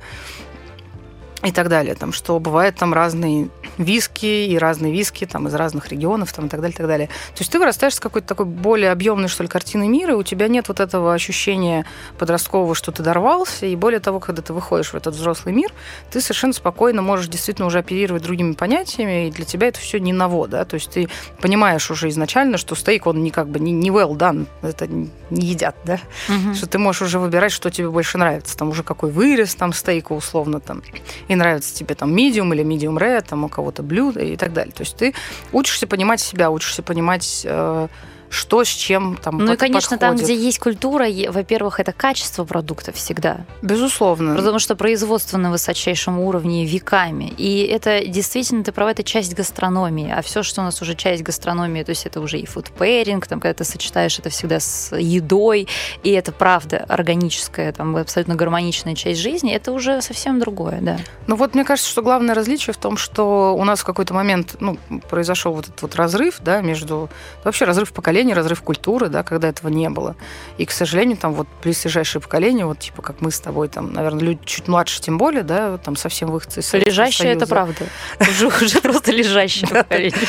и 1.43 1.52
так 1.52 1.69
далее, 1.69 1.95
там, 1.95 2.12
что 2.12 2.38
бывают 2.39 2.75
там 2.75 2.93
разные 2.93 3.49
виски 3.78 4.25
и 4.25 4.58
разные 4.58 4.91
виски 4.91 5.25
там, 5.25 5.47
из 5.47 5.54
разных 5.54 5.88
регионов 5.88 6.34
там, 6.34 6.47
и 6.47 6.49
так 6.49 6.60
далее, 6.60 6.73
и 6.73 6.78
так 6.78 6.88
далее. 6.88 7.08
То 7.08 7.39
есть 7.39 7.52
ты 7.52 7.60
вырастаешь 7.60 7.95
с 7.95 7.99
какой-то 7.99 8.28
такой 8.28 8.45
более 8.45 8.91
объемной, 8.91 9.30
что 9.30 9.43
ли, 9.43 9.49
картиной 9.49 9.88
мира, 9.88 10.13
и 10.13 10.15
у 10.17 10.23
тебя 10.23 10.49
нет 10.49 10.67
вот 10.67 10.82
этого 10.82 11.13
ощущения 11.13 11.86
подросткового, 12.17 12.75
что 12.75 12.91
ты 12.91 13.04
дорвался, 13.04 13.65
и 13.65 13.75
более 13.78 14.02
того, 14.02 14.19
когда 14.19 14.41
ты 14.41 14.52
выходишь 14.52 14.91
в 14.91 14.95
этот 14.95 15.15
взрослый 15.15 15.54
мир, 15.54 15.71
ты 16.12 16.19
совершенно 16.19 16.52
спокойно 16.52 17.02
можешь 17.02 17.30
действительно 17.30 17.67
уже 17.67 17.80
оперировать 17.80 18.23
другими 18.23 18.52
понятиями, 18.52 19.28
и 19.28 19.32
для 19.32 19.45
тебя 19.45 19.67
это 19.67 19.80
все 19.80 19.99
не 19.99 20.12
ново, 20.12 20.47
да, 20.47 20.65
то 20.65 20.73
есть 20.73 20.91
ты 20.91 21.08
понимаешь 21.39 21.89
уже 21.89 22.10
изначально, 22.10 22.58
что 22.58 22.75
стейк, 22.75 23.08
он 23.08 23.23
не 23.23 23.32
как 23.32 23.47
бы 23.47 23.60
не, 23.60 23.71
не 23.71 23.91
well 23.91 24.12
done, 24.12 24.45
это 24.62 24.88
не 24.88 25.10
едят, 25.30 25.78
да, 25.86 25.99
угу. 26.28 26.54
что 26.54 26.67
ты 26.67 26.78
можешь 26.80 27.04
уже 27.04 27.19
выбирать, 27.19 27.54
что 27.54 27.69
тебе 27.69 27.89
больше 27.89 28.17
нравится, 28.17 28.58
там 28.58 28.69
уже 28.69 28.84
какой 28.84 29.10
вырез 29.10 29.56
там 29.56 29.71
стейка 29.71 30.12
условно 30.12 30.60
там, 30.60 30.82
и 31.30 31.36
нравится 31.36 31.74
тебе 31.74 31.96
там 31.96 32.13
medium 32.13 32.54
или 32.54 32.63
medium 32.63 32.98
rare, 32.98 33.24
там 33.26 33.46
у 33.46 33.50
кого-то 33.50 33.84
блюдо 33.84 34.20
и 34.20 34.36
так 34.36 34.52
далее. 34.52 34.74
То 34.74 34.82
есть 34.82 34.98
ты 34.98 35.13
учишься 35.54 35.88
понимать 35.88 36.20
себя, 36.20 36.50
учишься 36.50 36.84
понимать 36.84 37.44
э, 37.46 37.88
что 38.30 38.63
с 38.63 38.68
чем 38.68 39.18
там 39.22 39.38
Ну 39.38 39.54
и, 39.54 39.58
конечно, 39.58 39.98
подходит. 39.98 40.18
там, 40.18 40.26
где 40.26 40.36
есть 40.36 40.60
культура, 40.60 41.06
во-первых, 41.30 41.80
это 41.80 41.92
качество 41.92 42.46
продуктов 42.46 42.96
всегда. 42.96 43.46
Безусловно. 43.62 44.36
Потому 44.36 44.60
что 44.60 44.76
производство 44.76 45.38
на 45.38 45.52
высочайшем 45.52 46.20
уровне 46.20 46.65
веками. 46.65 47.34
И 47.38 47.63
это 47.63 48.06
действительно, 48.06 48.63
ты 48.63 48.72
права, 48.72 48.92
это 48.92 49.04
часть 49.04 49.34
гастрономии. 49.34 50.13
А 50.15 50.22
все, 50.22 50.44
что 50.44 50.62
у 50.62 50.63
нас 50.63 50.82
уже 50.82 50.96
часть 50.96 51.24
гастрономии, 51.24 51.84
то 51.84 51.89
есть 51.89 52.06
это 52.06 52.22
уже 52.22 52.39
и 52.39 52.46
фудпэринг, 52.46 53.26
там, 53.28 53.39
когда 53.39 53.54
ты 53.54 53.63
сочетаешь 53.63 54.20
это 54.20 54.30
всегда 54.30 54.60
с 54.60 54.96
едой, 54.96 55.68
и 56.04 56.12
это 56.12 56.32
правда 56.32 56.86
органическая, 56.88 57.72
там, 57.72 57.96
абсолютно 57.96 58.36
гармоничная 58.36 58.96
часть 58.96 59.20
жизни, 59.20 59.54
это 59.54 59.72
уже 59.72 60.02
совсем 60.02 60.39
другое, 60.39 60.80
да. 60.82 60.98
Ну 61.28 61.36
вот 61.36 61.56
мне 61.56 61.65
кажется, 61.65 61.89
что 61.89 62.02
главное 62.02 62.36
различие 62.36 62.74
в 62.74 62.78
том, 62.78 62.98
что 62.98 63.56
у 63.56 63.63
нас 63.63 63.80
в 63.80 63.86
какой-то 63.86 64.13
момент 64.13 64.56
ну, 64.60 64.78
произошел 65.10 65.54
вот 65.54 65.68
этот 65.68 65.82
вот 65.82 65.96
разрыв, 65.96 66.38
да, 66.42 66.62
между... 66.62 67.10
Вообще 67.44 67.65
разрыв 67.65 67.92
поколений 67.92 68.18
поколение, 68.19 68.36
разрыв 68.36 68.62
культуры, 68.62 69.08
да, 69.08 69.23
когда 69.23 69.47
этого 69.47 69.69
не 69.69 69.89
было. 69.89 70.15
И, 70.58 70.65
к 70.65 70.71
сожалению, 70.71 71.15
там 71.15 71.34
вот 71.34 71.47
ближайшее 71.63 72.21
поколение, 72.21 72.65
вот 72.65 72.79
типа 72.79 73.01
как 73.01 73.21
мы 73.21 73.32
с 73.32 73.39
тобой, 73.39 73.69
там, 73.69 73.93
наверное, 73.93 74.21
люди 74.21 74.39
чуть 74.43 74.67
младше, 74.67 75.01
тем 75.01 75.17
более, 75.17 75.43
да, 75.43 75.77
там 75.77 75.95
совсем 75.95 76.29
выходцы 76.29 76.60
из 76.60 76.73
Лежащее 76.73 77.32
это 77.32 77.47
правда. 77.47 77.86
Уже, 78.19 78.47
уже 78.65 78.82
просто 78.82 79.13
лежащее 79.13 79.69
поколение. 79.69 80.27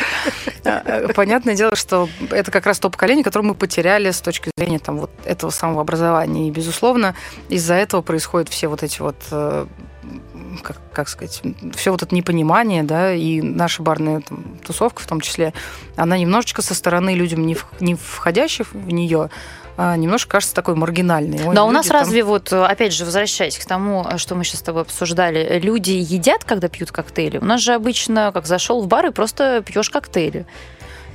А, 0.65 0.83
э, 0.85 1.13
понятное 1.15 1.57
дело, 1.57 1.75
что 1.75 2.09
это 2.31 2.53
как 2.53 2.67
раз 2.67 2.79
то 2.79 2.91
поколение, 2.91 3.25
которое 3.25 3.47
мы 3.47 3.55
потеряли 3.55 4.11
с 4.11 4.21
точки 4.21 4.51
зрения 4.57 4.79
там 4.79 4.99
вот 4.99 5.11
этого 5.25 5.51
самого 5.51 5.81
образования. 5.81 6.47
И, 6.47 6.51
безусловно, 6.51 7.17
из-за 7.49 7.75
этого 7.75 8.03
происходят 8.03 8.49
все 8.49 8.69
вот 8.69 8.85
эти 8.85 9.01
вот 9.01 9.17
э, 9.33 9.67
как, 10.63 10.77
как 10.93 11.09
сказать, 11.09 11.43
все 11.75 11.91
вот 11.91 12.03
это 12.03 12.15
непонимание, 12.15 12.83
да, 12.83 13.13
и 13.13 13.41
наша 13.41 13.83
барная 13.83 14.21
там, 14.21 14.59
тусовка 14.65 15.03
в 15.03 15.07
том 15.07 15.21
числе, 15.21 15.53
она 15.97 16.19
немножечко 16.19 16.63
со 16.63 16.75
стороны 16.75 17.15
людям, 17.15 17.47
не, 17.47 17.55
в, 17.55 17.67
не 17.81 17.95
входящих 17.95 18.73
в 18.73 18.93
нее, 18.93 19.31
а 19.77 19.97
немножко 19.97 20.33
кажется 20.33 20.55
такой 20.55 20.75
маргинальной. 20.75 21.41
Ой, 21.47 21.55
да, 21.55 21.65
у 21.65 21.71
нас 21.71 21.87
там... 21.87 21.99
разве 21.99 22.23
вот, 22.23 22.53
опять 22.53 22.93
же, 22.93 23.05
возвращаясь 23.05 23.59
к 23.59 23.65
тому, 23.65 24.07
что 24.17 24.35
мы 24.35 24.45
сейчас 24.45 24.61
с 24.61 24.63
тобой 24.63 24.83
обсуждали, 24.83 25.59
люди 25.59 25.93
едят, 25.93 26.45
когда 26.45 26.69
пьют 26.69 26.93
коктейли? 26.93 27.39
У 27.39 27.45
нас 27.45 27.61
же 27.61 27.73
обычно, 27.73 28.31
как 28.33 28.47
зашел 28.47 28.83
в 28.83 28.89
бар 28.89 29.07
и 29.07 29.11
просто 29.11 29.63
пьешь 29.65 29.89
коктейли. 29.89 30.47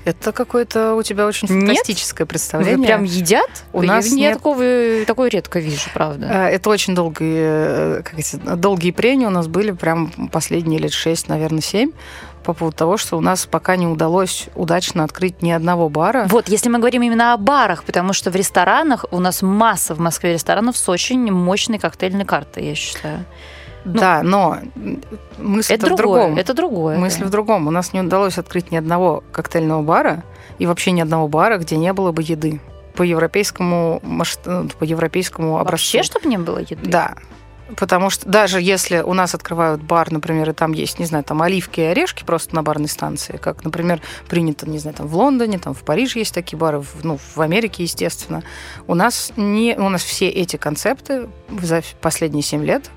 Это 0.05 0.31
какое-то 0.31 0.95
у 0.95 1.01
тебя 1.01 1.25
очень 1.25 1.47
фантастическое 1.47 2.23
нет? 2.23 2.29
представление. 2.29 2.77
Вы 2.77 2.85
прям 2.85 3.03
едят? 3.03 3.49
У 3.73 3.81
нас 3.81 4.11
нет 4.11 4.35
такого, 4.35 4.63
такое 5.07 5.29
редко 5.29 5.59
вижу, 5.59 5.89
правда. 5.93 6.27
Э, 6.27 6.47
это 6.49 6.69
очень 6.69 6.93
долгие, 6.93 7.97
э, 7.99 8.01
как 8.03 8.19
эти, 8.19 8.35
долгие 8.35 8.91
прения 8.91 9.27
у 9.27 9.31
нас 9.31 9.47
были, 9.47 9.71
прям 9.71 10.11
последние 10.31 10.79
лет 10.79 10.93
шесть, 10.93 11.27
наверное, 11.27 11.61
семь 11.61 11.91
по 12.43 12.53
поводу 12.53 12.77
того, 12.77 12.97
что 12.97 13.17
у 13.17 13.21
нас 13.21 13.47
пока 13.47 13.75
не 13.75 13.87
удалось 13.87 14.49
удачно 14.53 15.03
открыть 15.03 15.41
ни 15.41 15.49
одного 15.49 15.89
бара. 15.89 16.27
Вот, 16.29 16.47
если 16.47 16.69
мы 16.69 16.77
говорим 16.77 17.01
именно 17.01 17.33
о 17.33 17.37
барах, 17.37 17.83
потому 17.83 18.13
что 18.13 18.29
в 18.29 18.35
ресторанах 18.35 19.05
у 19.09 19.19
нас 19.19 19.41
масса 19.41 19.95
в 19.95 19.99
Москве 19.99 20.33
ресторанов 20.33 20.77
с 20.77 20.87
очень 20.87 21.31
мощной 21.31 21.79
коктейльной 21.79 22.25
картой, 22.25 22.65
я 22.65 22.75
считаю. 22.75 23.25
Ну, 23.85 23.93
да, 23.93 24.23
но 24.23 24.57
мысль 25.37 25.73
это 25.73 25.93
в 25.93 25.95
другом. 25.95 26.37
Это 26.37 26.53
другое. 26.53 26.97
Мысль 26.97 27.21
да. 27.21 27.27
в 27.27 27.29
другом. 27.29 27.67
У 27.67 27.71
нас 27.71 27.93
не 27.93 28.01
удалось 28.01 28.37
открыть 28.37 28.71
ни 28.71 28.77
одного 28.77 29.23
коктейльного 29.31 29.83
бара 29.83 30.23
и 30.57 30.65
вообще 30.65 30.91
ни 30.91 31.01
одного 31.01 31.27
бара, 31.27 31.57
где 31.57 31.77
не 31.77 31.93
было 31.93 32.11
бы 32.11 32.23
еды 32.23 32.59
по 32.95 33.03
европейскому 33.03 34.01
ну, 34.03 34.69
по 34.79 34.83
европейскому 34.83 35.59
образцу. 35.59 35.97
Вообще, 35.97 36.03
чтобы 36.03 36.27
не 36.27 36.37
было 36.37 36.59
еды? 36.59 36.89
Да. 36.89 37.15
Потому 37.77 38.11
что 38.11 38.29
даже 38.29 38.61
если 38.61 38.99
у 38.99 39.13
нас 39.13 39.33
открывают 39.33 39.81
бар, 39.81 40.11
например, 40.11 40.51
и 40.51 40.53
там 40.53 40.73
есть, 40.73 40.99
не 40.99 41.05
знаю, 41.05 41.23
там 41.23 41.41
оливки 41.41 41.79
и 41.79 41.83
орешки 41.83 42.23
просто 42.23 42.53
на 42.53 42.61
барной 42.61 42.87
станции, 42.87 43.37
как, 43.37 43.63
например, 43.63 44.01
принято, 44.27 44.69
не 44.69 44.77
знаю, 44.77 44.95
там 44.95 45.07
в 45.07 45.15
Лондоне, 45.15 45.57
там 45.57 45.73
в 45.73 45.83
Париже 45.83 46.19
есть 46.19 46.33
такие 46.33 46.59
бары, 46.59 46.79
в, 46.79 47.03
ну, 47.03 47.17
в 47.17 47.41
Америке, 47.41 47.81
естественно. 47.81 48.43
У 48.85 48.93
нас, 48.93 49.33
не, 49.35 49.75
у 49.77 49.89
нас 49.89 50.03
все 50.03 50.29
эти 50.29 50.57
концепты 50.57 51.27
за 51.59 51.81
последние 52.01 52.43
7 52.43 52.63
лет 52.63 52.91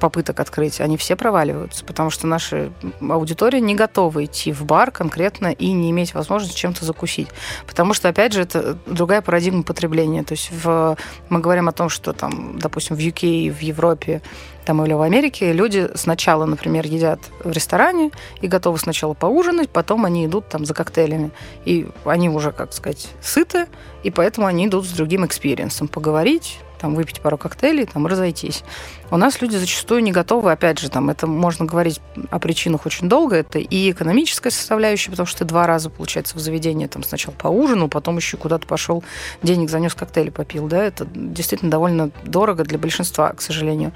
попыток 0.00 0.40
открыть, 0.40 0.80
они 0.80 0.96
все 0.96 1.16
проваливаются, 1.16 1.84
потому 1.84 2.10
что 2.10 2.26
наша 2.26 2.72
аудитория 3.00 3.60
не 3.60 3.74
готова 3.74 4.24
идти 4.24 4.52
в 4.52 4.64
бар 4.64 4.90
конкретно 4.90 5.48
и 5.52 5.72
не 5.72 5.90
иметь 5.90 6.14
возможности 6.14 6.56
чем-то 6.56 6.84
закусить. 6.84 7.28
Потому 7.66 7.94
что, 7.94 8.08
опять 8.08 8.32
же, 8.32 8.42
это 8.42 8.78
другая 8.86 9.22
парадигма 9.22 9.62
потребления. 9.62 10.24
То 10.24 10.32
есть 10.32 10.50
в, 10.50 10.96
мы 11.28 11.40
говорим 11.40 11.68
о 11.68 11.72
том, 11.72 11.88
что 11.88 12.12
там, 12.12 12.58
допустим, 12.58 12.96
в 12.96 12.98
UK, 12.98 13.50
в 13.50 13.60
Европе 13.60 14.22
там 14.64 14.84
или 14.84 14.92
в 14.92 15.02
Америке 15.02 15.52
люди 15.52 15.90
сначала, 15.94 16.44
например, 16.44 16.86
едят 16.86 17.20
в 17.42 17.50
ресторане 17.50 18.10
и 18.40 18.48
готовы 18.48 18.78
сначала 18.78 19.14
поужинать, 19.14 19.70
потом 19.70 20.04
они 20.04 20.26
идут 20.26 20.48
там 20.48 20.64
за 20.64 20.74
коктейлями. 20.74 21.30
И 21.64 21.88
они 22.04 22.28
уже, 22.28 22.52
как 22.52 22.72
сказать, 22.72 23.08
сыты, 23.20 23.66
и 24.02 24.10
поэтому 24.10 24.46
они 24.46 24.66
идут 24.66 24.86
с 24.86 24.90
другим 24.90 25.26
experience 25.26 25.78
ом 25.78 25.88
поговорить, 25.88 26.58
там, 26.82 26.96
выпить 26.96 27.20
пару 27.20 27.38
коктейлей, 27.38 27.86
там, 27.86 28.08
разойтись. 28.08 28.64
У 29.12 29.16
нас 29.16 29.40
люди 29.40 29.56
зачастую 29.56 30.02
не 30.02 30.10
готовы, 30.10 30.50
опять 30.50 30.80
же, 30.80 30.90
там, 30.90 31.10
это 31.10 31.28
можно 31.28 31.64
говорить 31.64 32.00
о 32.30 32.40
причинах 32.40 32.86
очень 32.86 33.08
долго, 33.08 33.36
это 33.36 33.60
и 33.60 33.92
экономическая 33.92 34.50
составляющая, 34.50 35.10
потому 35.10 35.26
что 35.26 35.38
ты 35.38 35.44
два 35.44 35.66
раза, 35.68 35.90
получается, 35.90 36.36
в 36.36 36.40
заведение, 36.40 36.88
там, 36.88 37.04
сначала 37.04 37.34
по 37.34 37.46
ужину, 37.46 37.88
потом 37.88 38.16
еще 38.16 38.36
куда-то 38.36 38.66
пошел, 38.66 39.04
денег 39.44 39.70
занес, 39.70 39.94
коктейли 39.94 40.30
попил, 40.30 40.66
да, 40.66 40.82
это 40.82 41.06
действительно 41.14 41.70
довольно 41.70 42.10
дорого 42.24 42.64
для 42.64 42.78
большинства, 42.78 43.32
к 43.32 43.40
сожалению. 43.42 43.92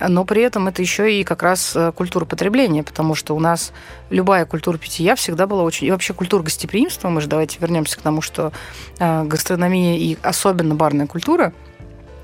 Но 0.00 0.24
при 0.24 0.42
этом 0.42 0.68
это 0.68 0.80
еще 0.80 1.12
и 1.12 1.24
как 1.24 1.42
раз 1.42 1.74
э, 1.74 1.92
культура 1.92 2.24
потребления, 2.24 2.82
потому 2.82 3.14
что 3.14 3.34
у 3.34 3.40
нас 3.40 3.72
любая 4.08 4.46
культура 4.46 4.78
питья 4.78 5.14
всегда 5.14 5.46
была 5.46 5.62
очень... 5.62 5.88
И 5.88 5.90
вообще 5.90 6.14
культура 6.14 6.42
гостеприимства, 6.42 7.08
мы 7.08 7.20
же 7.20 7.26
давайте 7.26 7.58
вернемся 7.60 7.98
к 7.98 8.02
тому, 8.02 8.22
что 8.22 8.52
э, 8.98 9.24
гастрономия 9.24 9.96
и 9.98 10.16
особенно 10.22 10.74
барная 10.74 11.06
культура– 11.06 11.52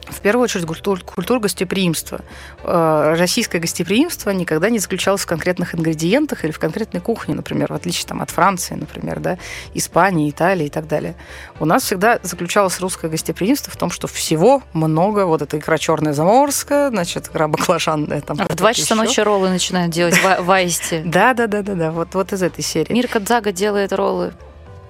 в 0.08 0.20
первую 0.20 0.44
очередь 0.44 0.66
культура, 0.66 1.00
культура 1.00 1.40
гостеприимства. 1.40 2.20
Э, 2.62 3.14
российское 3.18 3.58
гостеприимство 3.58 4.30
никогда 4.30 4.70
не 4.70 4.78
заключалось 4.78 5.22
в 5.22 5.26
конкретных 5.26 5.74
ингредиентах 5.74 6.44
или 6.44 6.52
в 6.52 6.58
конкретной 6.58 7.00
кухне, 7.00 7.34
например, 7.34 7.72
в 7.72 7.76
отличие 7.76 8.06
там, 8.06 8.22
от 8.22 8.30
Франции, 8.30 8.74
например, 8.74 9.20
да, 9.20 9.38
Испании, 9.74 10.30
Италии 10.30 10.66
и 10.66 10.70
так 10.70 10.86
далее. 10.86 11.16
У 11.58 11.64
нас 11.64 11.84
всегда 11.84 12.20
заключалось 12.22 12.80
русское 12.80 13.08
гостеприимство 13.08 13.72
в 13.72 13.76
том, 13.76 13.90
что 13.90 14.06
всего 14.06 14.62
много, 14.72 15.26
вот 15.26 15.42
эта 15.42 15.58
икра 15.58 15.78
черная 15.78 16.12
заморская, 16.12 16.90
значит, 16.90 17.28
икра 17.28 17.48
баклажанная. 17.48 18.20
Там, 18.20 18.38
а 18.40 18.44
в 18.44 18.54
два 18.54 18.74
часа 18.74 18.94
ночи 18.94 19.20
роллы 19.20 19.50
начинают 19.50 19.92
делать 19.92 20.18
в 20.22 20.50
Аисте. 20.50 21.02
Да, 21.16 21.32
да, 21.34 21.46
да, 21.46 21.62
да, 21.62 21.74
да, 21.74 21.90
вот, 21.92 22.14
вот 22.14 22.32
из 22.32 22.42
этой 22.42 22.62
серии. 22.62 22.92
Мирка 22.92 23.20
Дзага 23.20 23.50
делает 23.50 23.92
роллы 23.92 24.34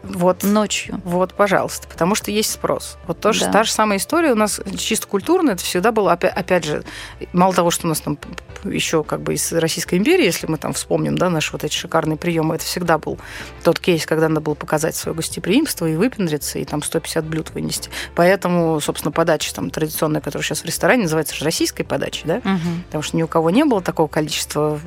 вот, 0.09 0.43
ночью. 0.43 1.01
Вот, 1.05 1.35
пожалуйста, 1.35 1.89
потому 1.89 2.15
что 2.15 2.31
есть 2.31 2.51
спрос. 2.51 2.97
Вот 3.07 3.21
тоже 3.21 3.47
да. 3.47 3.53
та 3.53 3.65
же 3.65 3.71
самая 3.71 3.99
история 3.99 4.33
у 4.33 4.37
нас 4.37 4.61
чисто 4.77 5.07
культурная, 5.07 5.55
это 5.55 5.65
всегда 5.65 5.93
было, 5.93 6.13
опять, 6.13 6.33
опять 6.35 6.65
же, 6.65 6.85
мало 7.33 7.55
того, 7.55 7.71
что 7.71 7.87
у 7.87 7.89
нас 7.89 8.01
там 8.01 8.19
еще 8.65 9.05
как 9.05 9.21
бы 9.21 9.35
из 9.35 9.53
Российской 9.53 9.97
империи, 9.97 10.25
если 10.25 10.47
мы 10.47 10.59
там 10.59 10.73
вспомним, 10.73 11.17
да, 11.17 11.31
наши 11.31 11.53
вот 11.53 11.65
эти 11.65 11.75
шикарные 11.75 12.17
приемы, 12.17 12.55
это 12.57 12.65
всегда 12.65 12.99
был 12.99 13.19
тот 13.63 13.79
кейс, 13.79 14.07
когда 14.07 14.29
надо 14.29 14.41
было 14.41 14.55
показать 14.55 14.97
свое 14.97 15.15
гостеприимство 15.15 15.87
и 15.87 15.95
выпендриться, 15.95 16.59
и 16.59 16.65
там 16.65 16.83
150 16.83 17.25
блюд 17.25 17.51
вынести. 17.51 17.91
Поэтому, 18.15 18.81
собственно, 18.81 19.13
подача 19.13 19.55
там 19.55 19.71
традиционная, 19.71 20.21
которая 20.21 20.45
сейчас 20.45 20.63
в 20.63 20.65
ресторане 20.65 21.05
называется 21.05 21.35
же 21.35 21.45
российской 21.45 21.85
подачей, 21.85 22.25
да, 22.27 22.37
угу. 22.37 22.83
потому 22.87 23.03
что 23.03 23.17
ни 23.17 23.23
у 23.23 23.29
кого 23.29 23.51
не 23.51 23.65
было 23.65 23.81
такого 23.81 24.09
количества 24.09 24.81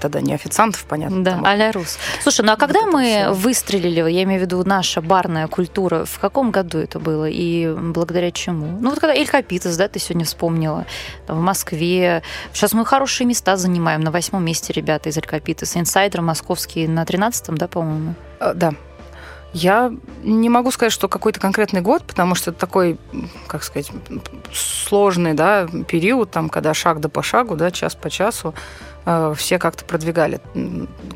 тогда 0.00 0.20
не 0.20 0.34
официантов, 0.34 0.84
понятно. 0.88 1.22
Да, 1.22 1.40
а-ля 1.44 1.72
рус. 1.72 1.98
Слушай, 2.22 2.44
ну 2.44 2.52
а 2.52 2.56
когда 2.56 2.86
мы 2.86 3.02
все. 3.02 3.30
выстрелили, 3.30 3.91
я 3.92 4.22
имею 4.24 4.40
в 4.40 4.42
виду 4.42 4.62
наша 4.64 5.00
барная 5.00 5.46
культура, 5.48 6.04
в 6.04 6.18
каком 6.18 6.50
году 6.50 6.78
это 6.78 6.98
было 6.98 7.28
и 7.28 7.72
благодаря 7.74 8.30
чему? 8.30 8.78
Ну 8.80 8.90
вот 8.90 9.00
когда 9.00 9.14
Эль 9.14 9.28
Капитас, 9.28 9.76
да, 9.76 9.88
ты 9.88 9.98
сегодня 9.98 10.24
вспомнила, 10.24 10.86
в 11.28 11.40
Москве, 11.40 12.22
Сейчас 12.52 12.72
мы 12.72 12.84
хорошие 12.84 13.26
места 13.26 13.56
занимаем. 13.56 14.00
На 14.00 14.10
восьмом 14.10 14.44
месте 14.44 14.72
ребята 14.72 15.08
из 15.08 15.16
Алькапитес. 15.16 15.76
Инсайдер 15.76 16.20
московский 16.22 16.86
на 16.86 17.04
тринадцатом, 17.04 17.56
да, 17.56 17.68
по-моему? 17.68 18.14
А, 18.40 18.54
да. 18.54 18.74
Я 19.52 19.92
не 20.22 20.48
могу 20.48 20.70
сказать, 20.70 20.92
что 20.92 21.08
какой-то 21.08 21.38
конкретный 21.38 21.82
год, 21.82 22.04
потому 22.04 22.34
что 22.34 22.50
это 22.50 22.60
такой, 22.60 22.98
как 23.48 23.62
сказать, 23.64 23.90
сложный 24.52 25.34
да, 25.34 25.66
период, 25.86 26.30
там, 26.30 26.48
когда 26.48 26.72
шаг 26.72 27.00
да 27.00 27.08
по 27.08 27.22
шагу, 27.22 27.56
да, 27.56 27.70
час 27.70 27.94
по 27.94 28.08
часу. 28.08 28.54
Э, 29.04 29.34
все 29.36 29.58
как-то 29.58 29.84
продвигали 29.84 30.40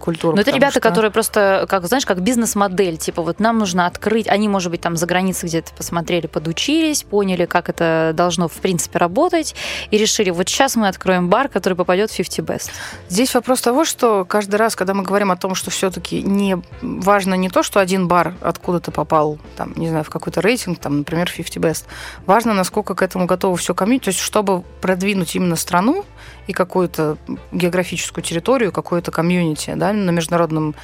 культуру. 0.01 0.35
Но 0.35 0.42
это 0.42 0.51
ребята, 0.51 0.72
что... 0.72 0.81
которые 0.81 1.11
просто, 1.11 1.66
как 1.68 1.87
знаешь, 1.87 2.05
как 2.05 2.20
бизнес-модель, 2.20 2.96
типа 2.96 3.22
вот 3.22 3.38
нам 3.38 3.59
нужно 3.59 3.87
открыть, 3.87 4.27
они, 4.27 4.49
может 4.49 4.70
быть, 4.70 4.81
там 4.81 4.96
за 4.96 5.07
границей 5.07 5.49
где-то 5.49 5.72
посмотрели, 5.72 6.27
подучились, 6.27 7.05
поняли, 7.05 7.46
как 7.46 7.68
это 7.68 8.12
должно, 8.14 8.49
в 8.49 8.55
принципе, 8.55 8.99
работать, 8.99 9.55
и 9.90 9.99
решили, 9.99 10.31
вот 10.31 10.49
сейчас 10.49 10.75
мы 10.75 10.88
откроем 10.88 11.29
бар, 11.29 11.49
который 11.49 11.75
попадет 11.75 12.11
в 12.11 12.16
50 12.16 12.44
Best. 12.44 12.70
Здесь 13.09 13.35
вопрос 13.35 13.61
того, 13.61 13.85
что 13.85 14.25
каждый 14.25 14.57
раз, 14.57 14.75
когда 14.75 14.92
мы 14.92 15.05
говорим 15.05 15.31
о 15.31 15.37
том, 15.37 15.55
что 15.55 15.70
все-таки 15.70 16.22
не 16.22 16.59
важно 16.83 17.35
не 17.35 17.49
то, 17.49 17.62
что 17.62 17.79
один 17.79 18.09
бар 18.09 18.35
откуда-то 18.40 18.90
попал, 18.90 19.38
там, 19.57 19.72
не 19.77 19.88
знаю, 19.88 20.05
в 20.05 20.11
какой-то 20.11 20.40
рейтинг, 20.40 20.81
там, 20.81 20.99
например, 20.99 21.31
50 21.31 21.57
Best, 21.62 21.85
важно, 22.27 22.53
насколько 22.53 22.94
к 22.96 23.03
этому 23.03 23.27
готово 23.27 23.57
все 23.57 23.75
комьюнити, 23.75 24.05
то 24.07 24.09
есть 24.09 24.20
чтобы 24.20 24.62
продвинуть 24.81 25.37
именно 25.37 25.55
страну 25.57 26.05
и 26.47 26.53
какую-то 26.53 27.19
географическую 27.53 28.23
территорию, 28.23 28.73
какое-то 28.73 29.11
комьюнити 29.11 29.75
да, 29.75 29.93
на 29.93 30.11
международном 30.11 30.75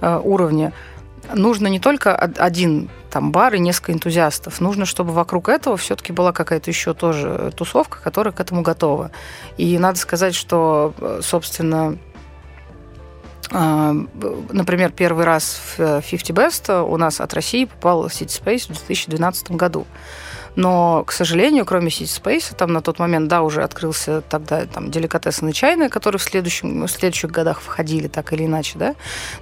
э, 0.00 0.20
уровне, 0.22 0.72
нужно 1.34 1.66
не 1.68 1.80
только 1.80 2.14
один 2.14 2.90
там 3.10 3.32
бар 3.32 3.54
и 3.54 3.58
несколько 3.58 3.92
энтузиастов. 3.92 4.60
Нужно, 4.60 4.84
чтобы 4.84 5.12
вокруг 5.12 5.48
этого 5.48 5.76
все-таки 5.76 6.12
была 6.12 6.32
какая-то 6.32 6.70
еще 6.70 6.94
тоже 6.94 7.52
тусовка, 7.56 7.98
которая 8.02 8.32
к 8.32 8.40
этому 8.40 8.62
готова. 8.62 9.10
И 9.56 9.78
надо 9.78 9.98
сказать, 9.98 10.34
что, 10.34 10.94
э, 10.98 11.20
собственно, 11.22 11.96
э, 13.50 13.92
Например, 14.50 14.90
первый 14.90 15.24
раз 15.24 15.60
в 15.76 16.02
50 16.02 16.30
Best 16.30 16.82
у 16.82 16.96
нас 16.96 17.20
от 17.20 17.32
России 17.34 17.66
попал 17.66 18.06
City 18.06 18.42
Space 18.42 18.64
в 18.64 18.76
2012 18.76 19.52
году. 19.52 19.86
Но, 20.56 21.04
к 21.04 21.12
сожалению, 21.12 21.66
кроме 21.66 21.88
City 21.88 22.22
Space, 22.22 22.54
там 22.56 22.72
на 22.72 22.80
тот 22.80 22.98
момент, 22.98 23.28
да, 23.28 23.42
уже 23.42 23.62
открылся 23.62 24.22
тогда 24.22 24.64
там 24.66 24.90
деликатесный 24.90 25.52
чайные, 25.52 25.90
которые 25.90 26.18
в, 26.18 26.22
следующем, 26.22 26.82
в 26.82 26.90
следующих 26.90 27.30
годах 27.30 27.60
входили 27.60 28.08
так 28.08 28.32
или 28.32 28.46
иначе, 28.46 28.78
да. 28.78 28.94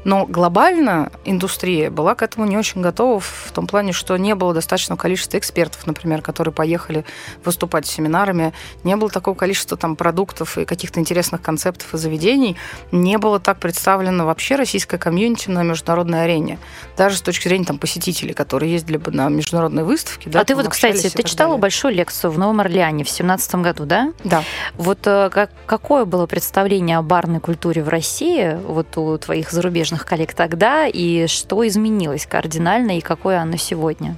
Но 0.02 0.26
глобально 0.26 1.12
индустрия 1.24 1.90
была 1.90 2.16
к 2.16 2.22
этому 2.22 2.46
не 2.46 2.58
очень 2.58 2.80
готова 2.80 3.20
в 3.20 3.52
том 3.54 3.66
плане, 3.68 3.92
что 3.92 4.16
не 4.16 4.34
было 4.34 4.52
достаточного 4.52 4.98
количества 4.98 5.38
экспертов, 5.38 5.86
например, 5.86 6.20
которые 6.20 6.52
поехали 6.52 7.04
выступать 7.44 7.86
семинарами, 7.86 8.52
не 8.82 8.96
было 8.96 9.08
такого 9.08 9.36
количества 9.36 9.76
там 9.76 9.94
продуктов 9.94 10.58
и 10.58 10.64
каких-то 10.64 10.98
интересных 10.98 11.40
концептов 11.40 11.94
и 11.94 11.96
заведений, 11.96 12.56
не 12.90 13.18
было 13.18 13.38
так 13.38 13.58
представлено 13.58 14.26
вообще 14.26 14.56
российское 14.56 14.98
комьюнити 14.98 15.48
на 15.48 15.62
международной 15.62 16.24
арене, 16.24 16.58
даже 16.96 17.16
с 17.16 17.22
точки 17.22 17.46
зрения 17.46 17.64
там 17.64 17.78
посетителей, 17.78 18.32
которые 18.32 18.72
ездили 18.72 18.96
бы 18.96 19.12
на 19.12 19.28
международные 19.28 19.84
выставки. 19.84 20.28
Да, 20.28 20.40
а 20.40 20.44
ты 20.44 20.56
вот, 20.56 20.68
кстати, 20.68 21.03
Кстати, 21.08 21.22
ты 21.22 21.28
читала 21.28 21.56
большую 21.56 21.94
лекцию 21.94 22.30
в 22.30 22.38
Новом 22.38 22.60
Орлеане 22.60 23.04
в 23.04 23.10
семнадцатом 23.10 23.62
году, 23.62 23.84
да? 23.84 24.12
Да. 24.24 24.42
Вот 24.76 25.00
э, 25.04 25.30
как, 25.30 25.50
какое 25.66 26.04
было 26.04 26.26
представление 26.26 26.98
о 26.98 27.02
барной 27.02 27.40
культуре 27.40 27.82
в 27.82 27.88
России 27.88 28.58
вот 28.66 28.96
у 28.96 29.18
твоих 29.18 29.50
зарубежных 29.50 30.06
коллег 30.06 30.34
тогда, 30.34 30.86
и 30.86 31.26
что 31.26 31.66
изменилось 31.66 32.26
кардинально, 32.26 32.98
и 32.98 33.00
какое 33.00 33.40
оно 33.40 33.56
сегодня? 33.56 34.16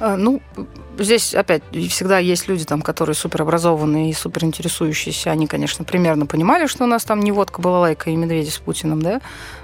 А, 0.00 0.16
ну, 0.16 0.40
здесь 0.98 1.34
опять 1.34 1.62
всегда 1.72 2.18
есть 2.18 2.48
люди, 2.48 2.64
там, 2.64 2.80
которые 2.80 3.14
суперобразованные 3.14 4.10
и 4.10 4.14
суперинтересующиеся. 4.14 5.30
Они, 5.30 5.46
конечно, 5.46 5.84
примерно 5.84 6.24
понимали, 6.26 6.66
что 6.66 6.84
у 6.84 6.86
нас 6.86 7.04
там 7.04 7.20
не 7.20 7.32
водка 7.32 7.60
была 7.60 7.80
лайка 7.80 8.10
и 8.10 8.16
медведи 8.16 8.48
с 8.48 8.58
Путиным, 8.58 9.02
да. 9.02 9.20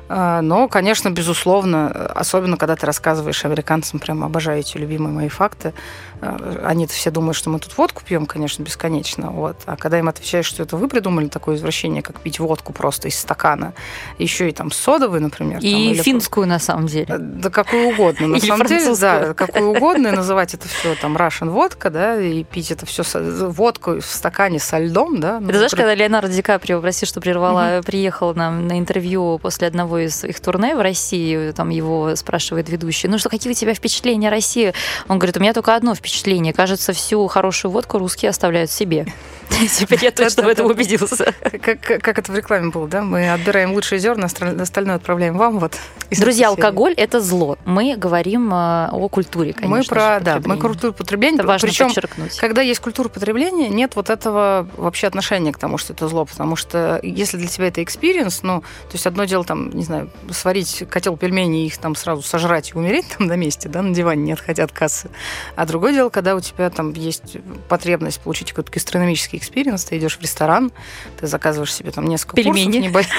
А, 0.08 0.40
но, 0.40 0.68
конечно, 0.68 1.10
безусловно, 1.10 1.90
особенно 2.14 2.56
когда 2.56 2.76
ты 2.76 2.86
рассказываешь 2.86 3.44
американцам, 3.44 3.98
прям 3.98 4.22
обожаю 4.22 4.60
эти 4.60 4.76
любимые 4.76 5.12
мои 5.12 5.28
факты, 5.28 5.74
а, 6.20 6.62
они-то 6.64 6.92
все 6.92 7.10
думают, 7.10 7.36
что 7.36 7.50
мы 7.50 7.58
тут 7.58 7.76
водку 7.76 8.02
пьем, 8.04 8.26
конечно, 8.26 8.62
бесконечно. 8.62 9.30
Вот. 9.30 9.56
А 9.66 9.76
когда 9.76 9.98
им 9.98 10.08
отвечаешь, 10.08 10.46
что 10.46 10.62
это 10.62 10.76
вы 10.76 10.88
придумали 10.88 11.26
такое 11.28 11.56
извращение, 11.56 12.02
как 12.02 12.20
пить 12.20 12.38
водку 12.38 12.72
просто 12.72 13.08
из 13.08 13.18
стакана, 13.18 13.74
еще 14.18 14.48
и 14.48 14.52
там 14.52 14.70
содовый, 14.70 15.20
например. 15.20 15.58
И 15.60 15.70
там, 15.72 15.80
или... 15.80 16.02
финскую, 16.02 16.46
на 16.46 16.58
самом 16.58 16.86
деле. 16.86 17.06
Э, 17.08 17.18
да 17.18 17.50
какую 17.50 17.88
угодно. 17.88 18.28
На 18.28 18.40
самом 18.40 18.66
деле, 18.66 18.94
да, 18.96 19.34
какую 19.34 19.70
угодно, 19.76 20.08
и 20.08 20.12
называть 20.12 20.54
это 20.54 20.68
все 20.68 20.94
там 20.94 21.16
Russian 21.16 21.50
водка, 21.50 21.90
да, 21.90 22.20
и 22.20 22.44
пить 22.44 22.70
это 22.70 22.86
все 22.86 23.02
водку 23.48 24.00
в 24.00 24.04
стакане 24.04 24.60
со 24.60 24.78
льдом, 24.78 25.20
да. 25.20 25.40
Ну, 25.40 25.52
знаешь, 25.52 25.72
когда 25.72 25.94
Леонардо 25.94 26.32
Ди 26.32 26.42
Каприо, 26.42 26.80
прости, 26.80 27.06
что 27.06 27.20
прервала, 27.20 27.80
приехал 27.84 28.34
нам 28.34 28.66
на 28.68 28.78
интервью 28.78 29.38
после 29.42 29.66
одного 29.66 29.95
одного 29.96 29.98
из 29.98 30.24
их 30.24 30.40
турне 30.40 30.74
в 30.74 30.80
России, 30.80 31.52
там 31.52 31.70
его 31.70 32.16
спрашивает 32.16 32.68
ведущий, 32.68 33.08
ну 33.08 33.18
что, 33.18 33.28
какие 33.28 33.52
у 33.52 33.54
тебя 33.54 33.74
впечатления 33.74 34.28
о 34.28 34.30
России? 34.30 34.72
Он 35.08 35.18
говорит, 35.18 35.36
у 35.36 35.40
меня 35.40 35.52
только 35.52 35.74
одно 35.74 35.94
впечатление. 35.94 36.52
Кажется, 36.52 36.92
всю 36.92 37.26
хорошую 37.26 37.72
водку 37.72 37.98
русские 37.98 38.30
оставляют 38.30 38.70
себе. 38.70 39.06
Теперь 39.78 40.00
я 40.02 40.10
точно 40.10 40.44
в 40.44 40.48
этом 40.48 40.66
убедился. 40.66 41.34
Как 41.60 42.18
это 42.18 42.32
в 42.32 42.36
рекламе 42.36 42.70
было, 42.70 42.88
да? 42.88 43.02
Мы 43.02 43.30
отбираем 43.30 43.72
лучшие 43.72 43.98
зерна, 43.98 44.26
остальное 44.26 44.96
отправляем 44.96 45.36
вам. 45.36 45.58
Вот. 45.58 45.74
Друзья, 46.10 46.48
алкоголь– 46.48 46.94
это 46.96 47.20
зло. 47.20 47.58
Мы 47.64 47.96
говорим 47.96 48.52
э, 48.52 48.88
о 48.90 49.08
культуре, 49.08 49.52
конечно 49.52 49.76
Мы 49.76 49.84
про 49.84 50.20
да, 50.20 50.40
мы 50.44 50.56
культуру 50.58 50.92
потребления. 50.92 51.38
Это 51.38 51.46
важно 51.46 51.68
Причем, 51.68 51.88
подчеркнуть. 51.88 52.36
когда 52.38 52.62
есть 52.62 52.80
культура 52.80 53.08
потребления, 53.08 53.68
нет 53.68 53.96
вот 53.96 54.10
этого 54.10 54.68
вообще 54.76 55.06
отношения 55.06 55.52
к 55.52 55.58
тому, 55.58 55.78
что 55.78 55.92
это 55.92 56.08
зло, 56.08 56.24
потому 56.24 56.56
что 56.56 57.00
если 57.02 57.36
для 57.36 57.48
тебя 57.48 57.68
это 57.68 57.82
experience, 57.82 58.42
ну, 58.42 58.60
то 58.60 58.92
есть 58.92 59.06
одно 59.06 59.24
дело 59.24 59.44
там, 59.44 59.70
не 59.70 59.84
знаю, 59.86 60.10
сварить 60.30 60.84
котел 60.90 61.16
пельменей 61.16 61.64
и 61.64 61.66
их 61.66 61.78
там 61.78 61.94
сразу 61.94 62.22
сожрать 62.22 62.70
и 62.70 62.78
умереть 62.78 63.06
там 63.16 63.26
на 63.26 63.34
месте, 63.34 63.68
да, 63.68 63.82
на 63.82 63.94
диване, 63.94 64.22
не 64.22 64.32
отходя 64.32 64.64
от 64.64 64.72
кассы. 64.72 65.08
А 65.54 65.66
другое 65.66 65.92
дело, 65.92 66.10
когда 66.10 66.34
у 66.34 66.40
тебя 66.40 66.68
там 66.70 66.92
есть 66.92 67.38
потребность 67.68 68.20
получить 68.20 68.50
какой-то 68.50 68.72
гастрономический 68.72 69.38
experience, 69.38 69.84
ты 69.84 69.98
идешь 69.98 70.18
в 70.18 70.22
ресторан, 70.22 70.72
ты 71.18 71.26
заказываешь 71.26 71.74
себе 71.74 71.90
там 71.90 72.06
несколько 72.06 72.36
Пельмени. 72.36 72.88
курсов 72.88 73.10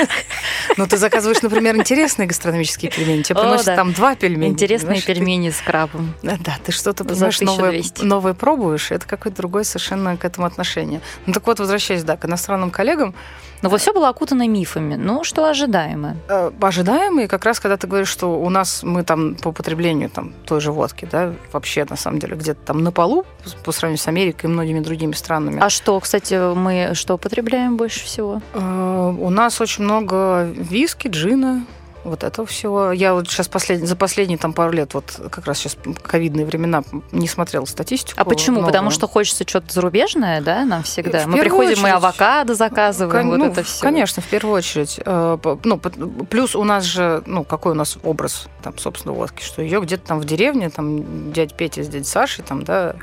Но 0.78 0.86
ты 0.86 0.98
заказываешь, 0.98 1.42
например, 1.42 1.76
интересные 1.76 2.28
гастрономические 2.28 2.92
пельмени, 2.92 3.24
тебе 3.24 3.40
приносят 3.40 3.76
там 3.76 3.94
два 3.94 4.16
пельмени. 4.16 4.52
Интересные 4.52 5.02
пельмени 5.02 5.50
с 5.50 5.62
крабом. 5.62 6.14
Да, 6.22 6.58
ты 6.64 6.72
что-то, 6.72 7.04
понимаешь, 7.04 7.42
новое, 7.42 7.84
новое 8.02 8.34
пробуешь, 8.34 8.92
это 8.92 9.08
какое-то 9.08 9.38
другое 9.38 9.64
совершенно 9.64 10.18
к 10.18 10.26
этому 10.26 10.46
отношение. 10.46 11.02
Ну 11.26 11.34
так 11.34 11.46
вот, 11.48 11.60
возвращаясь, 11.60 12.04
да, 12.04 12.18
к 12.18 12.26
иностранным 12.26 12.72
коллегам, 12.72 13.16
но 13.62 13.70
вот 13.70 13.82
все 13.82 13.94
было 13.94 14.10
окутано 14.10 14.48
мифами. 14.48 14.96
Ну, 14.96 15.24
что 15.24 15.50
ожидаемо? 15.50 16.16
Э, 16.28 16.52
ожидаемо, 16.62 17.24
и 17.24 17.28
как 17.28 17.46
раз 17.46 17.60
когда 17.60 17.78
ты 17.78 17.88
говоришь, 17.88 18.10
что 18.10 18.40
у 18.40 18.50
нас 18.50 18.84
мы 18.84 19.04
там 19.04 19.36
по 19.36 19.52
потреблению 19.52 20.10
там, 20.10 20.34
той 20.46 20.62
же 20.62 20.72
водки, 20.72 21.08
да, 21.12 21.34
вообще 21.52 21.86
на 21.90 21.96
самом 21.96 22.20
деле 22.20 22.36
где-то 22.36 22.60
там 22.66 22.84
на 22.84 22.92
полу 22.92 23.26
по 23.64 23.72
сравнению 23.72 24.04
с 24.04 24.08
Америкой 24.08 24.50
и 24.50 24.54
многими 24.54 24.80
другими 24.80 25.14
странами. 25.14 25.60
А 25.62 25.70
что, 25.70 26.00
кстати, 26.00 26.54
мы 26.56 26.92
что 26.94 27.18
потребляем 27.18 27.78
больше 27.78 28.06
всего? 28.06 28.42
Э, 28.54 29.16
у 29.18 29.30
нас 29.30 29.60
очень 29.62 29.84
много 29.84 30.44
виски, 30.44 31.08
джина, 31.08 31.66
вот 32.10 32.24
этого 32.24 32.48
всего. 32.48 32.92
Я 32.92 33.14
вот 33.14 33.30
сейчас 33.30 33.48
послед... 33.48 33.86
за 33.88 33.96
последние 33.96 34.38
там 34.38 34.54
пару 34.54 34.72
лет, 34.72 34.94
вот 34.94 35.20
как 35.30 35.46
раз 35.46 35.60
сейчас 35.60 35.78
ковидные 36.02 36.46
времена, 36.46 36.84
не 37.12 37.28
смотрела 37.28 37.66
статистику. 37.66 38.20
А 38.20 38.26
почему? 38.26 38.58
Новую. 38.58 38.72
Потому 38.72 38.92
что 38.92 39.08
хочется 39.08 39.48
что-то 39.48 39.74
зарубежное, 39.74 40.42
да, 40.42 40.66
нам 40.66 40.84
всегда? 40.84 41.20
В 41.20 41.28
мы 41.28 41.40
приходим, 41.40 41.72
очередь... 41.72 41.84
мы 41.84 41.90
авокадо 41.92 42.56
заказываем, 42.56 43.30
Кон... 43.30 43.30
вот 43.30 43.38
ну, 43.38 43.52
это 43.52 43.64
все. 43.64 43.82
Конечно, 43.82 44.22
в 44.22 44.28
первую 44.28 44.56
очередь. 44.56 45.00
Э, 45.06 45.38
ну, 45.64 45.78
плюс 45.78 46.56
у 46.56 46.64
нас 46.64 46.84
же, 46.84 47.24
ну, 47.26 47.44
какой 47.44 47.74
у 47.74 47.76
нас 47.76 47.98
образ, 48.04 48.48
там, 48.62 48.78
собственно, 48.78 49.14
водки, 49.14 49.44
что 49.44 49.62
ее 49.62 49.82
где-то 49.82 50.08
там 50.08 50.20
в 50.20 50.26
деревне, 50.26 50.70
там, 50.70 51.32
дядь 51.32 51.54
Петя 51.54 51.84
с 51.84 51.88
дядей 51.88 52.06
Сашей, 52.06 52.44
там, 52.44 52.64
да, 52.64 52.96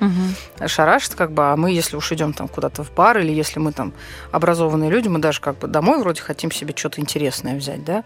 угу. 0.00 0.68
шарашит, 0.68 1.14
как 1.14 1.32
бы, 1.32 1.50
а 1.50 1.56
мы, 1.56 1.72
если 1.72 1.96
уж 1.96 2.12
идем 2.12 2.32
там 2.32 2.48
куда-то 2.48 2.84
в 2.84 2.92
бар, 2.92 3.18
или 3.18 3.32
если 3.32 3.58
мы 3.58 3.72
там 3.72 3.92
образованные 4.32 4.90
люди, 4.90 5.08
мы 5.08 5.18
даже 5.18 5.40
как 5.40 5.58
бы 5.58 5.68
домой 5.68 5.98
вроде 5.98 6.20
хотим 6.20 6.50
себе 6.50 6.74
что-то 6.76 7.00
интересное 7.00 7.56
взять, 7.56 7.84
да, 7.84 8.04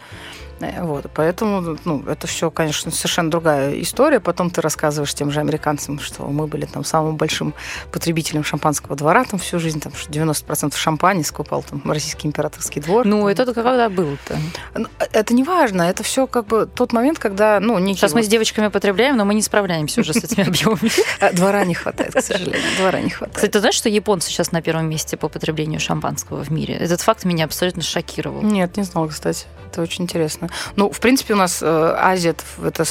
вот, 0.81 1.07
поэтому 1.15 1.77
ну, 1.85 2.03
это 2.07 2.27
все, 2.27 2.51
конечно, 2.51 2.91
совершенно 2.91 3.31
другая 3.31 3.81
история. 3.81 4.21
Потом 4.21 4.51
ты 4.51 4.61
рассказываешь 4.61 5.15
тем 5.15 5.31
же 5.31 5.41
американцам, 5.41 5.99
что 5.99 6.27
мы 6.27 6.47
были 6.47 6.67
там 6.67 6.85
самым 6.85 7.17
большим 7.17 7.55
потребителем 7.91 8.45
шампанского 8.45 8.97
двора 8.97 9.25
там 9.25 9.39
всю 9.39 9.59
жизнь, 9.59 9.81
там 9.81 9.93
90% 9.93 10.77
шампани 10.77 11.23
скупал 11.23 11.63
там 11.63 11.83
российский 11.91 12.29
императорский 12.29 12.81
двор. 12.81 13.07
Ну, 13.07 13.29
это 13.29 13.53
когда 13.53 13.89
был-то? 13.89 14.39
Ну, 14.75 14.87
это 14.99 15.35
не 15.35 15.45
важно, 15.45 15.83
это 15.83 16.03
все 16.03 16.27
как 16.27 16.47
бы 16.47 16.67
тот 16.67 16.93
момент, 16.93 17.19
когда, 17.19 17.61
ну, 17.61 17.79
некий 17.79 18.01
Сейчас 18.01 18.13
вот... 18.13 18.19
мы 18.19 18.25
с 18.25 18.29
девочками 18.29 18.69
потребляем, 18.69 19.17
но 19.17 19.25
мы 19.25 19.35
не 19.35 19.43
справляемся 19.43 20.01
уже 20.01 20.15
с 20.15 20.25
этими 20.25 20.47
объемами. 20.49 20.91
А, 21.21 21.33
двора 21.33 21.65
не 21.65 21.75
хватает, 21.75 22.15
к 22.15 22.21
сожалению. 22.21 22.63
Двора 22.79 23.01
не 23.01 23.11
хватает. 23.11 23.37
Кстати, 23.37 23.53
ты 23.53 23.61
знаешь, 23.61 23.75
что 23.75 23.89
японцы 23.89 24.29
сейчас 24.29 24.53
на 24.53 24.63
первом 24.63 24.89
месте 24.89 25.17
по 25.17 25.29
потреблению 25.29 25.81
шампанского 25.81 26.45
в 26.45 26.51
мире? 26.51 26.75
Этот 26.75 27.01
факт 27.01 27.25
меня 27.25 27.45
абсолютно 27.45 27.83
шокировал. 27.83 28.43
Нет, 28.43 28.77
не 28.77 28.83
знала, 28.85 29.09
кстати. 29.09 29.47
Это 29.71 29.83
очень 29.83 30.05
интересно. 30.05 30.49
Ну, 30.77 30.91
в 30.91 31.01
принципе, 31.01 31.35
у 31.35 31.37
нас 31.37 31.61
э, 31.63 31.95
Азия, 31.99 32.35
это 32.65 32.85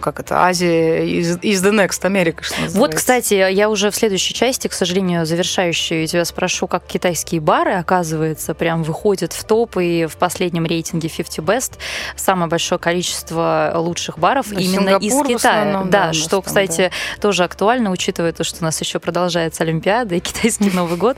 как 0.00 0.20
это, 0.20 0.44
Азия 0.44 1.06
из, 1.06 1.38
из 1.42 1.64
the 1.64 1.72
next 1.72 2.04
Америка, 2.04 2.42
что 2.42 2.54
называется. 2.54 2.78
Вот, 2.78 2.94
кстати, 2.94 3.34
я 3.34 3.68
уже 3.68 3.90
в 3.90 3.96
следующей 3.96 4.34
части, 4.34 4.68
к 4.68 4.72
сожалению, 4.72 5.26
завершающей, 5.26 6.06
тебя 6.06 6.24
спрошу, 6.24 6.66
как 6.66 6.86
китайские 6.86 7.40
бары, 7.40 7.72
оказывается, 7.72 8.54
прям 8.54 8.82
выходят 8.82 9.32
в 9.32 9.44
топ, 9.44 9.76
и 9.78 10.06
в 10.06 10.16
последнем 10.16 10.66
рейтинге 10.66 11.08
50 11.08 11.44
Best 11.44 11.72
самое 12.16 12.48
большое 12.48 12.78
количество 12.78 13.72
лучших 13.74 14.18
баров 14.18 14.48
да, 14.50 14.60
именно 14.60 15.00
Сингапур 15.00 15.26
из 15.26 15.36
Китая. 15.36 15.62
Основном, 15.62 15.90
да, 15.90 16.06
да 16.06 16.12
что, 16.12 16.30
там, 16.30 16.42
кстати, 16.42 16.90
да. 17.16 17.20
тоже 17.20 17.44
актуально, 17.44 17.90
учитывая 17.90 18.32
то, 18.32 18.44
что 18.44 18.58
у 18.60 18.64
нас 18.64 18.80
еще 18.80 18.98
продолжается 18.98 19.62
Олимпиада 19.62 20.14
и 20.14 20.20
китайский 20.20 20.70
Новый 20.70 20.96
год. 20.98 21.16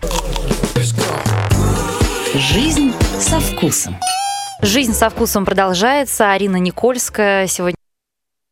Жизнь 2.35 2.93
со 3.21 3.41
вкусом. 3.41 3.97
Жизнь 4.65 4.95
со 4.95 5.11
вкусом 5.11 5.45
продолжается. 5.45 6.33
Арина 6.33 6.57
Никольская 6.57 7.47
сегодня 7.47 7.77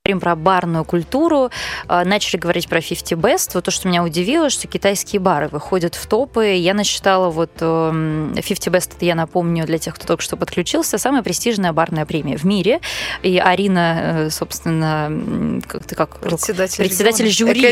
говорим 0.04 0.20
про 0.20 0.36
барную 0.36 0.84
культуру, 0.84 1.50
а, 1.88 2.04
начали 2.04 2.38
говорить 2.38 2.68
про 2.68 2.82
50 2.82 3.12
Best. 3.12 3.52
Вот 3.54 3.64
то, 3.64 3.70
что 3.70 3.88
меня 3.88 4.04
удивило, 4.04 4.50
что 4.50 4.68
китайские 4.68 5.20
бары 5.20 5.48
выходят 5.48 5.94
в 5.94 6.06
топы. 6.06 6.54
Я 6.54 6.74
насчитала 6.74 7.30
вот 7.30 7.52
50 7.52 7.62
эм, 7.62 8.34
Best, 8.34 8.90
это 8.96 9.04
я 9.06 9.14
напомню 9.14 9.64
для 9.64 9.78
тех, 9.78 9.94
кто 9.94 10.06
только 10.06 10.22
что 10.22 10.36
подключился, 10.36 10.98
самая 10.98 11.22
престижная 11.22 11.72
барная 11.72 12.04
премия 12.04 12.36
в 12.36 12.44
мире. 12.44 12.80
И 13.22 13.38
Арина, 13.38 14.00
э, 14.26 14.30
собственно, 14.30 15.62
как 15.66 15.84
ты 15.84 15.94
как 15.94 16.18
председатель, 16.18 16.76
председатель 16.76 17.30
жюри 17.30 17.64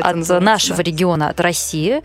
от 0.00 0.28
нашего 0.40 0.76
да. 0.76 0.82
региона, 0.84 1.30
от 1.30 1.40
России, 1.40 2.02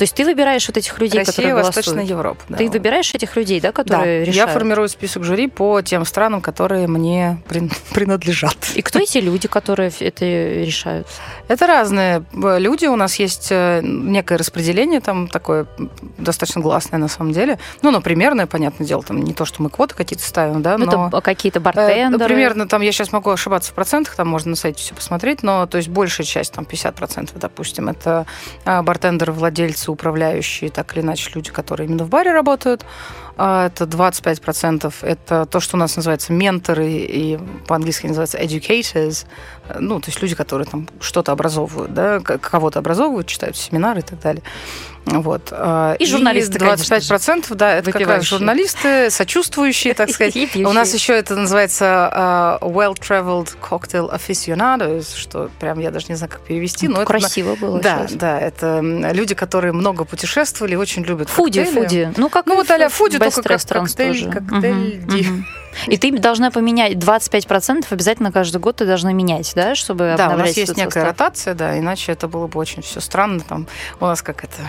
то 0.00 0.04
есть 0.04 0.14
ты 0.14 0.24
выбираешь 0.24 0.66
вот 0.66 0.78
этих 0.78 0.98
людей, 0.98 1.18
Россия, 1.18 1.30
которые 1.30 1.52
голосуют. 1.52 1.76
Восточная 1.76 2.04
Европа. 2.06 2.42
Да. 2.48 2.56
Ты 2.56 2.70
выбираешь 2.70 3.12
этих 3.12 3.36
людей, 3.36 3.60
да, 3.60 3.70
которые 3.70 4.20
да. 4.20 4.30
решают? 4.30 4.34
Я 4.34 4.46
формирую 4.46 4.88
список 4.88 5.24
жюри 5.24 5.46
по 5.46 5.82
тем 5.82 6.06
странам, 6.06 6.40
которые 6.40 6.86
мне 6.86 7.42
принадлежат. 7.92 8.56
И 8.74 8.80
кто 8.80 8.98
эти 8.98 9.18
люди, 9.18 9.46
которые 9.46 9.92
это 10.00 10.24
решают? 10.24 11.06
Это 11.48 11.66
разные 11.66 12.24
люди. 12.32 12.86
У 12.86 12.96
нас 12.96 13.16
есть 13.16 13.48
э, 13.50 13.82
некое 13.82 14.38
распределение 14.38 15.02
там 15.02 15.28
такое 15.28 15.66
достаточно 16.16 16.62
гласное 16.62 16.98
на 16.98 17.08
самом 17.08 17.32
деле. 17.32 17.58
Ну, 17.82 17.90
ну, 17.90 18.00
примерное, 18.00 18.46
понятное 18.46 18.86
дело, 18.86 19.02
там 19.02 19.22
не 19.22 19.34
то, 19.34 19.44
что 19.44 19.62
мы 19.62 19.68
квоты 19.68 19.94
какие-то 19.94 20.24
ставим, 20.24 20.62
да, 20.62 20.78
ну, 20.78 20.86
но... 20.86 21.08
Это 21.08 21.20
какие-то 21.20 21.58
э, 21.58 21.62
бартендеры? 21.62 22.24
Примерно 22.24 22.66
там, 22.66 22.80
я 22.80 22.92
сейчас 22.92 23.12
могу 23.12 23.28
ошибаться 23.28 23.72
в 23.72 23.74
процентах, 23.74 24.16
там 24.16 24.28
можно 24.28 24.48
на 24.48 24.56
сайте 24.56 24.82
все 24.82 24.94
посмотреть, 24.94 25.42
но 25.42 25.66
то 25.66 25.76
есть 25.76 25.90
большая 25.90 26.26
часть, 26.26 26.54
там 26.54 26.64
50%, 26.64 27.32
допустим, 27.34 27.90
это 27.90 28.24
э, 28.64 28.80
бартендеры, 28.80 29.32
владельцы 29.32 29.89
управляющие, 29.90 30.70
так 30.70 30.94
или 30.94 31.02
иначе, 31.02 31.30
люди, 31.34 31.50
которые 31.50 31.88
именно 31.88 32.04
в 32.04 32.08
баре 32.08 32.32
работают. 32.32 32.84
А, 33.36 33.66
это 33.66 33.84
25%. 33.84 34.92
Это 35.02 35.46
то, 35.46 35.60
что 35.60 35.76
у 35.76 35.80
нас 35.80 35.96
называется 35.96 36.32
менторы, 36.32 36.88
и 36.90 37.38
по-английски 37.66 38.06
называется 38.06 38.38
educators. 38.38 39.26
Ну, 39.78 40.00
то 40.00 40.08
есть 40.08 40.20
люди, 40.20 40.34
которые 40.34 40.66
там 40.66 40.88
что-то 41.00 41.32
образовывают, 41.32 41.94
да, 41.94 42.20
кого-то 42.20 42.78
образовывают, 42.78 43.26
читают 43.26 43.56
семинары 43.56 44.00
и 44.00 44.02
так 44.02 44.20
далее. 44.20 44.42
Вот. 45.06 45.52
И 45.98 46.06
журналисты, 46.06 46.58
и 46.58 46.60
25%, 46.60 47.18
конечно, 47.18 47.56
да, 47.56 47.74
это 47.74 47.92
как 47.92 48.06
раз 48.06 48.24
журналисты, 48.24 49.10
сочувствующие, 49.10 49.94
так 49.94 50.10
сказать. 50.14 50.36
У 50.56 50.72
нас 50.72 50.94
еще 50.94 51.14
это 51.14 51.36
называется 51.36 52.58
uh, 52.60 52.60
well-traveled 52.60 53.56
cocktail 53.60 54.12
aficionados, 54.12 55.16
что 55.16 55.50
прям 55.58 55.78
я 55.78 55.90
даже 55.90 56.06
не 56.08 56.14
знаю, 56.14 56.30
как 56.30 56.42
перевести. 56.42 56.88
но 56.88 57.04
красиво 57.04 57.52
это, 57.52 57.60
было 57.60 57.80
Да, 57.80 58.06
сейчас. 58.06 58.12
да, 58.12 58.40
это 58.40 58.80
люди, 58.80 59.34
которые 59.34 59.72
много 59.72 60.04
путешествовали, 60.04 60.74
очень 60.74 61.02
любят 61.02 61.28
фуди, 61.28 61.64
коктейли. 61.64 61.84
Фуди, 61.86 62.12
Ну, 62.16 62.28
как 62.28 62.46
ну, 62.46 62.56
вот 62.56 62.70
а 62.70 62.88
фуди, 62.88 63.18
только 63.18 63.42
как 63.42 63.60
коктейль, 63.62 64.24
тоже. 64.24 64.30
коктейль 64.30 65.02
угу, 65.04 65.44
И 65.86 65.96
ты 65.96 66.16
должна 66.18 66.50
поменять 66.50 66.94
25% 66.94 67.86
обязательно 67.90 68.32
каждый 68.32 68.58
год 68.58 68.76
ты 68.76 68.86
должна 68.86 69.12
менять, 69.12 69.52
да, 69.54 69.74
чтобы 69.74 70.14
Да, 70.16 70.30
у 70.30 70.36
нас 70.36 70.56
есть 70.56 70.76
некая 70.76 71.04
ротация, 71.04 71.54
да, 71.54 71.78
иначе 71.78 72.12
это 72.12 72.28
было 72.28 72.46
бы 72.46 72.58
очень 72.58 72.82
все 72.82 73.00
странно. 73.00 73.40
Там 73.40 73.66
у 74.00 74.06
нас 74.06 74.22
как 74.22 74.44
это 74.44 74.62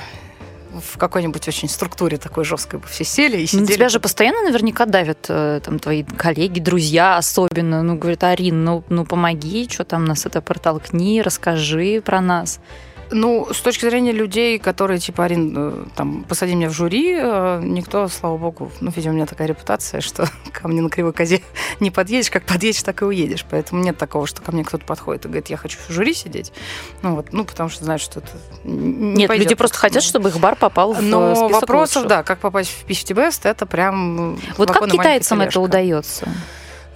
в 0.80 0.98
какой-нибудь 0.98 1.48
очень 1.48 1.70
структуре 1.70 2.18
такой 2.18 2.46
жесткой 2.46 2.80
бы 2.80 2.88
все 2.88 3.04
сели 3.04 3.42
и 3.42 3.48
сидели. 3.48 3.62
Ну, 3.62 3.74
тебя 3.74 3.90
же 3.90 4.00
постоянно 4.00 4.44
наверняка 4.44 4.86
давят 4.86 5.26
э, 5.30 5.62
там 5.64 5.80
твои 5.80 6.04
коллеги, 6.04 6.60
друзья 6.60 7.18
особенно. 7.18 7.84
Ну, 7.84 7.98
говорят, 7.98 8.24
Арин, 8.24 8.64
ну, 8.64 8.84
ну 8.90 9.06
помоги, 9.06 9.68
что 9.70 9.84
там 9.84 10.06
нас 10.06 10.26
это 10.26 10.42
протолкни, 10.42 11.22
расскажи 11.22 12.02
про 12.02 12.22
нас. 12.22 12.60
Ну, 13.12 13.48
с 13.52 13.60
точки 13.62 13.86
зрения 13.86 14.12
людей, 14.12 14.58
которые, 14.58 15.00
типа, 15.00 15.26
Арин, 15.26 15.54
э, 15.56 15.86
там, 15.96 16.24
посади 16.24 16.56
меня 16.56 16.70
в 16.70 16.74
жюри, 16.74 17.18
э, 17.20 17.60
никто, 17.64 18.08
слава 18.08 18.38
богу, 18.38 18.72
ну, 18.80 18.92
видимо, 18.96 19.14
у 19.14 19.16
меня 19.16 19.26
такая 19.26 19.48
репутация, 19.48 20.02
что 20.02 20.28
ко 20.54 20.68
мне 20.68 20.82
на 20.82 20.90
кривой 20.90 21.14
козе 21.14 21.42
не 21.80 21.92
подъедешь, 21.92 22.32
как 22.32 22.46
подъедешь, 22.46 22.82
так 22.84 23.02
и 23.02 23.06
уедешь. 23.06 23.46
Поэтому 23.50 23.84
нет 23.84 23.98
такого, 23.98 24.28
что 24.28 24.42
ко 24.42 24.52
мне 24.52 24.64
кто-то 24.64 24.86
подходит 24.86 25.26
и 25.26 25.28
говорит, 25.28 25.50
я 25.50 25.58
хочу 25.58 25.78
в 25.88 25.92
жюри 25.92 26.14
сидеть. 26.14 26.54
Ну, 27.02 27.16
вот, 27.16 27.34
ну, 27.34 27.44
потому 27.44 27.70
что 27.70 27.84
знают, 27.84 28.02
что 28.02 28.20
это 28.20 28.30
не 28.64 29.16
Нет, 29.16 29.28
пойдет, 29.28 29.46
люди 29.46 29.56
просто 29.56 29.78
хотят, 29.78 30.04
чтобы 30.04 30.30
их 30.30 30.40
бар 30.40 30.56
попал 30.56 30.94
в 30.94 31.02
Но 31.02 31.36
список 31.36 31.62
вопросов, 31.62 31.96
лучших. 31.98 32.10
да, 32.10 32.24
как 32.24 32.40
попасть 32.40 32.70
в 32.70 32.86
50 32.86 33.18
Best, 33.18 33.50
это 33.50 33.66
прям 33.66 34.40
Вот 34.58 34.72
как 34.72 34.90
китайцам 34.90 35.42
это 35.42 35.60
удается? 35.60 36.30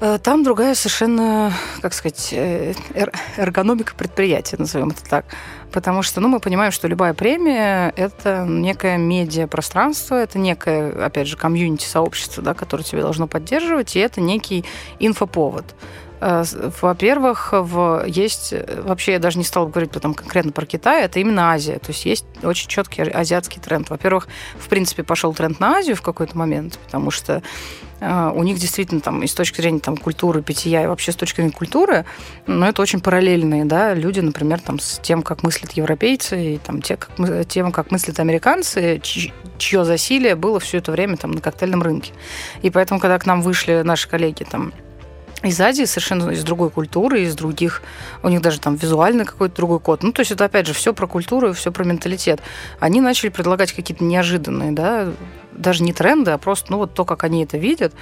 Э, 0.02 0.20
там 0.22 0.44
другая 0.44 0.76
совершенно, 0.76 1.54
как 1.82 1.94
сказать, 1.94 2.34
эргономика 2.34 3.94
предприятия, 3.96 4.58
назовем 4.58 4.90
это 4.90 5.04
так. 5.10 5.26
Потому 5.76 6.04
что 6.04 6.22
ну, 6.22 6.30
мы 6.30 6.40
понимаем, 6.40 6.72
что 6.72 6.88
любая 6.88 7.14
премия– 7.14 7.92
это 7.98 8.46
некое 8.48 8.96
медиапространство, 8.96 10.16
это 10.16 10.40
некое, 10.40 11.06
опять 11.06 11.28
же, 11.28 11.36
комьюнити-сообщество, 11.36 12.42
да, 12.42 12.54
которое 12.54 12.84
тебе 12.84 13.02
должно 13.02 13.28
поддерживать, 13.28 13.98
и 13.98 14.00
это 14.00 14.22
некий 14.22 14.64
инфоповод. 15.00 15.66
Э, 16.26 16.44
во-первых, 16.82 17.50
в, 17.52 18.04
есть, 18.08 18.54
вообще 18.84 19.14
я 19.14 19.20
даже 19.20 19.38
не 19.38 19.44
стала 19.44 19.68
говорить 19.68 19.92
потом 19.92 20.16
конкретно 20.16 20.52
про 20.52 20.66
Китай, 20.66 21.06
это 21.06 21.20
именно 21.20 21.52
Азия. 21.52 21.78
То 21.78 21.92
есть 21.92 22.04
есть 22.06 22.26
очень 22.42 22.68
четкий 22.68 23.04
азиатский 23.04 23.62
тренд. 23.62 23.92
Во-первых, 23.92 24.28
в 24.58 24.68
принципе, 24.68 25.04
пошел 25.04 25.34
тренд 25.36 25.60
на 25.60 25.78
Азию 25.78 25.96
в 25.96 26.02
какой-то 26.02 26.36
момент, 26.36 26.80
потому 26.84 27.12
что 27.12 27.44
э, 28.00 28.32
у 28.34 28.42
них 28.42 28.58
действительно 28.58 29.02
там 29.02 29.22
и 29.22 29.28
с 29.28 29.36
точки 29.36 29.62
зрения 29.62 29.80
там, 29.80 29.98
культуры, 29.98 30.42
питья, 30.42 30.84
и 30.84 30.88
вообще 30.88 31.12
с 31.12 31.16
точки 31.16 31.38
зрения 31.38 31.52
культуры, 31.52 32.06
но 32.48 32.56
ну, 32.56 32.66
это 32.66 32.82
очень 32.82 33.02
параллельные 33.02 33.66
да, 33.66 33.94
люди, 33.94 34.20
например, 34.20 34.60
там, 34.62 34.80
с 34.80 35.00
тем, 35.04 35.22
как 35.22 35.44
мыслят 35.44 35.74
европейцы, 35.74 36.56
и 36.56 36.58
там, 36.58 36.82
те, 36.82 36.98
как, 36.98 37.12
тем, 37.48 37.72
как 37.72 37.92
мыслят 37.92 38.20
американцы, 38.20 39.00
чье 39.04 39.86
засилие 39.86 40.34
было 40.34 40.60
все 40.60 40.80
это 40.80 40.92
время 40.92 41.18
там, 41.18 41.34
на 41.34 41.42
коктейльном 41.42 41.84
рынке. 41.84 42.14
И 42.64 42.72
поэтому, 42.72 43.00
когда 43.00 43.20
к 43.20 43.28
нам 43.28 43.44
вышли 43.44 43.84
наши 43.84 44.10
коллеги 44.10 44.44
там, 44.44 44.74
из 45.46 45.60
Азии, 45.62 45.86
совершенно 45.86 46.30
из 46.32 46.44
другой 46.44 46.70
культуры, 46.70 47.22
из 47.22 47.36
других, 47.36 47.82
у 48.24 48.30
них 48.30 48.42
даже 48.42 48.60
там 48.60 48.76
визуальный 48.76 49.26
какой-то 49.26 49.56
другой 49.56 49.80
код. 49.80 50.04
Ну, 50.04 50.12
то 50.12 50.22
есть 50.22 50.32
это, 50.32 50.46
опять 50.46 50.68
же, 50.68 50.74
все 50.74 50.94
про 50.94 51.08
культуру 51.08 51.50
и 51.50 51.54
все 51.54 51.72
про 51.72 51.84
менталитет. 51.84 52.42
Они 52.80 53.02
начали 53.02 53.30
предлагать 53.30 53.74
какие-то 53.74 54.04
неожиданные, 54.04 54.72
да, 54.72 55.10
даже 55.52 55.84
не 55.84 55.94
тренды, 55.94 56.32
а 56.32 56.38
просто, 56.38 56.72
ну, 56.72 56.78
вот 56.78 56.94
то, 56.94 57.06
как 57.06 57.24
они 57.24 57.44
это 57.44 57.58
видят. 57.58 57.94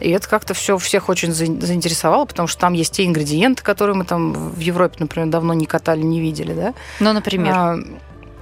И 0.00 0.10
это 0.10 0.28
как-то 0.28 0.54
все 0.54 0.78
всех 0.78 1.08
очень 1.08 1.32
заинтересовало, 1.32 2.24
потому 2.24 2.48
что 2.48 2.60
там 2.60 2.72
есть 2.72 2.94
те 2.94 3.04
ингредиенты, 3.04 3.62
которые 3.62 3.96
мы 3.96 4.04
там 4.04 4.32
в 4.32 4.60
Европе, 4.60 4.96
например, 5.00 5.28
давно 5.28 5.54
не 5.54 5.66
катали, 5.66 6.02
не 6.02 6.20
видели, 6.20 6.54
да. 6.54 6.74
Ну, 7.00 7.12
например? 7.12 7.52
А, 7.54 7.78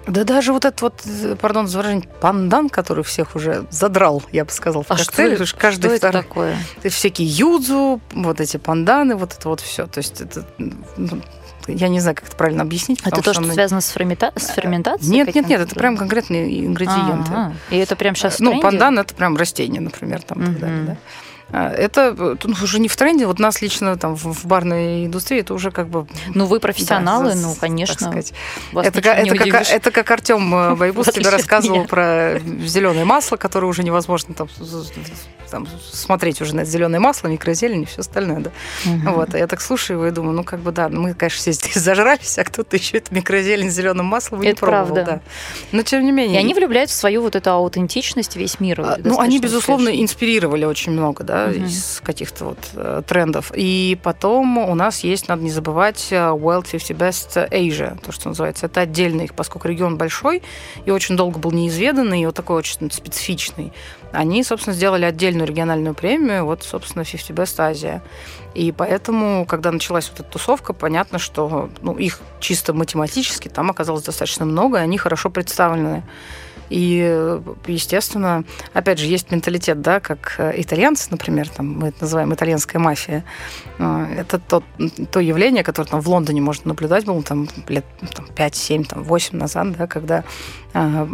да 0.08 0.24
даже 0.24 0.52
вот 0.52 0.64
этот 0.64 0.80
вот, 0.82 1.02
пардон 1.40 1.68
за 1.68 1.78
выражение, 1.78 2.08
пандан, 2.20 2.68
который 2.68 3.04
всех 3.04 3.36
уже 3.36 3.64
задрал, 3.70 4.22
я 4.32 4.44
бы 4.44 4.50
сказала, 4.50 4.82
в 4.82 4.90
а 4.90 4.96
коктейле. 4.96 5.44
Что, 5.44 5.56
каждый 5.56 5.88
что 5.88 5.96
второй, 5.96 6.20
это 6.20 6.28
такое? 6.28 6.56
Всякие 6.84 7.28
юдзу, 7.28 8.00
вот 8.12 8.40
эти 8.40 8.56
панданы, 8.56 9.16
вот 9.16 9.34
это 9.34 9.48
вот 9.48 9.60
все. 9.60 9.86
То 9.86 9.98
есть 9.98 10.20
это 10.20 10.44
ну, 10.58 11.20
я 11.68 11.88
не 11.88 12.00
знаю, 12.00 12.16
как 12.16 12.26
это 12.26 12.36
правильно 12.36 12.62
объяснить. 12.62 13.00
Это 13.04 13.22
то, 13.22 13.34
что, 13.34 13.42
что 13.42 13.52
связано 13.52 13.80
с, 13.80 13.88
фермента... 13.90 14.32
с 14.34 14.48
ферментацией? 14.48 15.12
Нет, 15.12 15.34
нет, 15.34 15.48
нет, 15.48 15.60
это 15.60 15.74
прям 15.74 15.96
конкретные 15.96 16.66
ингредиенты. 16.66 17.30
А-а-а. 17.30 17.74
И 17.74 17.78
это 17.78 17.94
прям 17.94 18.14
сейчас 18.14 18.38
Ну, 18.38 18.60
пандан– 18.60 18.98
это 19.00 19.14
прям 19.14 19.36
растение, 19.36 19.80
например, 19.80 20.22
там, 20.22 20.38
угу. 20.38 20.46
так 20.46 20.58
далее, 20.60 20.84
да. 20.84 20.96
А, 21.50 21.70
это 21.70 22.14
ну, 22.44 22.54
уже 22.62 22.78
не 22.78 22.88
в 22.88 22.96
тренде. 22.96 23.26
Вот 23.26 23.38
нас 23.38 23.62
лично 23.62 23.96
там 23.96 24.14
в 24.16 24.46
барной 24.46 25.06
индустрии 25.06 25.40
это 25.40 25.54
уже 25.54 25.70
как 25.70 25.88
бы... 25.88 26.06
Ну, 26.34 26.46
вы 26.46 26.60
профессионалы, 26.60 27.34
да, 27.34 27.40
ну, 27.40 27.54
конечно. 27.58 28.08
Это, 28.08 28.98
это, 28.98 29.02
как, 29.02 29.70
это 29.70 29.90
как 29.90 30.10
Артем 30.10 30.54
э, 30.54 30.74
Байбус 30.76 31.08
тебе 31.08 31.30
рассказывал 31.30 31.84
про 31.86 32.38
зеленое 32.64 33.04
масло, 33.04 33.36
которое 33.36 33.66
уже 33.66 33.82
невозможно 33.82 34.34
там 34.34 34.48
там, 35.48 35.66
смотреть 35.90 36.40
уже 36.40 36.54
на 36.54 36.64
зеленое 36.64 37.00
масло, 37.00 37.28
микрозелень 37.28 37.82
и 37.82 37.84
все 37.86 38.00
остальное, 38.00 38.40
да. 38.40 38.50
Угу. 38.84 39.12
Вот, 39.16 39.34
а 39.34 39.38
я 39.38 39.46
так 39.46 39.60
слушаю 39.60 39.98
его 39.98 40.08
и 40.08 40.10
думаю, 40.10 40.34
ну, 40.34 40.44
как 40.44 40.60
бы, 40.60 40.72
да, 40.72 40.88
мы, 40.88 41.14
конечно, 41.14 41.40
все 41.40 41.52
здесь 41.52 41.74
зажрались, 41.82 42.38
а 42.38 42.44
кто-то 42.44 42.76
еще 42.76 42.98
это 42.98 43.14
микрозелень 43.14 43.70
с 43.70 43.74
зеленым 43.74 44.06
маслом 44.06 44.40
это 44.40 44.48
не 44.48 44.54
пробовал, 44.54 44.94
правда. 44.94 45.04
да. 45.04 45.20
Но, 45.72 45.82
тем 45.82 46.04
не 46.04 46.12
менее... 46.12 46.36
И 46.36 46.38
они 46.44 46.54
влюбляют 46.54 46.90
в 46.90 46.94
свою 46.94 47.22
вот 47.22 47.36
эту 47.36 47.50
аутентичность 47.50 48.36
весь 48.36 48.60
мир. 48.60 48.80
А, 48.80 48.98
ну, 49.02 49.18
они, 49.18 49.38
безусловно, 49.38 49.90
успешно. 49.90 50.04
инспирировали 50.04 50.64
очень 50.64 50.92
много, 50.92 51.24
да, 51.24 51.37
угу. 51.46 51.64
из 51.64 52.00
каких-то 52.04 52.44
вот 52.46 52.58
э, 52.74 53.02
трендов. 53.06 53.52
И 53.54 53.98
потом 54.02 54.58
у 54.58 54.74
нас 54.74 55.00
есть, 55.00 55.28
надо 55.28 55.42
не 55.42 55.50
забывать, 55.50 56.08
э, 56.10 56.16
World 56.16 56.68
50 56.70 56.96
Best 56.96 57.50
Asia, 57.50 57.98
то, 58.04 58.12
что 58.12 58.28
называется. 58.28 58.66
Это 58.66 58.80
отдельно 58.82 59.22
их, 59.22 59.34
поскольку 59.34 59.68
регион 59.68 59.96
большой 59.96 60.42
и 60.84 60.90
очень 60.90 61.16
долго 61.16 61.38
был 61.38 61.52
неизведанный, 61.52 62.22
и 62.22 62.26
вот 62.26 62.34
такой 62.34 62.56
очень 62.56 62.90
специфичный 62.90 63.72
они, 64.12 64.42
собственно, 64.42 64.74
сделали 64.74 65.04
отдельную 65.04 65.46
региональную 65.46 65.94
премию, 65.94 66.44
вот, 66.44 66.62
собственно, 66.62 67.04
50 67.04 67.30
Best 67.30 67.58
Asia. 67.58 68.00
И 68.54 68.72
поэтому, 68.72 69.44
когда 69.44 69.70
началась 69.70 70.08
вот 70.08 70.20
эта 70.20 70.30
тусовка, 70.30 70.72
понятно, 70.72 71.18
что 71.18 71.68
ну, 71.82 71.94
их 71.94 72.20
чисто 72.40 72.72
математически 72.72 73.48
там 73.48 73.70
оказалось 73.70 74.04
достаточно 74.04 74.46
много, 74.46 74.78
и 74.78 74.82
они 74.82 74.98
хорошо 74.98 75.30
представлены. 75.30 76.02
И, 76.70 77.40
естественно, 77.66 78.44
опять 78.72 78.98
же, 78.98 79.06
есть 79.06 79.30
менталитет, 79.30 79.80
да, 79.80 80.00
как 80.00 80.34
э, 80.38 80.52
итальянцы, 80.56 81.08
например, 81.10 81.48
там, 81.48 81.78
мы 81.78 81.88
это 81.88 82.02
называем 82.02 82.34
итальянская 82.34 82.80
мафия. 82.80 83.24
Э, 83.78 84.06
это 84.18 84.38
то, 84.38 84.62
то 85.10 85.20
явление, 85.20 85.64
которое 85.64 85.88
там 85.88 86.00
в 86.00 86.08
Лондоне 86.08 86.40
можно 86.40 86.68
наблюдать 86.68 87.04
было 87.04 87.22
там, 87.22 87.48
лет 87.68 87.84
там, 88.14 88.26
5, 88.26 88.54
7, 88.54 88.84
там, 88.84 89.02
8 89.02 89.38
назад, 89.38 89.72
да, 89.76 89.86
когда 89.86 90.24
э, 90.74 91.06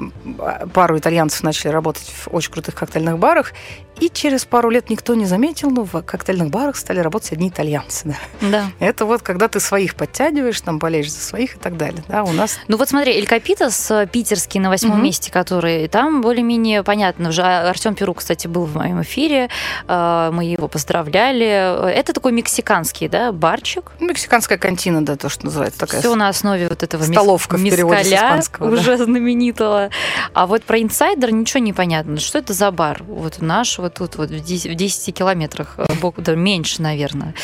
пару 0.72 0.98
итальянцев 0.98 1.42
начали 1.42 1.70
работать 1.70 2.08
в 2.08 2.34
очень 2.34 2.52
крутых 2.52 2.74
коктейльных 2.74 3.18
барах, 3.18 3.52
и 4.00 4.08
через 4.08 4.44
пару 4.44 4.70
лет 4.70 4.90
никто 4.90 5.14
не 5.14 5.26
заметил, 5.26 5.70
но 5.70 5.84
в 5.84 6.02
коктейльных 6.02 6.50
барах 6.50 6.76
стали 6.76 7.00
работать 7.00 7.32
одни 7.32 7.48
итальянцы. 7.48 8.16
Да. 8.40 8.48
да. 8.48 8.64
Это 8.80 9.04
вот 9.04 9.22
когда 9.22 9.48
ты 9.48 9.60
своих 9.60 9.94
подтягиваешь, 9.94 10.60
там 10.60 10.78
болеешь 10.78 11.12
за 11.12 11.20
своих 11.20 11.56
и 11.56 11.58
так 11.58 11.76
далее. 11.76 12.02
Да, 12.08 12.24
у 12.24 12.32
нас... 12.32 12.58
Ну 12.68 12.76
вот 12.76 12.88
смотри, 12.88 13.12
Эль 13.12 13.26
Капитас 13.26 13.92
питерский 14.12 14.60
на 14.60 14.68
восьмом 14.68 14.96
угу. 14.96 15.02
месте, 15.02 15.30
который 15.30 15.88
там 15.88 16.20
более-менее 16.20 16.82
понятно. 16.82 17.28
Уже 17.28 17.42
Артем 17.42 17.94
Перу, 17.94 18.14
кстати, 18.14 18.46
был 18.46 18.64
в 18.64 18.76
моем 18.76 19.02
эфире, 19.02 19.48
э, 19.86 20.30
мы 20.32 20.44
его 20.44 20.68
поздравляли. 20.68 21.92
Это 21.92 22.12
такой 22.12 22.32
мексиканский, 22.32 23.08
да, 23.08 23.32
барчик? 23.32 23.92
Мексиканская 24.00 24.58
кантина, 24.58 25.04
да, 25.04 25.16
то, 25.16 25.28
что 25.28 25.46
называется. 25.46 25.78
Такая 25.78 26.00
Все 26.00 26.14
на 26.14 26.28
основе 26.28 26.68
вот 26.68 26.82
этого 26.82 27.02
Столовка 27.02 27.56
мискаля, 27.56 28.42
уже 28.60 28.96
да. 28.96 29.04
знаменитого. 29.04 29.90
А 30.32 30.46
вот 30.46 30.64
про 30.64 30.80
инсайдер 30.80 31.32
ничего 31.32 31.60
не 31.60 31.72
понятно. 31.72 32.18
Что 32.18 32.38
это 32.38 32.52
за 32.52 32.70
бар? 32.70 33.02
Вот 33.06 33.40
наш 33.40 33.78
вот 33.84 33.94
тут 33.94 34.16
вот 34.16 34.30
в 34.30 34.40
10, 34.40 34.72
в 34.72 34.74
10 34.74 35.14
километрах, 35.14 35.74
э, 35.76 35.84
да, 36.18 36.34
меньше, 36.34 36.82
наверное. 36.82 37.34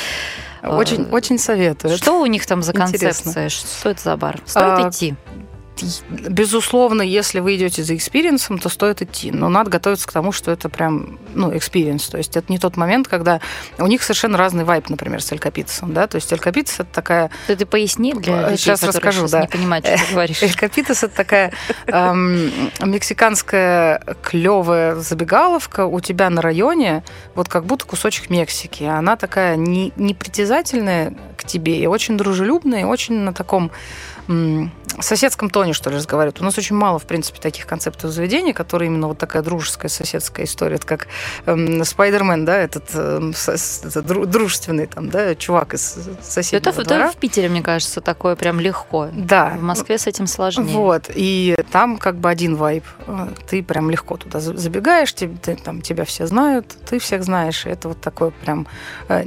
Очень, 0.62 1.04
э, 1.04 1.10
очень 1.10 1.38
советую. 1.38 1.96
Что 1.96 2.20
у 2.20 2.26
них 2.26 2.46
там 2.46 2.62
за 2.62 2.72
концепция? 2.72 3.30
Интересно. 3.30 3.48
Что 3.50 3.90
это 3.90 4.02
за 4.02 4.16
бар? 4.16 4.40
Стоит 4.46 4.84
а, 4.84 4.88
идти? 4.88 5.14
Безусловно, 6.10 7.02
если 7.02 7.40
вы 7.40 7.56
идете 7.56 7.82
за 7.82 7.96
experience 7.96 8.44
ом, 8.44 8.58
то 8.58 8.68
стоит 8.68 9.02
идти. 9.02 9.30
Но 9.30 9.48
надо 9.48 9.70
готовиться 9.70 10.06
к 10.06 10.12
тому, 10.12 10.32
что 10.32 10.50
это 10.50 10.68
прям, 10.68 11.18
ну, 11.34 11.56
experience. 11.56 12.08
То 12.08 12.18
есть 12.18 12.36
это 12.36 12.52
не 12.52 12.58
тот 12.58 12.76
момент, 12.76 13.08
когда 13.08 13.40
у 13.78 13.86
них 13.86 14.02
совершенно 14.02 14.36
разный 14.36 14.64
vibe, 14.64 14.88
например, 14.90 15.22
с 15.22 15.32
El 15.32 15.42
Copitas 15.42 15.79
ом, 15.79 15.94
да, 15.94 16.06
то 16.06 16.16
есть 16.16 16.32
El 16.32 16.43
Copitas 16.43 16.80
это 16.80 16.92
такая... 16.92 17.30
Ты, 17.46 17.56
ты 17.56 17.66
поясни 17.66 18.12
для 18.14 18.42
людей, 18.42 18.56
сейчас 18.58 18.82
расскажу, 18.82 19.20
сейчас 19.22 19.30
да. 19.30 19.40
не 19.42 19.48
понимают, 19.48 19.86
что 19.86 19.96
ты 19.96 20.12
говоришь. 20.12 20.42
Элькапитес 20.42 21.02
это 21.02 21.14
такая 21.14 21.52
эм, 21.86 22.50
мексиканская 22.80 24.02
клевая 24.22 24.96
забегаловка 24.96 25.86
у 25.86 26.00
тебя 26.00 26.30
на 26.30 26.42
районе, 26.42 27.02
вот 27.34 27.48
как 27.48 27.64
будто 27.64 27.84
кусочек 27.86 28.30
Мексики. 28.30 28.84
Она 28.84 29.16
такая 29.16 29.56
не, 29.56 29.92
непритязательная 29.96 31.14
к 31.36 31.44
тебе 31.44 31.78
и 31.78 31.86
очень 31.86 32.16
дружелюбная, 32.16 32.82
и 32.82 32.84
очень 32.84 33.14
на 33.14 33.32
таком 33.32 33.70
соседском 35.00 35.50
тоне, 35.50 35.72
что 35.72 35.90
ли, 35.90 35.96
разговаривают. 35.96 36.40
У 36.40 36.44
нас 36.44 36.56
очень 36.58 36.76
мало, 36.76 36.98
в 36.98 37.04
принципе, 37.04 37.40
таких 37.40 37.66
концептов 37.66 38.10
заведений, 38.10 38.52
которые 38.52 38.88
именно 38.88 39.08
вот 39.08 39.18
такая 39.18 39.42
дружеская 39.42 39.88
соседская 39.88 40.46
история. 40.46 40.76
Это 40.76 40.86
как 40.86 41.08
эм, 41.46 41.84
Спайдермен, 41.84 42.44
да, 42.44 42.56
этот, 42.56 42.84
эм, 42.94 43.34
дружественный 44.30 44.86
там, 44.86 45.10
да, 45.10 45.34
чувак 45.34 45.74
из 45.74 45.98
соседнего 46.22 46.70
это, 46.70 46.84
двора. 46.84 47.06
Это 47.06 47.16
в 47.16 47.20
Питере, 47.20 47.48
мне 47.48 47.62
кажется, 47.62 48.00
такое 48.00 48.36
прям 48.36 48.60
легко. 48.60 49.08
Да. 49.12 49.54
В 49.58 49.62
Москве 49.62 49.98
с 49.98 50.06
этим 50.06 50.26
сложнее. 50.26 50.74
Вот. 50.74 51.10
И 51.14 51.56
там 51.72 51.98
как 51.98 52.16
бы 52.16 52.28
один 52.28 52.56
вайб. 52.56 52.84
Ты 53.48 53.62
прям 53.62 53.90
легко 53.90 54.16
туда 54.16 54.40
забегаешь, 54.40 55.12
ты, 55.12 55.28
ты, 55.28 55.56
там 55.56 55.80
тебя 55.80 56.04
все 56.04 56.26
знают, 56.26 56.66
ты 56.88 56.98
всех 56.98 57.24
знаешь. 57.24 57.66
И 57.66 57.70
это 57.70 57.88
вот 57.88 58.00
такое 58.00 58.30
прям 58.30 58.66
э, 59.08 59.24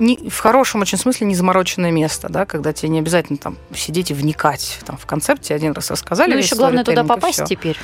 не, 0.00 0.28
в 0.28 0.38
хорошем 0.38 0.80
очень 0.80 0.98
смысле 0.98 1.26
не 1.26 1.34
замороченное 1.34 1.90
место, 1.90 2.28
да, 2.28 2.46
когда 2.46 2.72
тебе 2.72 2.88
не 2.88 2.98
обязательно 2.98 3.38
там 3.38 3.56
сидеть 3.74 4.10
и 4.10 4.14
вникать 4.14 4.80
там, 4.84 4.96
в 4.96 5.06
концепте, 5.06 5.54
один 5.54 5.72
раз 5.72 5.90
рассказали. 5.90 6.32
Ну, 6.32 6.38
еще 6.38 6.56
главное 6.56 6.84
туда 6.84 7.04
попасть 7.04 7.44
теперь. 7.44 7.76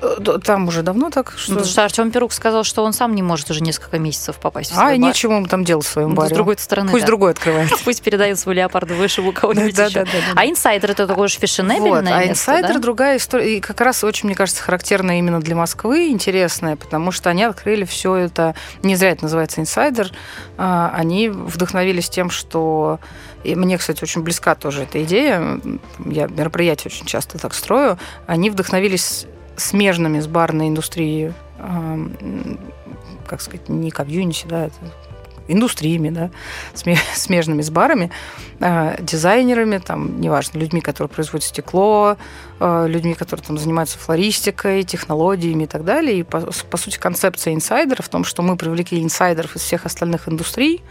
Э, 0.00 0.38
там 0.42 0.68
уже 0.68 0.82
давно 0.82 1.10
так. 1.10 1.32
Что... 1.36 1.52
Потому 1.52 1.66
что 1.66 1.84
Артем 1.84 2.10
Перук 2.10 2.32
сказал, 2.32 2.64
что 2.64 2.84
он 2.84 2.92
сам 2.92 3.14
не 3.14 3.22
может 3.22 3.50
уже 3.50 3.62
несколько 3.62 3.98
месяцев 3.98 4.36
попасть 4.36 4.70
в 4.70 4.74
свой 4.74 4.84
А, 4.84 4.88
бар. 4.90 4.98
нечего 4.98 5.34
ему 5.34 5.46
там 5.46 5.64
делать 5.64 5.86
в 5.86 5.88
своем 5.88 6.10
ну, 6.10 6.14
баре. 6.16 6.30
С 6.30 6.32
другой 6.34 6.58
стороны, 6.58 6.90
Пусть 6.90 7.04
да. 7.04 7.06
другой 7.06 7.30
открывает. 7.32 7.70
Пусть 7.84 8.02
передает 8.02 8.38
свой 8.38 8.56
леопардовый 8.56 9.08
у 9.18 9.32
кого-нибудь 9.32 9.74
да. 9.74 9.88
Да, 9.88 10.04
да, 10.04 10.10
да, 10.12 10.18
а 10.34 10.46
инсайдер 10.46 10.90
это 10.90 11.06
такое 11.06 11.28
же 11.28 11.38
фешенебельное 11.38 12.12
вот, 12.12 12.22
А 12.22 12.28
инсайдер 12.28 12.74
да? 12.74 12.78
другая 12.78 13.16
история. 13.16 13.56
И 13.56 13.60
как 13.60 13.80
раз 13.80 14.04
очень, 14.04 14.26
мне 14.26 14.36
кажется, 14.36 14.62
характерная 14.62 15.18
именно 15.18 15.40
для 15.40 15.54
Москвы, 15.54 16.08
интересная, 16.08 16.76
потому 16.76 17.12
что 17.12 17.30
они 17.30 17.44
открыли 17.44 17.84
все 17.84 18.14
это, 18.16 18.54
не 18.82 18.96
зря 18.96 19.10
это 19.12 19.24
называется 19.24 19.60
инсайдер, 19.60 20.12
а, 20.58 20.92
они 20.94 21.28
вдохновились 21.28 22.08
тем, 22.08 22.30
что 22.30 23.00
и 23.44 23.54
мне, 23.54 23.78
кстати, 23.78 24.02
очень 24.02 24.22
близка 24.22 24.56
тоже 24.56 24.82
эта 24.82 25.04
идея. 25.04 25.60
Я 26.04 26.26
мероприятия 26.26 26.88
очень 26.88 27.06
часто 27.06 27.38
так 27.38 27.54
строю. 27.54 27.96
Они 28.26 28.50
вдохновились 28.50 29.26
смежными 29.56 30.20
с 30.20 30.26
барной 30.26 30.68
индустрией, 30.68 31.32
как 33.26 33.40
сказать, 33.40 33.68
не 33.68 33.90
комьюнити, 33.90 34.46
да, 34.46 34.70
индустриями, 35.48 36.10
да, 36.10 36.30
смежными 37.14 37.62
с 37.62 37.70
барами, 37.70 38.10
э, 38.60 38.96
дизайнерами, 39.00 39.78
там, 39.78 40.20
неважно, 40.20 40.58
людьми, 40.58 40.80
которые 40.80 41.08
производят 41.08 41.44
стекло, 41.44 42.16
э, 42.60 42.86
людьми, 42.88 43.14
которые 43.14 43.44
там 43.44 43.58
занимаются 43.58 43.98
флористикой, 43.98 44.82
технологиями 44.82 45.64
и 45.64 45.66
так 45.66 45.84
далее. 45.84 46.20
И, 46.20 46.22
по, 46.22 46.40
по 46.40 46.76
сути, 46.76 46.98
концепция 46.98 47.54
инсайдера 47.54 48.02
в 48.02 48.08
том, 48.08 48.24
что 48.24 48.42
мы 48.42 48.56
привлекли 48.56 49.02
инсайдеров 49.02 49.56
из 49.56 49.62
всех 49.62 49.86
остальных 49.86 50.28
индустрий, 50.28 50.82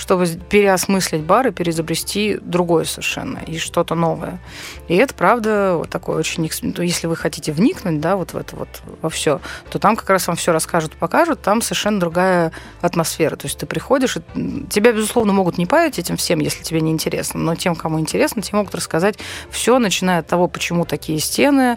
чтобы 0.00 0.26
переосмыслить 0.26 1.20
бар 1.20 1.48
и 1.48 1.50
переизобрести 1.50 2.38
другое 2.40 2.84
совершенно 2.84 3.38
и 3.46 3.58
что-то 3.58 3.94
новое. 3.94 4.40
И 4.88 4.96
это, 4.96 5.12
правда, 5.12 5.74
вот 5.76 5.90
такое 5.90 6.16
очень... 6.16 6.50
Если 6.78 7.06
вы 7.06 7.16
хотите 7.16 7.52
вникнуть, 7.52 8.00
да, 8.00 8.16
вот 8.16 8.32
в 8.32 8.36
это 8.38 8.56
вот 8.56 8.68
во 9.02 9.10
все, 9.10 9.42
то 9.70 9.78
там 9.78 9.96
как 9.96 10.08
раз 10.08 10.26
вам 10.26 10.36
все 10.36 10.52
расскажут, 10.52 10.92
покажут, 10.96 11.42
там 11.42 11.60
совершенно 11.60 12.00
другая 12.00 12.52
атмосфера. 12.80 13.36
То 13.36 13.46
есть 13.46 13.58
ты 13.58 13.66
приходишь, 13.66 14.16
и 14.16 14.66
тебя, 14.70 14.92
безусловно, 14.92 15.34
могут 15.34 15.58
не 15.58 15.66
паять 15.66 15.98
этим 15.98 16.16
всем, 16.16 16.38
если 16.38 16.62
тебе 16.62 16.80
не 16.80 16.92
интересно, 16.92 17.38
но 17.38 17.54
тем, 17.54 17.76
кому 17.76 18.00
интересно, 18.00 18.40
те 18.40 18.56
могут 18.56 18.74
рассказать 18.74 19.18
все, 19.50 19.78
начиная 19.78 20.20
от 20.20 20.26
того, 20.26 20.48
почему 20.48 20.86
такие 20.86 21.18
стены, 21.20 21.76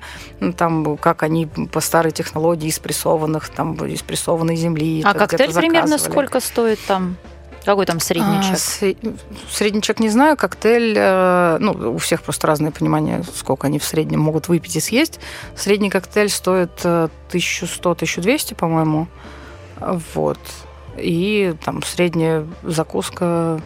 там, 0.55 0.95
как 0.95 1.23
они 1.23 1.47
по 1.47 1.81
старой 1.81 2.13
технологии 2.13 2.69
из 2.69 2.79
прессованных, 2.79 3.49
там, 3.49 3.73
из 3.85 4.01
прессованной 4.01 4.55
земли. 4.55 5.01
А 5.03 5.13
коктейль 5.13 5.53
примерно 5.53 5.97
сколько 5.97 6.39
стоит 6.39 6.79
там? 6.87 7.17
Какой 7.65 7.85
там 7.85 7.99
средний 7.99 8.41
чек? 8.41 8.97
А, 9.03 9.51
средний 9.51 9.81
чек 9.81 9.99
не 9.99 10.09
знаю. 10.09 10.37
Коктейль, 10.37 10.95
э, 10.97 11.57
ну, 11.59 11.93
у 11.95 11.97
всех 11.97 12.21
просто 12.21 12.47
разное 12.47 12.71
понимание, 12.71 13.23
сколько 13.35 13.67
они 13.67 13.79
в 13.79 13.83
среднем 13.83 14.19
могут 14.19 14.47
выпить 14.47 14.75
и 14.75 14.79
съесть. 14.79 15.19
Средний 15.55 15.89
коктейль 15.89 16.29
стоит 16.29 16.83
1100-1200, 16.83 18.53
э, 18.53 18.55
по-моему. 18.55 19.07
Вот. 19.79 20.39
И 20.97 21.53
там 21.63 21.81
средняя 21.83 22.45
закуска 22.63 23.59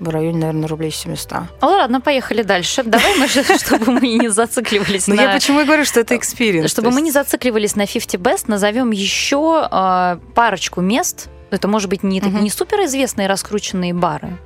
в 0.00 0.08
районе, 0.08 0.38
наверное, 0.38 0.68
рублей 0.68 0.90
700. 0.90 1.32
Ну 1.60 1.68
ладно, 1.68 2.00
поехали 2.00 2.42
дальше. 2.42 2.82
Давай 2.84 3.16
мы, 3.18 3.28
чтобы 3.58 3.92
мы 3.92 4.00
не 4.00 4.28
зацикливались 4.28 5.06
на... 5.06 5.14
Ну 5.14 5.22
я 5.22 5.32
почему 5.32 5.64
говорю, 5.64 5.84
что 5.84 6.00
это 6.00 6.16
experience. 6.16 6.70
Чтобы 6.70 6.90
мы 6.90 7.00
не 7.00 7.10
зацикливались 7.10 7.76
на 7.76 7.86
50 7.86 8.20
Best, 8.20 8.44
назовем 8.48 8.90
еще 8.90 9.68
э, 9.70 10.18
парочку 10.34 10.80
мест, 10.80 11.28
это 11.54 11.68
может 11.68 11.88
быть 11.88 12.02
не, 12.02 12.20
угу. 12.20 12.38
не 12.38 12.50
суперизвестные 12.50 13.28
раскрученные 13.28 13.94
бары, 13.94 14.38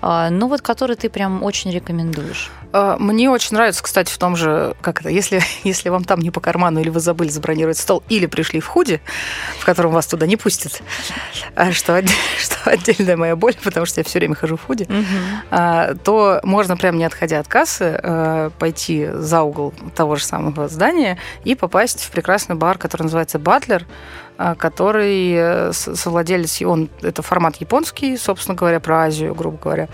а, 0.00 0.30
но 0.30 0.48
вот 0.48 0.62
которые 0.62 0.96
ты 0.96 1.08
прям 1.08 1.42
очень 1.42 1.70
рекомендуешь. 1.70 2.50
А, 2.72 2.96
мне 2.98 3.30
очень 3.30 3.54
нравится, 3.54 3.82
кстати, 3.82 4.12
в 4.12 4.18
том 4.18 4.36
же, 4.36 4.74
как 4.80 5.00
это, 5.00 5.10
если, 5.10 5.40
если 5.64 5.88
вам 5.88 6.04
там 6.04 6.20
не 6.20 6.30
по 6.30 6.40
карману, 6.40 6.80
или 6.80 6.88
вы 6.88 7.00
забыли 7.00 7.28
забронировать 7.28 7.78
стол, 7.78 8.02
или 8.08 8.26
пришли 8.26 8.60
в 8.60 8.66
худи, 8.66 9.00
в 9.58 9.64
котором 9.64 9.92
вас 9.92 10.06
туда 10.06 10.26
не 10.26 10.36
пустят, 10.36 10.82
а 11.54 11.72
что, 11.72 12.02
что 12.38 12.70
отдельная 12.70 13.16
моя 13.16 13.36
боль, 13.36 13.54
потому 13.62 13.86
что 13.86 14.00
я 14.00 14.04
все 14.04 14.18
время 14.18 14.34
хожу 14.34 14.56
в 14.56 14.64
худи, 14.64 14.84
угу. 14.84 15.98
то 16.04 16.40
можно 16.42 16.76
прям 16.76 16.96
не 16.96 17.04
отходя 17.04 17.38
от 17.38 17.48
кассы 17.48 18.50
пойти 18.58 19.08
за 19.12 19.42
угол 19.42 19.72
того 19.94 20.16
же 20.16 20.24
самого 20.24 20.68
здания 20.68 21.18
и 21.44 21.54
попасть 21.54 22.04
в 22.04 22.10
прекрасный 22.10 22.56
бар, 22.56 22.78
который 22.78 23.04
называется 23.04 23.38
«Батлер», 23.38 23.86
который 24.36 25.32
э, 25.32 25.72
совладелец, 25.72 26.60
он, 26.62 26.90
это 27.02 27.22
формат 27.22 27.56
японский, 27.56 28.16
собственно 28.16 28.56
говоря, 28.56 28.80
про 28.80 29.04
Азию, 29.04 29.34
грубо 29.34 29.58
говоря. 29.58 29.88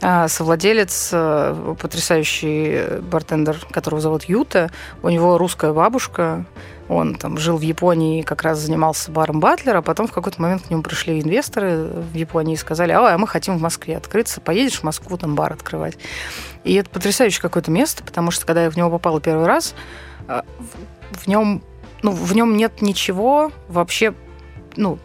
А, 0.00 0.28
совладелец, 0.28 1.10
э, 1.12 1.74
потрясающий 1.80 3.00
бартендер, 3.00 3.58
которого 3.70 4.00
зовут 4.00 4.24
Юта, 4.24 4.70
у 5.02 5.10
него 5.10 5.36
русская 5.36 5.72
бабушка, 5.72 6.46
он 6.88 7.14
там 7.14 7.38
жил 7.38 7.56
в 7.56 7.62
Японии, 7.62 8.22
как 8.22 8.42
раз 8.42 8.58
занимался 8.58 9.10
баром 9.10 9.40
Батлера, 9.40 9.78
а 9.78 9.82
потом 9.82 10.06
в 10.06 10.12
какой-то 10.12 10.40
момент 10.40 10.62
к 10.62 10.70
нему 10.70 10.82
пришли 10.82 11.20
инвесторы 11.20 11.84
в 11.84 12.14
Японии 12.14 12.54
и 12.54 12.58
сказали, 12.58 12.92
а, 12.92 13.16
мы 13.18 13.26
хотим 13.26 13.58
в 13.58 13.62
Москве 13.62 13.96
открыться, 13.96 14.40
поедешь 14.40 14.80
в 14.80 14.84
Москву 14.84 15.16
там 15.16 15.34
бар 15.34 15.52
открывать. 15.52 15.98
И 16.64 16.74
это 16.74 16.88
потрясающее 16.90 17.42
какое-то 17.42 17.70
место, 17.70 18.04
потому 18.04 18.30
что 18.30 18.46
когда 18.46 18.64
я 18.64 18.70
в 18.70 18.76
него 18.76 18.90
попала 18.90 19.20
первый 19.20 19.46
раз, 19.46 19.74
а, 19.74 19.78
в 21.12 21.26
нем 21.26 21.62
ну, 22.02 22.10
в 22.10 22.34
нем 22.34 22.56
нет 22.56 22.82
ничего 22.82 23.52
вообще, 23.68 24.14
ну, 24.76 24.98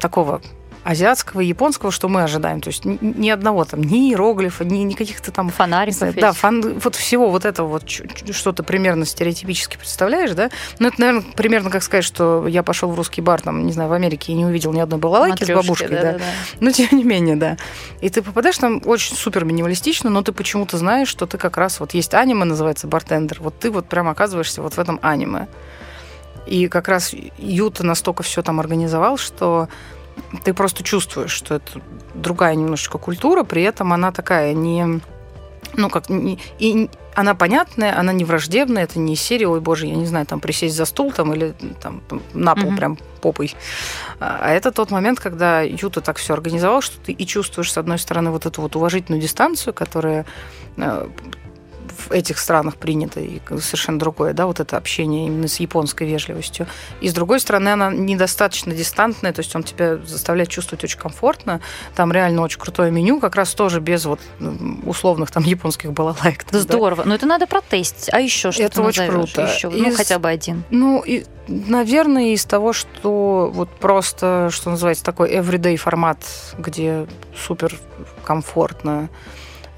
такого 0.00 0.40
азиатского 0.84 1.40
японского, 1.40 1.90
что 1.90 2.08
мы 2.08 2.22
ожидаем. 2.22 2.60
То 2.60 2.68
есть 2.68 2.84
ни 2.84 3.30
одного 3.30 3.64
там, 3.64 3.82
ни 3.82 4.10
иероглифа, 4.10 4.64
ни, 4.64 4.78
ни 4.78 4.94
каких-то 4.94 5.32
там... 5.32 5.48
Фонариков. 5.48 6.14
Да, 6.14 6.32
фан, 6.32 6.78
вот 6.78 6.94
всего 6.94 7.30
вот 7.30 7.44
этого 7.44 7.66
вот, 7.66 7.88
что 7.88 8.52
то 8.52 8.62
примерно 8.62 9.06
стереотипически 9.06 9.78
представляешь, 9.78 10.32
да? 10.32 10.50
Ну, 10.78 10.88
это, 10.88 11.00
наверное, 11.00 11.24
примерно 11.32 11.70
как 11.70 11.82
сказать, 11.82 12.04
что 12.04 12.46
я 12.46 12.62
пошел 12.62 12.90
в 12.90 12.96
русский 12.96 13.22
бар, 13.22 13.40
там, 13.40 13.66
не 13.66 13.72
знаю, 13.72 13.88
в 13.88 13.92
Америке 13.94 14.32
и 14.32 14.34
не 14.34 14.44
увидел 14.44 14.72
ни 14.72 14.80
одной 14.80 15.00
балалайки 15.00 15.40
Матрёшки, 15.40 15.52
с 15.52 15.66
бабушкой, 15.66 15.88
да, 15.88 16.02
да. 16.02 16.12
да. 16.12 16.24
Но 16.60 16.70
тем 16.70 16.88
не 16.92 17.04
менее, 17.04 17.36
да. 17.36 17.56
И 18.00 18.10
ты 18.10 18.22
попадаешь 18.22 18.58
там 18.58 18.82
очень 18.84 19.16
супер 19.16 19.44
минималистично, 19.44 20.10
но 20.10 20.22
ты 20.22 20.32
почему-то 20.32 20.76
знаешь, 20.76 21.08
что 21.08 21.26
ты 21.26 21.38
как 21.38 21.56
раз 21.56 21.80
вот 21.80 21.94
есть 21.94 22.12
аниме, 22.12 22.44
называется 22.44 22.86
«Бартендер», 22.86 23.38
вот 23.40 23.58
ты 23.58 23.70
вот 23.70 23.88
прям 23.88 24.08
оказываешься 24.08 24.60
вот 24.60 24.74
в 24.74 24.78
этом 24.78 24.98
аниме. 25.02 25.48
И 26.46 26.68
как 26.68 26.88
раз 26.88 27.14
Юта 27.38 27.86
настолько 27.86 28.22
все 28.22 28.42
там 28.42 28.60
организовал, 28.60 29.16
что 29.16 29.68
ты 30.44 30.54
просто 30.54 30.82
чувствуешь, 30.82 31.30
что 31.30 31.56
это 31.56 31.80
другая 32.14 32.54
немножечко 32.54 32.98
культура, 32.98 33.44
при 33.44 33.62
этом 33.62 33.92
она 33.92 34.12
такая 34.12 34.52
не 34.52 35.00
ну, 35.76 35.90
как, 35.90 36.08
не, 36.08 36.38
и 36.58 36.88
она 37.14 37.34
понятная, 37.34 37.98
она 37.98 38.12
не 38.12 38.24
враждебная, 38.24 38.84
это 38.84 38.98
не 38.98 39.16
серия, 39.16 39.48
ой, 39.48 39.60
боже, 39.60 39.86
я 39.86 39.94
не 39.94 40.06
знаю, 40.06 40.26
там 40.26 40.40
присесть 40.40 40.76
за 40.76 40.84
стул 40.84 41.12
там 41.12 41.32
или 41.32 41.54
там 41.80 42.02
на 42.32 42.54
пол 42.54 42.70
mm-hmm. 42.70 42.76
прям 42.76 42.98
попой. 43.20 43.54
А 44.20 44.52
это 44.52 44.72
тот 44.72 44.90
момент, 44.90 45.20
когда 45.20 45.62
Юта 45.62 46.00
так 46.00 46.16
все 46.18 46.34
организовал, 46.34 46.80
что 46.80 46.98
ты 46.98 47.12
и 47.12 47.26
чувствуешь, 47.26 47.72
с 47.72 47.78
одной 47.78 47.98
стороны, 47.98 48.30
вот 48.30 48.46
эту 48.46 48.62
вот 48.62 48.76
уважительную 48.76 49.20
дистанцию, 49.20 49.74
которая 49.74 50.26
э, 50.76 51.08
в 51.94 52.10
этих 52.10 52.38
странах 52.38 52.76
принято 52.76 53.20
и 53.20 53.40
совершенно 53.60 53.98
другое, 53.98 54.32
да, 54.32 54.46
вот 54.46 54.60
это 54.60 54.76
общение 54.76 55.26
именно 55.26 55.48
с 55.48 55.60
японской 55.60 56.06
вежливостью. 56.06 56.66
И 57.00 57.08
с 57.08 57.14
другой 57.14 57.40
стороны, 57.40 57.70
она 57.70 57.90
недостаточно 57.92 58.74
дистантная, 58.74 59.32
то 59.32 59.40
есть 59.40 59.54
он 59.54 59.62
тебя 59.62 59.96
заставляет 59.98 60.48
чувствовать 60.48 60.84
очень 60.84 60.98
комфортно. 60.98 61.60
Там 61.94 62.12
реально 62.12 62.42
очень 62.42 62.58
крутое 62.58 62.90
меню, 62.90 63.20
как 63.20 63.36
раз 63.36 63.54
тоже 63.54 63.80
без 63.80 64.04
вот 64.04 64.20
условных 64.84 65.30
там 65.30 65.42
японских 65.44 65.92
балалайк. 65.92 66.44
Там, 66.44 66.60
Здорово. 66.60 67.04
Да. 67.04 67.08
Но 67.08 67.14
это 67.14 67.26
надо 67.26 67.46
протестить. 67.46 68.10
А 68.12 68.20
еще 68.20 68.52
что 68.52 68.62
Это 68.62 68.82
очень 68.82 69.08
круто. 69.08 69.42
Еще? 69.42 69.68
Ну, 69.68 69.88
из, 69.88 69.96
хотя 69.96 70.18
бы 70.18 70.28
один. 70.28 70.64
Ну, 70.70 71.02
и, 71.02 71.24
наверное, 71.48 72.32
из 72.34 72.44
того, 72.44 72.72
что 72.72 73.50
вот 73.52 73.70
просто, 73.70 74.48
что 74.50 74.70
называется, 74.70 75.04
такой 75.04 75.30
everyday 75.30 75.76
формат, 75.76 76.18
где 76.58 77.06
супер 77.36 77.74
комфортно, 78.24 79.08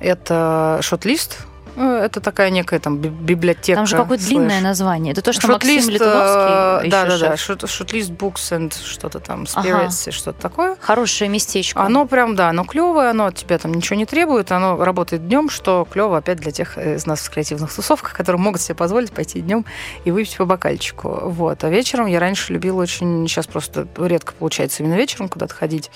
это 0.00 0.78
шот-лист, 0.82 1.38
это 1.76 2.20
такая 2.20 2.50
некая 2.50 2.80
там 2.80 2.98
библиотека. 2.98 3.76
Там 3.76 3.86
же 3.86 3.96
какое-то 3.96 4.24
длинное 4.24 4.60
название. 4.60 5.12
Это 5.12 5.22
то, 5.22 5.32
что 5.32 5.48
Максим 5.48 5.88
Литуновский 5.88 6.90
Да, 6.90 7.06
да, 7.06 7.18
да. 7.18 7.36
Шутлист 7.36 8.10
Books 8.10 8.52
and 8.52 8.74
что-то 8.84 9.20
там, 9.20 9.44
Spirits 9.44 10.08
и 10.08 10.10
что-то 10.10 10.40
такое. 10.40 10.76
Хорошее 10.80 11.30
местечко. 11.30 11.80
Оно 11.80 12.06
прям, 12.06 12.36
да, 12.36 12.48
оно 12.48 12.64
клевое, 12.64 13.10
оно 13.10 13.26
от 13.26 13.36
тебя 13.36 13.58
там 13.58 13.74
ничего 13.74 13.96
не 13.96 14.06
требует, 14.06 14.52
оно 14.52 14.82
работает 14.82 15.26
днем, 15.26 15.50
что 15.50 15.86
клево 15.90 16.18
опять 16.18 16.38
для 16.38 16.52
тех 16.52 16.78
из 16.78 17.06
нас 17.06 17.20
в 17.20 17.30
креативных 17.30 17.74
тусовках, 17.74 18.14
которые 18.14 18.40
могут 18.40 18.60
себе 18.60 18.74
позволить 18.74 19.12
пойти 19.12 19.40
днем 19.40 19.64
и 20.04 20.10
выпить 20.10 20.36
по 20.36 20.44
бокальчику. 20.44 21.20
Вот. 21.24 21.62
А 21.64 21.68
вечером 21.68 22.06
я 22.06 22.20
раньше 22.20 22.52
любила 22.52 22.80
очень, 22.80 23.26
сейчас 23.28 23.46
просто 23.46 23.86
редко 23.98 24.32
получается 24.32 24.82
именно 24.82 24.94
вечером 24.94 25.28
куда-то 25.28 25.54
ходить, 25.54 25.90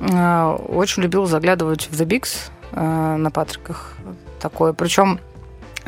а, 0.00 0.54
очень 0.54 1.02
любила 1.02 1.26
заглядывать 1.26 1.88
в 1.90 2.00
The 2.00 2.06
Bigs 2.06 2.50
на 2.72 3.30
Патриках 3.30 3.94
такое. 4.38 4.72
Причем 4.72 5.20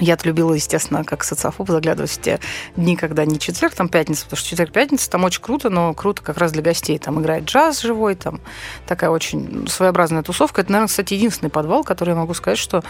я 0.01 0.19
любила, 0.25 0.55
естественно, 0.55 1.05
как 1.05 1.25
социофоб 1.25 1.69
заглядывать 1.69 2.11
в 2.11 2.21
те 2.21 2.41
дни, 2.77 2.97
когда 2.97 3.25
не 3.25 3.39
четверг, 3.39 3.75
там 3.75 3.89
пятница, 3.89 4.25
потому 4.25 4.39
что 4.39 4.49
четверг-пятница 4.49 5.11
там 5.11 5.25
очень 5.25 5.43
круто, 5.43 5.71
но 5.71 5.95
круто 5.95 6.23
как 6.23 6.39
раз 6.39 6.53
для 6.53 6.63
гостей. 6.63 6.99
Там 6.99 7.21
играет 7.21 7.45
джаз 7.45 7.81
живой, 7.81 8.15
там 8.15 8.41
такая 8.87 9.11
очень 9.11 9.69
своеобразная 9.69 10.23
тусовка. 10.23 10.63
Это, 10.63 10.73
наверное, 10.73 10.89
кстати, 10.89 11.15
единственный 11.15 11.51
подвал, 11.51 11.85
который 11.85 12.11
я 12.11 12.17
могу 12.17 12.35
сказать, 12.35 12.59
что 12.59 12.83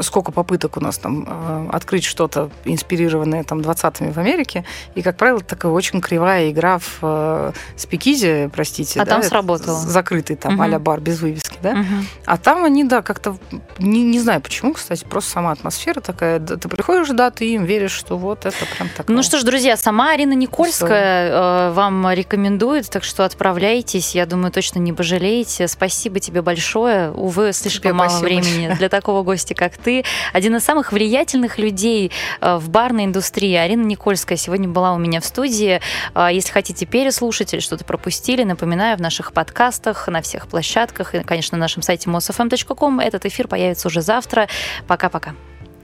сколько 0.00 0.32
попыток 0.32 0.76
у 0.76 0.80
нас 0.80 0.98
там 0.98 1.26
э, 1.28 1.68
открыть 1.72 2.04
что-то 2.04 2.50
инспирированное 2.64 3.44
там 3.44 3.60
20-ми 3.60 4.12
в 4.12 4.18
Америке, 4.18 4.64
и, 4.94 5.02
как 5.02 5.16
правило, 5.16 5.40
такая 5.40 5.72
очень 5.72 6.00
кривая 6.00 6.50
игра 6.50 6.78
в 6.78 6.98
э, 7.02 7.52
спикизе, 7.76 8.50
простите. 8.52 9.00
А 9.00 9.04
да, 9.04 9.12
там 9.12 9.22
сработало. 9.22 9.78
Закрытый 9.78 10.36
там 10.36 10.54
угу. 10.54 10.62
а 10.62 10.78
бар 10.78 11.00
без 11.00 11.20
вывески, 11.20 11.58
да. 11.62 11.70
Угу. 11.72 12.04
А 12.26 12.36
там 12.38 12.64
они, 12.64 12.84
да, 12.84 13.02
как-то, 13.02 13.36
не, 13.78 14.02
не 14.02 14.20
знаю 14.20 14.40
почему, 14.40 14.72
кстати, 14.72 15.04
просто 15.04 15.30
сама 15.30 15.52
атмосфера 15.52 16.00
такая 16.00 16.29
ты 16.38 16.68
приходишь, 16.68 17.08
да, 17.08 17.30
ты 17.30 17.54
им 17.54 17.64
веришь, 17.64 17.92
что 17.92 18.16
вот 18.16 18.46
это 18.46 18.64
прям 18.76 18.88
так. 18.96 19.08
Ну 19.08 19.22
что 19.22 19.38
ж, 19.38 19.42
друзья, 19.42 19.76
сама 19.76 20.12
Арина 20.12 20.34
Никольская 20.34 21.26
история. 21.26 21.70
вам 21.70 22.10
рекомендует, 22.12 22.88
так 22.88 23.04
что 23.04 23.24
отправляйтесь, 23.24 24.14
я 24.14 24.26
думаю, 24.26 24.52
точно 24.52 24.78
не 24.78 24.92
пожалеете. 24.92 25.66
Спасибо 25.68 26.20
тебе 26.20 26.42
большое. 26.42 27.10
Увы, 27.10 27.52
слишком 27.52 27.82
тебе 27.82 27.92
мало 27.94 28.18
времени 28.18 28.66
большое. 28.66 28.76
для 28.76 28.88
такого 28.88 29.22
гостя, 29.22 29.54
как 29.54 29.76
ты. 29.76 30.04
Один 30.32 30.56
из 30.56 30.64
самых 30.64 30.92
влиятельных 30.92 31.58
людей 31.58 32.12
в 32.40 32.68
барной 32.68 33.06
индустрии. 33.06 33.54
Арина 33.54 33.84
Никольская 33.84 34.38
сегодня 34.38 34.68
была 34.68 34.92
у 34.92 34.98
меня 34.98 35.20
в 35.20 35.24
студии. 35.24 35.80
Если 36.16 36.52
хотите 36.52 36.86
переслушать 36.86 37.52
или 37.54 37.60
что-то 37.60 37.84
пропустили, 37.84 38.44
напоминаю, 38.44 38.96
в 38.96 39.00
наших 39.00 39.32
подкастах, 39.32 40.08
на 40.08 40.22
всех 40.22 40.46
площадках 40.46 41.14
и, 41.14 41.20
конечно, 41.20 41.56
на 41.56 41.62
нашем 41.62 41.82
сайте 41.82 42.10
mosfm.com 42.10 43.00
этот 43.00 43.26
эфир 43.26 43.48
появится 43.48 43.88
уже 43.88 44.02
завтра. 44.02 44.48
Пока-пока. 44.86 45.34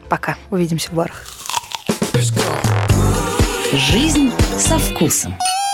Пока. 0.08 0.36
Увидимся 0.50 0.90
в 0.90 0.94
барах. 0.94 1.24
Жизнь 3.72 4.30
со 4.58 4.78
вкусом. 4.78 5.36